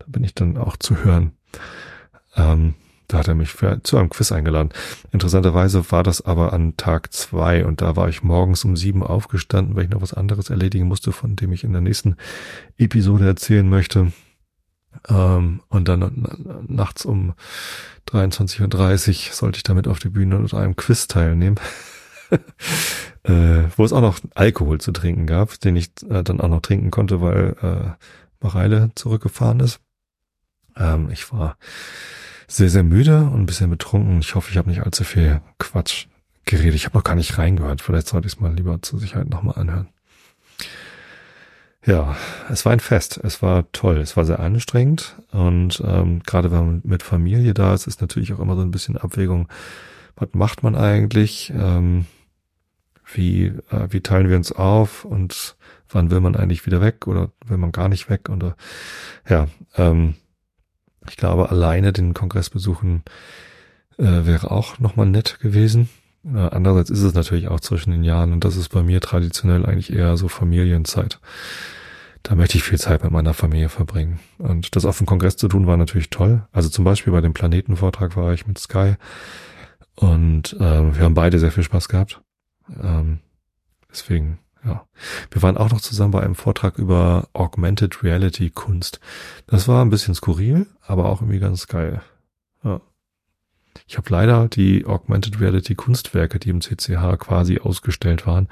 Da 0.00 0.06
bin 0.08 0.24
ich 0.24 0.34
dann 0.34 0.58
auch 0.58 0.76
zu 0.76 1.04
hören. 1.04 1.32
Ähm, 2.36 2.74
da 3.08 3.18
hat 3.18 3.28
er 3.28 3.34
mich 3.34 3.52
für, 3.52 3.82
zu 3.82 3.96
einem 3.96 4.08
Quiz 4.08 4.30
eingeladen. 4.32 4.70
Interessanterweise 5.10 5.90
war 5.90 6.02
das 6.02 6.22
aber 6.22 6.52
an 6.52 6.76
Tag 6.76 7.12
zwei 7.12 7.64
und 7.64 7.80
da 7.80 7.96
war 7.96 8.08
ich 8.08 8.22
morgens 8.22 8.64
um 8.64 8.76
sieben 8.76 9.02
aufgestanden, 9.02 9.74
weil 9.74 9.84
ich 9.84 9.90
noch 9.90 10.02
was 10.02 10.14
anderes 10.14 10.50
erledigen 10.50 10.86
musste, 10.86 11.12
von 11.12 11.36
dem 11.36 11.52
ich 11.52 11.64
in 11.64 11.72
der 11.72 11.80
nächsten 11.80 12.16
Episode 12.78 13.26
erzählen 13.26 13.68
möchte. 13.68 14.12
Ähm, 15.08 15.60
und 15.68 15.88
dann 15.88 16.64
nachts 16.68 17.04
um 17.04 17.34
23.30 18.08 19.28
Uhr 19.28 19.34
sollte 19.34 19.56
ich 19.58 19.62
damit 19.64 19.88
auf 19.88 19.98
die 19.98 20.08
Bühne 20.08 20.36
und 20.38 20.54
einem 20.54 20.76
Quiz 20.76 21.08
teilnehmen. 21.08 21.56
äh, 23.24 23.64
wo 23.76 23.84
es 23.84 23.92
auch 23.92 24.00
noch 24.00 24.20
Alkohol 24.34 24.80
zu 24.80 24.92
trinken 24.92 25.26
gab, 25.26 25.58
den 25.60 25.76
ich 25.76 25.90
äh, 26.08 26.22
dann 26.22 26.40
auch 26.40 26.48
noch 26.48 26.62
trinken 26.62 26.90
konnte, 26.90 27.20
weil 27.20 27.56
äh, 27.60 28.04
Mareile 28.40 28.90
zurückgefahren 28.94 29.60
ist. 29.60 29.80
Ähm, 30.80 31.10
ich 31.12 31.32
war 31.32 31.56
sehr, 32.48 32.70
sehr 32.70 32.82
müde 32.82 33.18
und 33.18 33.40
ein 33.40 33.46
bisschen 33.46 33.70
betrunken. 33.70 34.18
Ich 34.20 34.34
hoffe, 34.34 34.50
ich 34.50 34.56
habe 34.56 34.68
nicht 34.68 34.82
allzu 34.82 35.04
viel 35.04 35.40
Quatsch 35.58 36.06
geredet. 36.44 36.74
Ich 36.74 36.86
habe 36.86 36.98
noch 36.98 37.04
gar 37.04 37.14
nicht 37.14 37.38
reingehört. 37.38 37.80
Vielleicht 37.80 38.08
sollte 38.08 38.26
ich 38.26 38.34
es 38.34 38.40
mal 38.40 38.52
lieber 38.52 38.82
zur 38.82 38.98
Sicherheit 38.98 39.28
nochmal 39.28 39.56
anhören. 39.56 39.88
Ja, 41.86 42.16
es 42.50 42.64
war 42.64 42.72
ein 42.72 42.80
Fest. 42.80 43.20
Es 43.22 43.40
war 43.40 43.70
toll. 43.72 43.98
Es 43.98 44.16
war 44.16 44.24
sehr 44.24 44.40
anstrengend. 44.40 45.16
Und 45.30 45.82
ähm, 45.86 46.22
gerade 46.24 46.50
wenn 46.50 46.66
man 46.66 46.80
mit 46.84 47.02
Familie 47.02 47.54
da 47.54 47.72
ist, 47.72 47.86
ist 47.86 48.00
natürlich 48.00 48.32
auch 48.32 48.40
immer 48.40 48.56
so 48.56 48.62
ein 48.62 48.72
bisschen 48.72 48.96
Abwägung. 48.96 49.48
Was 50.16 50.30
macht 50.32 50.62
man 50.62 50.74
eigentlich? 50.74 51.52
Ähm, 51.54 52.06
wie, 53.12 53.46
äh, 53.70 53.88
wie 53.90 54.00
teilen 54.00 54.28
wir 54.28 54.36
uns 54.36 54.52
auf? 54.52 55.04
Und 55.04 55.56
wann 55.88 56.10
will 56.10 56.20
man 56.20 56.36
eigentlich 56.36 56.66
wieder 56.66 56.80
weg 56.80 57.06
oder 57.06 57.30
will 57.46 57.56
man 57.58 57.72
gar 57.72 57.88
nicht 57.88 58.10
weg? 58.10 58.28
Und 58.28 58.42
äh, 58.42 58.52
ja, 59.28 59.48
ähm, 59.76 60.14
ich 61.08 61.16
glaube, 61.16 61.50
alleine 61.50 61.92
den 61.92 62.14
Kongress 62.14 62.50
besuchen 62.50 63.02
äh, 63.98 64.26
wäre 64.26 64.50
auch 64.50 64.78
nochmal 64.78 65.06
nett 65.06 65.38
gewesen. 65.40 65.88
Äh, 66.24 66.38
andererseits 66.38 66.90
ist 66.90 67.02
es 67.02 67.14
natürlich 67.14 67.48
auch 67.48 67.60
zwischen 67.60 67.90
den 67.90 68.04
Jahren 68.04 68.32
und 68.32 68.44
das 68.44 68.56
ist 68.56 68.68
bei 68.68 68.82
mir 68.82 69.00
traditionell 69.00 69.66
eigentlich 69.66 69.92
eher 69.92 70.16
so 70.16 70.28
Familienzeit. 70.28 71.20
Da 72.22 72.34
möchte 72.34 72.58
ich 72.58 72.64
viel 72.64 72.78
Zeit 72.78 73.02
mit 73.02 73.12
meiner 73.12 73.32
Familie 73.32 73.70
verbringen. 73.70 74.20
Und 74.36 74.76
das 74.76 74.84
auf 74.84 74.98
dem 74.98 75.06
Kongress 75.06 75.36
zu 75.36 75.48
tun 75.48 75.66
war 75.66 75.78
natürlich 75.78 76.10
toll. 76.10 76.46
Also 76.52 76.68
zum 76.68 76.84
Beispiel 76.84 77.12
bei 77.14 77.22
dem 77.22 77.32
Planetenvortrag 77.32 78.14
war 78.16 78.34
ich 78.34 78.46
mit 78.46 78.58
Sky 78.58 78.96
und 79.94 80.54
äh, 80.54 80.94
wir 80.96 81.04
haben 81.04 81.14
beide 81.14 81.38
sehr 81.38 81.52
viel 81.52 81.62
Spaß 81.62 81.88
gehabt. 81.88 82.20
Ähm, 82.82 83.20
deswegen, 83.90 84.38
ja. 84.64 84.86
Wir 85.30 85.42
waren 85.42 85.56
auch 85.56 85.70
noch 85.70 85.80
zusammen 85.80 86.12
bei 86.12 86.22
einem 86.22 86.34
Vortrag 86.34 86.78
über 86.78 87.28
Augmented 87.32 88.02
Reality 88.02 88.50
Kunst. 88.50 89.00
Das 89.46 89.68
war 89.68 89.84
ein 89.84 89.90
bisschen 89.90 90.14
skurril, 90.14 90.66
aber 90.82 91.06
auch 91.06 91.22
irgendwie 91.22 91.38
ganz 91.38 91.66
geil. 91.66 92.02
Ja. 92.62 92.80
Ich 93.86 93.96
habe 93.96 94.10
leider 94.10 94.48
die 94.48 94.84
Augmented 94.84 95.40
Reality 95.40 95.74
Kunstwerke, 95.74 96.38
die 96.38 96.50
im 96.50 96.60
CCH 96.60 97.18
quasi 97.18 97.58
ausgestellt 97.58 98.26
waren, 98.26 98.48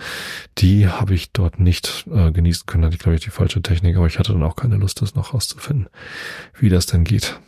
die 0.58 0.88
habe 0.88 1.14
ich 1.14 1.32
dort 1.32 1.60
nicht 1.60 2.06
äh, 2.10 2.32
genießen 2.32 2.66
können. 2.66 2.84
Hatte 2.84 2.94
ich 2.94 3.00
glaube 3.00 3.16
ich 3.16 3.24
die 3.24 3.30
falsche 3.30 3.62
Technik, 3.62 3.96
aber 3.96 4.06
ich 4.06 4.18
hatte 4.18 4.32
dann 4.32 4.42
auch 4.42 4.56
keine 4.56 4.76
Lust, 4.76 5.02
das 5.02 5.14
noch 5.14 5.34
rauszufinden, 5.34 5.88
wie 6.58 6.68
das 6.68 6.86
denn 6.86 7.04
geht. 7.04 7.38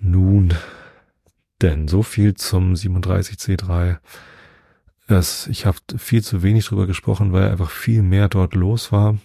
Nun, 0.00 0.54
denn 1.62 1.86
so 1.86 2.02
viel 2.02 2.34
zum 2.34 2.74
37C3. 2.74 3.98
Das, 5.12 5.46
ich 5.48 5.66
habe 5.66 5.76
viel 5.98 6.24
zu 6.24 6.42
wenig 6.42 6.64
drüber 6.64 6.86
gesprochen, 6.86 7.34
weil 7.34 7.50
einfach 7.50 7.68
viel 7.68 8.00
mehr 8.00 8.30
dort 8.30 8.54
los 8.54 8.92
war. 8.92 9.18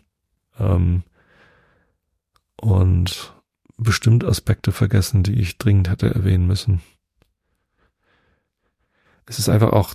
Ähm, 0.60 1.04
und 2.60 3.34
bestimmt 3.78 4.26
Aspekte 4.26 4.74
vergessen, 4.74 5.24
die 5.24 5.40
ich 5.40 5.58
dringend 5.58 5.90
hätte 5.90 6.14
erwähnen 6.14 6.46
müssen. 6.46 6.82
Es 9.28 9.40
ist 9.40 9.48
einfach 9.48 9.72
auch, 9.72 9.94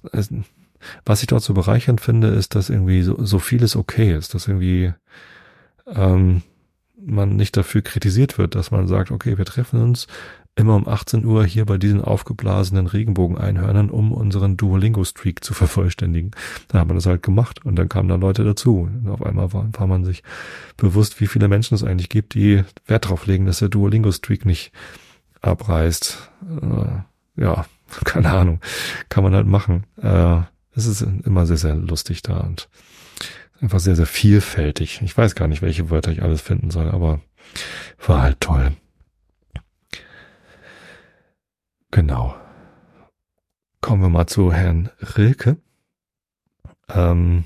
was 1.05 1.21
ich 1.21 1.27
dort 1.27 1.43
so 1.43 1.53
bereichernd 1.53 2.01
finde, 2.01 2.29
ist, 2.29 2.55
dass 2.55 2.71
irgendwie 2.71 3.03
so, 3.03 3.23
so 3.23 3.39
vieles 3.39 3.77
okay 3.77 4.17
ist, 4.17 4.33
dass 4.33 4.49
irgendwie 4.49 4.95
ähm, 5.85 6.41
man 6.97 7.37
nicht 7.37 7.55
dafür 7.55 7.83
kritisiert 7.83 8.39
wird, 8.39 8.55
dass 8.55 8.71
man 8.71 8.89
sagt, 8.89 9.11
okay, 9.11 9.37
wir 9.37 9.45
treffen 9.45 9.83
uns, 9.83 10.07
immer 10.55 10.77
um 10.77 10.87
18 10.87 11.25
Uhr 11.25 11.45
hier 11.45 11.65
bei 11.65 11.79
diesen 11.79 12.03
aufgeblasenen 12.03 12.87
Regenbogeneinhörnern, 12.87 13.91
um 13.91 14.13
unseren 14.13 14.57
Duolingo-Streak 14.57 15.43
zu 15.43 15.55
vervollständigen. 15.55 16.33
Da 16.69 16.79
haben 16.79 16.91
wir 16.91 16.95
das 16.95 17.07
halt 17.07 17.23
gemacht 17.23 17.65
und 17.65 17.77
dann 17.77 17.89
kamen 17.89 18.09
da 18.09 18.17
Leute 18.17 18.45
dazu. 18.45 18.81
Und 18.81 19.09
auf 19.09 19.25
einmal 19.25 19.53
war, 19.53 19.69
war 19.73 19.87
man 19.87 20.05
sich 20.05 20.23
bewusst, 20.77 21.21
wie 21.21 21.27
viele 21.27 21.49
Menschen 21.49 21.75
es 21.75 21.83
eigentlich 21.83 22.11
gibt, 22.11 22.35
die 22.35 22.65
Wert 22.87 23.07
darauf 23.07 23.27
legen, 23.27 23.47
dass 23.47 23.61
der 23.61 23.71
Duolingo-Streak 23.71 24.45
nicht 24.45 24.73
abreißt. 25.41 26.31
Äh, 26.61 27.41
ja, 27.43 27.65
keine 28.05 28.31
Ahnung. 28.31 28.61
Kann 29.09 29.25
man 29.25 29.35
halt 29.35 29.47
machen. 29.47 29.85
Äh, 30.03 30.41
es 30.75 30.87
ist 30.87 31.03
immer 31.25 31.47
sehr, 31.47 31.57
sehr 31.57 31.75
lustig 31.77 32.23
da 32.23 32.41
und 32.41 32.69
einfach 33.61 33.81
sehr, 33.81 33.97
sehr 33.97 34.07
vielfältig. 34.07 35.01
Ich 35.03 35.17
weiß 35.17 35.35
gar 35.35 35.49
nicht, 35.49 35.63
welche 35.63 35.89
Wörter 35.89 36.11
ich 36.11 36.23
alles 36.23 36.43
finden 36.43 36.71
soll, 36.71 36.91
aber 36.91 37.21
war 38.07 38.23
halt 38.23 38.41
toll. 38.41 38.73
Genau. 41.93 42.35
Kommen 43.83 44.03
wir 44.03 44.09
mal 44.09 44.27
zu 44.27 44.51
Herrn 44.53 44.91
Rilke. 45.17 45.59
Ähm, 46.89 47.45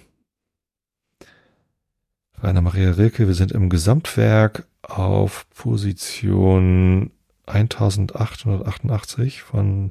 Rainer 2.41 2.61
Maria 2.61 2.93
Rilke, 2.93 3.27
wir 3.27 3.35
sind 3.35 3.51
im 3.51 3.69
Gesamtwerk 3.69 4.67
auf 4.83 5.51
Position 5.51 7.11
1888 7.47 9.43
von 9.43 9.91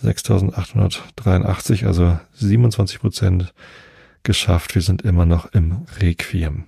6883, 0.00 1.86
also 1.86 2.18
27 2.32 2.98
Prozent 2.98 3.52
geschafft. 4.22 4.74
Wir 4.74 4.82
sind 4.82 5.02
immer 5.02 5.26
noch 5.26 5.52
im 5.52 5.84
Requiem 6.00 6.64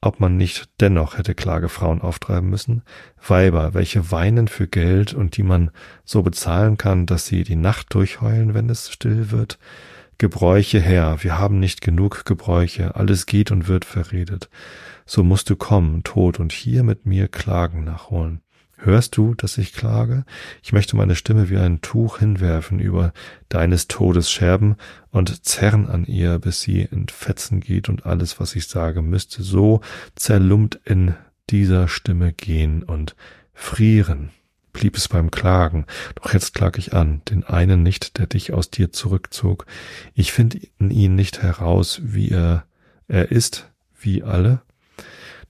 ob 0.00 0.20
man 0.20 0.36
nicht 0.36 0.68
dennoch 0.80 1.18
hätte 1.18 1.34
Klagefrauen 1.34 2.00
auftreiben 2.00 2.48
müssen, 2.48 2.82
Weiber, 3.26 3.74
welche 3.74 4.10
weinen 4.10 4.48
für 4.48 4.68
Geld 4.68 5.12
und 5.12 5.36
die 5.36 5.42
man 5.42 5.70
so 6.04 6.22
bezahlen 6.22 6.76
kann, 6.76 7.06
dass 7.06 7.26
sie 7.26 7.42
die 7.42 7.56
Nacht 7.56 7.92
durchheulen, 7.94 8.54
wenn 8.54 8.70
es 8.70 8.90
still 8.90 9.30
wird. 9.30 9.58
Gebräuche 10.18 10.80
her, 10.80 11.18
wir 11.20 11.38
haben 11.38 11.60
nicht 11.60 11.80
genug 11.80 12.24
Gebräuche, 12.24 12.96
alles 12.96 13.26
geht 13.26 13.50
und 13.50 13.68
wird 13.68 13.84
verredet. 13.84 14.50
So 15.06 15.22
musst 15.22 15.48
du 15.50 15.56
kommen, 15.56 16.02
Tod, 16.02 16.40
und 16.40 16.52
hier 16.52 16.82
mit 16.82 17.06
mir 17.06 17.28
Klagen 17.28 17.84
nachholen. 17.84 18.40
Hörst 18.80 19.16
du, 19.16 19.34
dass 19.34 19.58
ich 19.58 19.72
klage? 19.72 20.24
Ich 20.62 20.72
möchte 20.72 20.96
meine 20.96 21.16
Stimme 21.16 21.50
wie 21.50 21.58
ein 21.58 21.80
Tuch 21.80 22.20
hinwerfen 22.20 22.78
über 22.78 23.12
deines 23.48 23.88
Todes 23.88 24.30
Scherben 24.30 24.76
und 25.10 25.44
zerren 25.44 25.88
an 25.88 26.04
ihr, 26.04 26.38
bis 26.38 26.60
sie 26.60 26.82
in 26.82 27.08
Fetzen 27.08 27.58
geht 27.58 27.88
und 27.88 28.06
alles, 28.06 28.38
was 28.38 28.54
ich 28.54 28.68
sage, 28.68 29.02
müsste 29.02 29.42
so 29.42 29.80
zerlumpt 30.14 30.78
in 30.84 31.14
dieser 31.50 31.88
Stimme 31.88 32.32
gehen 32.32 32.84
und 32.84 33.16
frieren. 33.52 34.30
Blieb 34.72 34.96
es 34.96 35.08
beim 35.08 35.32
Klagen, 35.32 35.84
doch 36.14 36.32
jetzt 36.32 36.54
klag 36.54 36.78
ich 36.78 36.92
an, 36.92 37.22
den 37.28 37.42
einen 37.42 37.82
nicht, 37.82 38.18
der 38.18 38.28
dich 38.28 38.52
aus 38.52 38.70
dir 38.70 38.92
zurückzog. 38.92 39.66
Ich 40.14 40.30
finde 40.30 40.60
in 40.78 40.92
ihn 40.92 41.16
nicht 41.16 41.42
heraus, 41.42 42.00
wie 42.04 42.30
er, 42.30 42.64
er 43.08 43.32
ist, 43.32 43.72
wie 44.00 44.22
alle, 44.22 44.62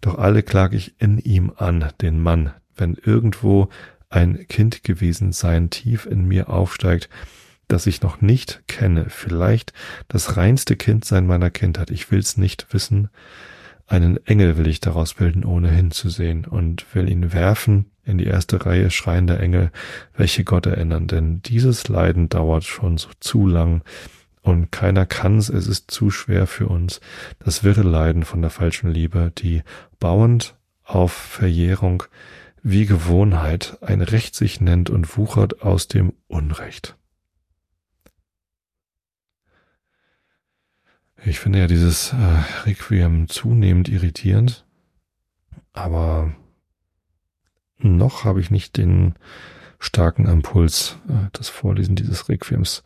doch 0.00 0.16
alle 0.16 0.42
klag 0.42 0.72
ich 0.72 0.94
in 0.98 1.18
ihm 1.18 1.52
an, 1.56 1.90
den 2.00 2.22
Mann, 2.22 2.52
wenn 2.78 2.94
irgendwo 2.94 3.68
ein 4.10 4.46
Kind 4.48 4.84
gewesen 4.84 5.32
sein 5.32 5.70
tief 5.70 6.06
in 6.06 6.26
mir 6.26 6.48
aufsteigt, 6.48 7.08
das 7.68 7.86
ich 7.86 8.00
noch 8.00 8.20
nicht 8.22 8.62
kenne, 8.66 9.06
vielleicht 9.08 9.72
das 10.08 10.36
reinste 10.36 10.76
Kind 10.76 11.04
sein 11.04 11.26
meiner 11.26 11.50
Kindheit, 11.50 11.90
ich 11.90 12.10
will's 12.10 12.38
nicht 12.38 12.72
wissen, 12.72 13.10
einen 13.86 14.18
Engel 14.26 14.56
will 14.56 14.66
ich 14.66 14.80
daraus 14.80 15.14
bilden, 15.14 15.44
ohne 15.44 15.70
hinzusehen, 15.70 16.44
und 16.44 16.86
will 16.94 17.10
ihn 17.10 17.32
werfen 17.32 17.90
in 18.04 18.18
die 18.18 18.26
erste 18.26 18.64
Reihe 18.64 18.90
schreiender 18.90 19.40
Engel, 19.40 19.70
welche 20.14 20.44
Gott 20.44 20.66
erinnern, 20.66 21.06
denn 21.06 21.42
dieses 21.42 21.88
Leiden 21.88 22.28
dauert 22.28 22.64
schon 22.64 22.98
so 22.98 23.08
zu 23.20 23.46
lang, 23.46 23.82
und 24.42 24.72
keiner 24.72 25.04
kann's, 25.04 25.50
es 25.50 25.66
ist 25.66 25.90
zu 25.90 26.10
schwer 26.10 26.46
für 26.46 26.68
uns, 26.68 27.00
das 27.38 27.64
wirre 27.64 27.82
Leiden 27.82 28.24
von 28.24 28.40
der 28.40 28.50
falschen 28.50 28.90
Liebe, 28.90 29.30
die 29.36 29.62
bauend 30.00 30.54
auf 30.84 31.12
Verjährung 31.12 32.04
wie 32.62 32.86
Gewohnheit 32.86 33.78
ein 33.82 34.00
Recht 34.00 34.34
sich 34.34 34.60
nennt 34.60 34.90
und 34.90 35.16
wuchert 35.16 35.62
aus 35.62 35.88
dem 35.88 36.12
Unrecht. 36.26 36.96
Ich 41.24 41.40
finde 41.40 41.58
ja 41.58 41.66
dieses 41.66 42.12
äh, 42.12 42.16
Requiem 42.64 43.28
zunehmend 43.28 43.88
irritierend, 43.88 44.64
aber 45.72 46.34
noch 47.78 48.24
habe 48.24 48.40
ich 48.40 48.50
nicht 48.50 48.76
den 48.76 49.14
starken 49.80 50.26
Impuls, 50.26 50.98
äh, 51.08 51.28
das 51.32 51.48
Vorlesen 51.48 51.96
dieses 51.96 52.28
Requiems 52.28 52.84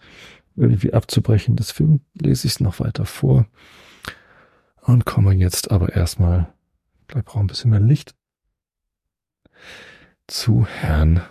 irgendwie 0.56 0.92
abzubrechen. 0.92 1.56
Deswegen 1.56 2.04
lese 2.14 2.46
ich 2.46 2.54
es 2.54 2.60
noch 2.60 2.80
weiter 2.80 3.04
vor 3.04 3.46
und 4.80 5.04
komme 5.04 5.34
jetzt 5.34 5.70
aber 5.70 5.94
erstmal, 5.94 6.52
ich 7.08 7.24
brauche 7.24 7.40
ein 7.40 7.46
bisschen 7.46 7.70
mehr 7.70 7.80
Licht, 7.80 8.14
zu 10.26 10.66
Herrn 10.66 11.22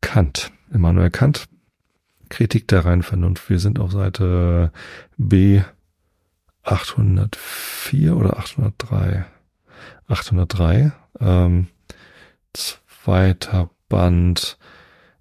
Kant. 0.00 0.52
Immanuel 0.72 1.10
Kant, 1.10 1.46
Kritik 2.28 2.68
der 2.68 2.84
reinen 2.84 3.02
Vernunft. 3.02 3.48
Wir 3.48 3.58
sind 3.58 3.78
auf 3.78 3.92
Seite 3.92 4.72
B 5.16 5.62
804 6.62 8.16
oder 8.16 8.38
803? 8.38 9.24
803. 10.08 10.92
Ähm, 11.20 11.68
zweiter 12.52 13.70
Band 13.88 14.58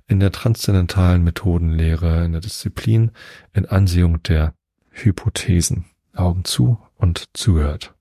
in 0.08 0.20
der 0.20 0.32
transzendentalen 0.32 1.24
Methodenlehre, 1.24 2.26
in 2.26 2.32
der 2.32 2.42
Disziplin, 2.42 3.12
in 3.54 3.66
Ansehung 3.66 4.24
der 4.24 4.54
Hypothesen. 4.92 5.86
Augen 6.16 6.46
zu 6.46 6.78
und 6.96 7.26
zugehört. 7.34 7.93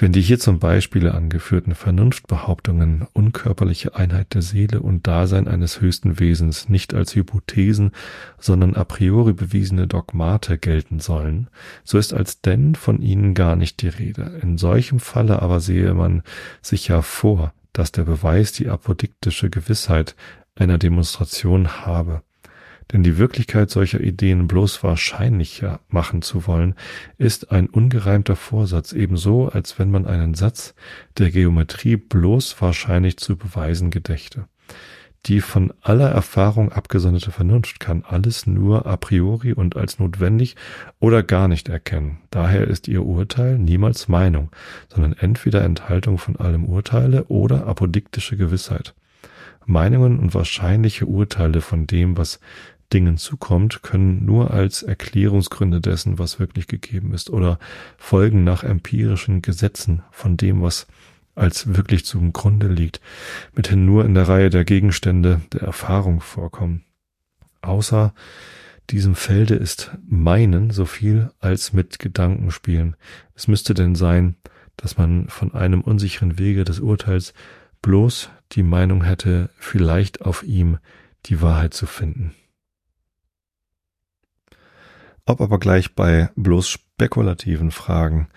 Wenn 0.00 0.12
die 0.12 0.20
hier 0.20 0.38
zum 0.38 0.60
Beispiel 0.60 1.08
angeführten 1.08 1.74
Vernunftbehauptungen 1.74 3.08
unkörperliche 3.14 3.96
Einheit 3.96 4.32
der 4.32 4.42
Seele 4.42 4.80
und 4.80 5.08
Dasein 5.08 5.48
eines 5.48 5.80
höchsten 5.80 6.20
Wesens 6.20 6.68
nicht 6.68 6.94
als 6.94 7.16
Hypothesen, 7.16 7.90
sondern 8.38 8.76
a 8.76 8.84
priori 8.84 9.32
bewiesene 9.32 9.88
Dogmate 9.88 10.56
gelten 10.56 11.00
sollen, 11.00 11.48
so 11.82 11.98
ist 11.98 12.14
als 12.14 12.40
denn 12.42 12.76
von 12.76 13.02
ihnen 13.02 13.34
gar 13.34 13.56
nicht 13.56 13.82
die 13.82 13.88
Rede. 13.88 14.38
In 14.40 14.56
solchem 14.56 15.00
Falle 15.00 15.42
aber 15.42 15.58
sehe 15.58 15.92
man 15.94 16.22
sich 16.62 16.86
ja 16.86 17.02
vor, 17.02 17.52
dass 17.72 17.90
der 17.90 18.04
Beweis 18.04 18.52
die 18.52 18.68
apodiktische 18.68 19.50
Gewissheit 19.50 20.14
einer 20.54 20.78
Demonstration 20.78 21.84
habe. 21.84 22.22
Denn 22.92 23.02
die 23.02 23.18
Wirklichkeit 23.18 23.70
solcher 23.70 24.00
Ideen 24.00 24.48
bloß 24.48 24.82
wahrscheinlicher 24.82 25.80
machen 25.88 26.22
zu 26.22 26.46
wollen, 26.46 26.74
ist 27.18 27.52
ein 27.52 27.68
ungereimter 27.68 28.34
Vorsatz, 28.34 28.92
ebenso 28.92 29.48
als 29.48 29.78
wenn 29.78 29.90
man 29.90 30.06
einen 30.06 30.34
Satz 30.34 30.74
der 31.18 31.30
Geometrie 31.30 31.96
bloß 31.96 32.60
wahrscheinlich 32.60 33.18
zu 33.18 33.36
beweisen 33.36 33.90
gedächte. 33.90 34.46
Die 35.26 35.40
von 35.40 35.74
aller 35.82 36.08
Erfahrung 36.08 36.72
abgesonderte 36.72 37.32
Vernunft 37.32 37.80
kann 37.80 38.04
alles 38.06 38.46
nur 38.46 38.86
a 38.86 38.96
priori 38.96 39.52
und 39.52 39.76
als 39.76 39.98
notwendig 39.98 40.56
oder 41.00 41.22
gar 41.22 41.48
nicht 41.48 41.68
erkennen. 41.68 42.18
Daher 42.30 42.66
ist 42.66 42.88
ihr 42.88 43.04
Urteil 43.04 43.58
niemals 43.58 44.08
Meinung, 44.08 44.50
sondern 44.88 45.12
entweder 45.12 45.64
Enthaltung 45.64 46.16
von 46.18 46.36
allem 46.36 46.64
Urteile 46.64 47.24
oder 47.24 47.66
apodiktische 47.66 48.36
Gewissheit. 48.36 48.94
Meinungen 49.66 50.18
und 50.18 50.32
wahrscheinliche 50.32 51.04
Urteile 51.04 51.60
von 51.60 51.86
dem, 51.86 52.16
was 52.16 52.40
Dingen 52.92 53.18
zukommt, 53.18 53.82
können 53.82 54.24
nur 54.24 54.50
als 54.50 54.82
Erklärungsgründe 54.82 55.80
dessen, 55.80 56.18
was 56.18 56.38
wirklich 56.38 56.66
gegeben 56.66 57.12
ist, 57.12 57.30
oder 57.30 57.58
folgen 57.96 58.44
nach 58.44 58.64
empirischen 58.64 59.42
Gesetzen 59.42 60.02
von 60.10 60.36
dem, 60.36 60.62
was 60.62 60.86
als 61.34 61.74
wirklich 61.76 62.04
zum 62.04 62.32
Grunde 62.32 62.68
liegt, 62.68 63.00
mithin 63.54 63.84
nur 63.84 64.04
in 64.04 64.14
der 64.14 64.28
Reihe 64.28 64.50
der 64.50 64.64
Gegenstände 64.64 65.40
der 65.52 65.62
Erfahrung 65.62 66.20
vorkommen. 66.20 66.84
Außer 67.62 68.14
diesem 68.90 69.14
Felde 69.14 69.54
ist 69.54 69.92
Meinen 70.06 70.70
so 70.70 70.84
viel 70.84 71.30
als 71.40 71.72
mit 71.72 71.98
Gedanken 71.98 72.50
spielen. 72.50 72.96
Es 73.34 73.46
müsste 73.46 73.74
denn 73.74 73.94
sein, 73.94 74.36
dass 74.76 74.96
man 74.96 75.28
von 75.28 75.54
einem 75.54 75.82
unsicheren 75.82 76.38
Wege 76.38 76.64
des 76.64 76.80
Urteils 76.80 77.34
bloß 77.82 78.30
die 78.52 78.62
Meinung 78.62 79.04
hätte, 79.04 79.50
vielleicht 79.58 80.22
auf 80.22 80.42
ihm 80.42 80.78
die 81.26 81.42
Wahrheit 81.42 81.74
zu 81.74 81.86
finden. 81.86 82.34
Ob 85.28 85.42
aber 85.42 85.58
gleich 85.58 85.94
bei 85.94 86.30
bloß 86.36 86.70
spekulativen 86.70 87.70
Fragen 87.70 88.28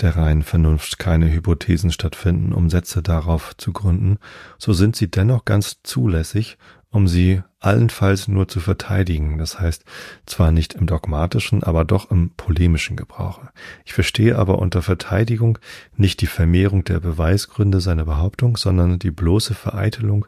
der 0.00 0.14
reinen 0.14 0.44
Vernunft 0.44 1.00
keine 1.00 1.32
Hypothesen 1.32 1.90
stattfinden, 1.90 2.52
um 2.52 2.70
Sätze 2.70 3.02
darauf 3.02 3.56
zu 3.56 3.72
gründen, 3.72 4.18
so 4.56 4.72
sind 4.72 4.94
sie 4.94 5.10
dennoch 5.10 5.44
ganz 5.44 5.80
zulässig, 5.82 6.56
um 6.90 7.08
sie 7.08 7.42
allenfalls 7.58 8.28
nur 8.28 8.46
zu 8.46 8.60
verteidigen, 8.60 9.38
das 9.38 9.58
heißt 9.58 9.84
zwar 10.26 10.52
nicht 10.52 10.74
im 10.74 10.86
dogmatischen, 10.86 11.64
aber 11.64 11.84
doch 11.84 12.08
im 12.12 12.30
polemischen 12.36 12.96
Gebrauche. 12.96 13.48
Ich 13.84 13.92
verstehe 13.92 14.38
aber 14.38 14.60
unter 14.60 14.80
Verteidigung 14.80 15.58
nicht 15.96 16.20
die 16.20 16.28
Vermehrung 16.28 16.84
der 16.84 17.00
Beweisgründe 17.00 17.80
seiner 17.80 18.04
Behauptung, 18.04 18.56
sondern 18.56 19.00
die 19.00 19.10
bloße 19.10 19.54
Vereitelung 19.54 20.24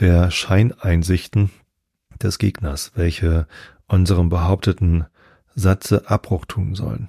der 0.00 0.32
Scheineinsichten 0.32 1.50
des 2.20 2.38
Gegners, 2.38 2.90
welche 2.96 3.46
unserem 3.86 4.28
behaupteten 4.28 5.06
Satze 5.56 6.08
Abbruch 6.08 6.44
tun 6.44 6.76
sollen. 6.76 7.08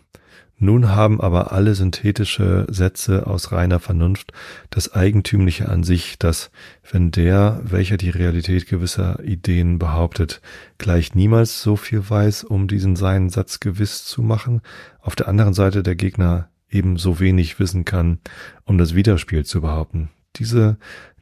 Nun 0.59 0.89
haben 0.89 1.21
aber 1.21 1.51
alle 1.51 1.75
synthetische 1.75 2.65
Sätze 2.67 3.27
aus 3.27 3.51
reiner 3.51 3.79
Vernunft 3.79 4.33
das 4.71 4.91
Eigentümliche 4.91 5.69
an 5.69 5.83
sich, 5.83 6.17
dass, 6.17 6.49
wenn 6.91 7.11
der, 7.11 7.61
welcher 7.63 7.97
die 7.97 8.09
Realität 8.09 8.67
gewisser 8.67 9.23
Ideen 9.23 9.77
behauptet, 9.77 10.41
gleich 10.79 11.13
niemals 11.13 11.61
so 11.61 11.75
viel 11.75 12.09
weiß, 12.09 12.43
um 12.43 12.67
diesen 12.67 12.95
seinen 12.95 13.29
Satz 13.29 13.59
gewiss 13.59 14.03
zu 14.05 14.23
machen, 14.23 14.61
auf 14.99 15.15
der 15.15 15.27
anderen 15.27 15.53
Seite 15.53 15.83
der 15.83 15.95
Gegner 15.95 16.49
ebenso 16.69 17.19
wenig 17.19 17.59
wissen 17.59 17.85
kann, 17.85 18.17
um 18.65 18.79
das 18.79 18.95
Widerspiel 18.95 19.45
zu 19.45 19.61
behaupten. 19.61 20.09
Diese 20.37 20.77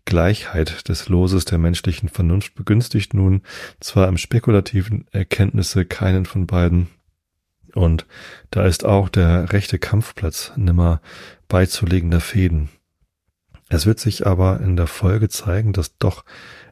Gleichheit 0.05 0.87
des 0.87 1.09
Loses 1.09 1.43
der 1.43 1.57
menschlichen 1.57 2.07
Vernunft 2.07 2.55
begünstigt 2.55 3.13
nun 3.13 3.41
zwar 3.81 4.07
im 4.07 4.17
spekulativen 4.17 5.07
Erkenntnisse 5.11 5.83
keinen 5.83 6.25
von 6.25 6.47
beiden, 6.47 6.87
und 7.75 8.07
da 8.51 8.65
ist 8.65 8.85
auch 8.85 9.09
der 9.09 9.51
rechte 9.53 9.77
Kampfplatz 9.77 10.51
nimmer 10.55 11.01
beizulegender 11.47 12.21
Fäden. 12.21 12.69
Es 13.69 13.85
wird 13.85 13.99
sich 13.99 14.25
aber 14.25 14.59
in 14.61 14.77
der 14.77 14.87
Folge 14.87 15.29
zeigen, 15.29 15.73
dass 15.73 15.97
doch 15.97 16.23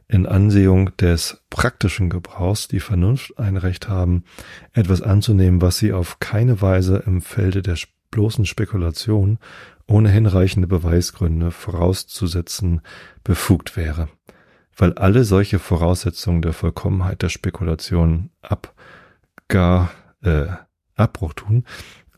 in 0.08 0.26
Ansehung 0.26 0.96
des 0.96 1.42
praktischen 1.50 2.10
Gebrauchs 2.10 2.68
die 2.68 2.80
Vernunft 2.80 3.38
ein 3.38 3.56
Recht 3.56 3.88
haben, 3.88 4.24
etwas 4.72 5.02
anzunehmen, 5.02 5.60
was 5.60 5.78
sie 5.78 5.92
auf 5.92 6.20
keine 6.20 6.60
Weise 6.60 7.02
im 7.06 7.20
Felde 7.20 7.62
der 7.62 7.76
bloßen 8.10 8.46
Spekulation 8.46 9.38
ohne 9.86 10.08
hinreichende 10.08 10.68
Beweisgründe 10.68 11.50
vorauszusetzen 11.50 12.80
befugt 13.22 13.76
wäre, 13.76 14.08
weil 14.76 14.94
alle 14.94 15.24
solche 15.24 15.58
Voraussetzungen 15.58 16.42
der 16.42 16.52
Vollkommenheit 16.52 17.22
der 17.22 17.28
Spekulation 17.28 18.30
ab 18.40 18.74
gar 19.48 19.90
äh, 20.22 20.46
Abbruch 20.96 21.34
tun, 21.34 21.64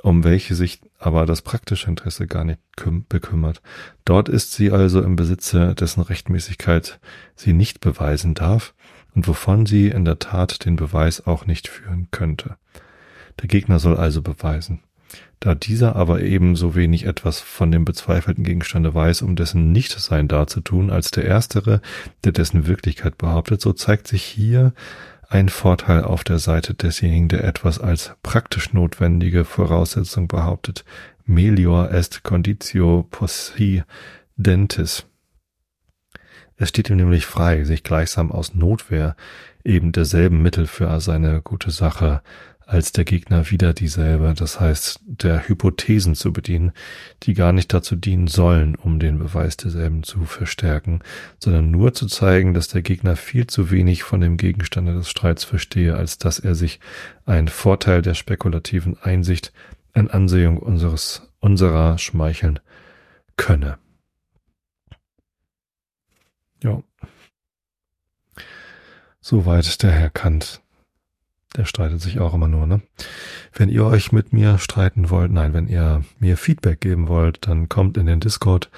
um 0.03 0.24
welche 0.24 0.55
sich 0.55 0.81
aber 0.99 1.27
das 1.27 1.43
praktische 1.43 1.89
Interesse 1.89 2.27
gar 2.27 2.45
nicht 2.45 2.61
bekümmert. 3.09 3.62
Dort 4.05 4.29
ist 4.29 4.53
sie 4.53 4.70
also 4.70 5.03
im 5.03 5.16
Besitze, 5.16 5.74
dessen 5.74 6.03
Rechtmäßigkeit 6.03 7.01
sie 7.35 7.53
nicht 7.53 7.81
beweisen 7.81 8.35
darf 8.35 8.74
und 9.14 9.27
wovon 9.27 9.66
sie 9.66 9.89
in 9.89 10.05
der 10.05 10.18
Tat 10.18 10.64
den 10.64 10.77
Beweis 10.77 11.27
auch 11.27 11.47
nicht 11.47 11.68
führen 11.68 12.09
könnte. 12.11 12.57
Der 13.41 13.49
Gegner 13.49 13.79
soll 13.79 13.97
also 13.97 14.22
beweisen. 14.22 14.81
Da 15.41 15.55
dieser 15.55 15.97
aber 15.97 16.22
ebenso 16.22 16.74
wenig 16.74 17.05
etwas 17.05 17.41
von 17.41 17.70
dem 17.70 17.85
bezweifelten 17.85 18.43
Gegenstande 18.43 18.95
weiß, 18.95 19.22
um 19.22 19.37
dessen 19.37 19.70
Nichtsein 19.70 20.29
darzutun, 20.29 20.91
als 20.91 21.11
der 21.11 21.24
Erstere, 21.24 21.81
der 22.24 22.33
dessen 22.33 22.66
Wirklichkeit 22.66 23.18
behauptet, 23.18 23.61
so 23.61 23.72
zeigt 23.72 24.09
sich 24.09 24.22
hier 24.22 24.72
ein 25.29 25.49
Vorteil 25.49 26.05
auf 26.05 26.24
der 26.24 26.39
Seite 26.39 26.74
desjenigen, 26.74 27.29
der 27.29 27.45
etwas 27.45 27.79
als 27.79 28.14
praktisch 28.22 28.72
notwendige 28.72 29.45
Voraussetzung 29.45 30.29
behauptet. 30.29 30.85
Melior 31.24 31.91
est 31.91 32.22
conditio 32.22 33.07
possidentis. 33.11 35.07
Es 36.57 36.70
steht 36.70 36.89
ihm 36.89 36.97
nämlich 36.97 37.27
frei, 37.27 37.64
sich 37.64 37.83
gleichsam 37.83 38.33
aus 38.33 38.55
Notwehr 38.55 39.16
eben 39.64 39.93
derselben 39.93 40.43
Mittel 40.43 40.66
für 40.66 41.01
seine 41.01 41.43
gute 41.43 41.70
Sache 41.70 42.22
als 42.67 42.91
der 42.91 43.05
Gegner 43.05 43.49
wieder 43.51 43.73
dieselbe, 43.73 44.35
das 44.37 44.59
heißt 44.59 45.01
der 45.07 45.49
Hypothesen 45.49 46.17
zu 46.17 46.33
bedienen, 46.33 46.73
die 47.23 47.33
gar 47.33 47.53
nicht 47.53 47.73
dazu 47.73 47.95
dienen 47.95 48.27
sollen, 48.27 48.75
um 48.75 48.99
den 48.99 49.19
Beweis 49.19 49.57
derselben 49.57 50.03
zu 50.03 50.25
verstärken, 50.25 51.01
sondern 51.39 51.71
nur 51.71 51.95
zu 51.95 52.07
zeigen, 52.09 52.55
dass 52.55 52.67
der 52.67 52.83
Gegner 52.83 53.14
viel 53.14 53.47
zu 53.47 53.71
wenig 53.71 54.03
von 54.03 54.21
dem 54.21 54.37
Gegenstande 54.37 54.95
des 54.95 55.09
Streits 55.09 55.45
verstehe, 55.45 55.97
als 55.97 56.19
dass 56.19 56.41
er 56.41 56.57
sich 56.57 56.81
einen 57.25 57.49
Vorteil 57.49 58.03
der 58.03 58.14
spekulativen 58.14 58.99
Einsicht 59.01 59.53
in 59.95 60.11
Ansehung 60.11 60.59
unseres, 60.59 61.23
unserer 61.39 61.99
schmeicheln 61.99 62.59
könne. 63.37 63.79
Ja. 66.64 66.83
Soweit 69.21 69.83
der 69.85 69.93
Herr 69.93 70.11
Kant 70.11 70.62
der 71.57 71.64
streitet 71.64 72.00
sich 72.00 72.20
auch 72.20 72.34
immer 72.34 72.48
nur, 72.48 72.66
ne? 72.66 72.82
Wenn 73.52 73.68
ihr 73.68 73.84
euch 73.84 74.12
mit 74.12 74.32
mir 74.32 74.59
streiten 74.59 75.11
wollt, 75.11 75.32
nein, 75.32 75.54
wenn 75.54 75.68
ihr 75.68 76.04
mir 76.18 76.36
Feedback 76.36 76.80
geben 76.80 77.09
wollt, 77.09 77.46
dann 77.46 77.68
kommt 77.68 77.96
in 77.96 78.07
den 78.07 78.20
Discord 78.20 78.70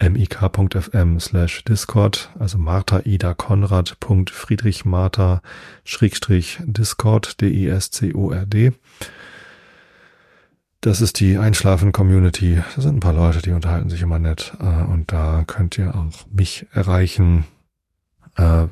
mik.fm 0.00 1.18
slash 1.18 1.64
Discord, 1.64 2.30
also 2.38 2.56
Martha 2.58 3.00
Ida 3.04 3.34
Konrad 3.34 3.96
Friedrich 4.30 4.84
Martha 4.84 5.42
Schrägstrich 5.84 6.60
Discord, 6.64 7.40
D-I-S-C-O-R-D. 7.40 8.72
Das 10.80 11.00
ist 11.00 11.18
die 11.18 11.38
Einschlafen-Community. 11.38 12.62
Da 12.76 12.80
sind 12.80 12.96
ein 12.96 13.00
paar 13.00 13.12
Leute, 13.12 13.42
die 13.42 13.50
unterhalten 13.50 13.90
sich 13.90 14.00
immer 14.00 14.20
nett. 14.20 14.52
Äh, 14.60 14.84
und 14.84 15.10
da 15.10 15.42
könnt 15.44 15.76
ihr 15.76 15.92
auch 15.96 16.26
mich 16.30 16.66
erreichen, 16.72 17.44
äh, 18.36 18.68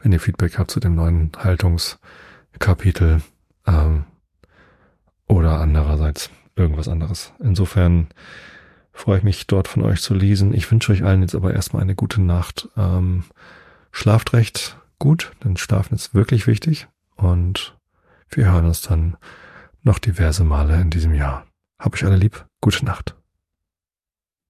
wenn 0.00 0.12
ihr 0.12 0.20
Feedback 0.20 0.58
habt 0.58 0.70
zu 0.70 0.80
dem 0.80 0.94
neuen 0.94 1.32
Haltungs- 1.32 1.98
Kapitel 2.58 3.22
ähm, 3.66 4.04
oder 5.26 5.60
an 5.60 5.74
andererseits 5.76 6.30
irgendwas 6.56 6.88
anderes. 6.88 7.32
Insofern 7.40 8.08
freue 8.92 9.18
ich 9.18 9.24
mich 9.24 9.46
dort 9.46 9.68
von 9.68 9.82
euch 9.82 10.02
zu 10.02 10.14
lesen. 10.14 10.54
Ich 10.54 10.70
wünsche 10.70 10.92
euch 10.92 11.04
allen 11.04 11.22
jetzt 11.22 11.34
aber 11.34 11.54
erstmal 11.54 11.82
eine 11.82 11.94
gute 11.94 12.20
Nacht. 12.20 12.68
Ähm, 12.76 13.24
schlaft 13.90 14.32
recht 14.32 14.76
gut, 14.98 15.32
denn 15.42 15.56
Schlafen 15.56 15.94
ist 15.94 16.14
wirklich 16.14 16.46
wichtig 16.46 16.88
und 17.16 17.76
wir 18.28 18.50
hören 18.50 18.66
uns 18.66 18.82
dann 18.82 19.16
noch 19.82 19.98
diverse 19.98 20.44
Male 20.44 20.80
in 20.80 20.90
diesem 20.90 21.14
Jahr. 21.14 21.46
Hab 21.78 21.94
euch 21.94 22.04
alle 22.04 22.16
lieb. 22.16 22.46
Gute 22.60 22.84
Nacht. 22.84 23.16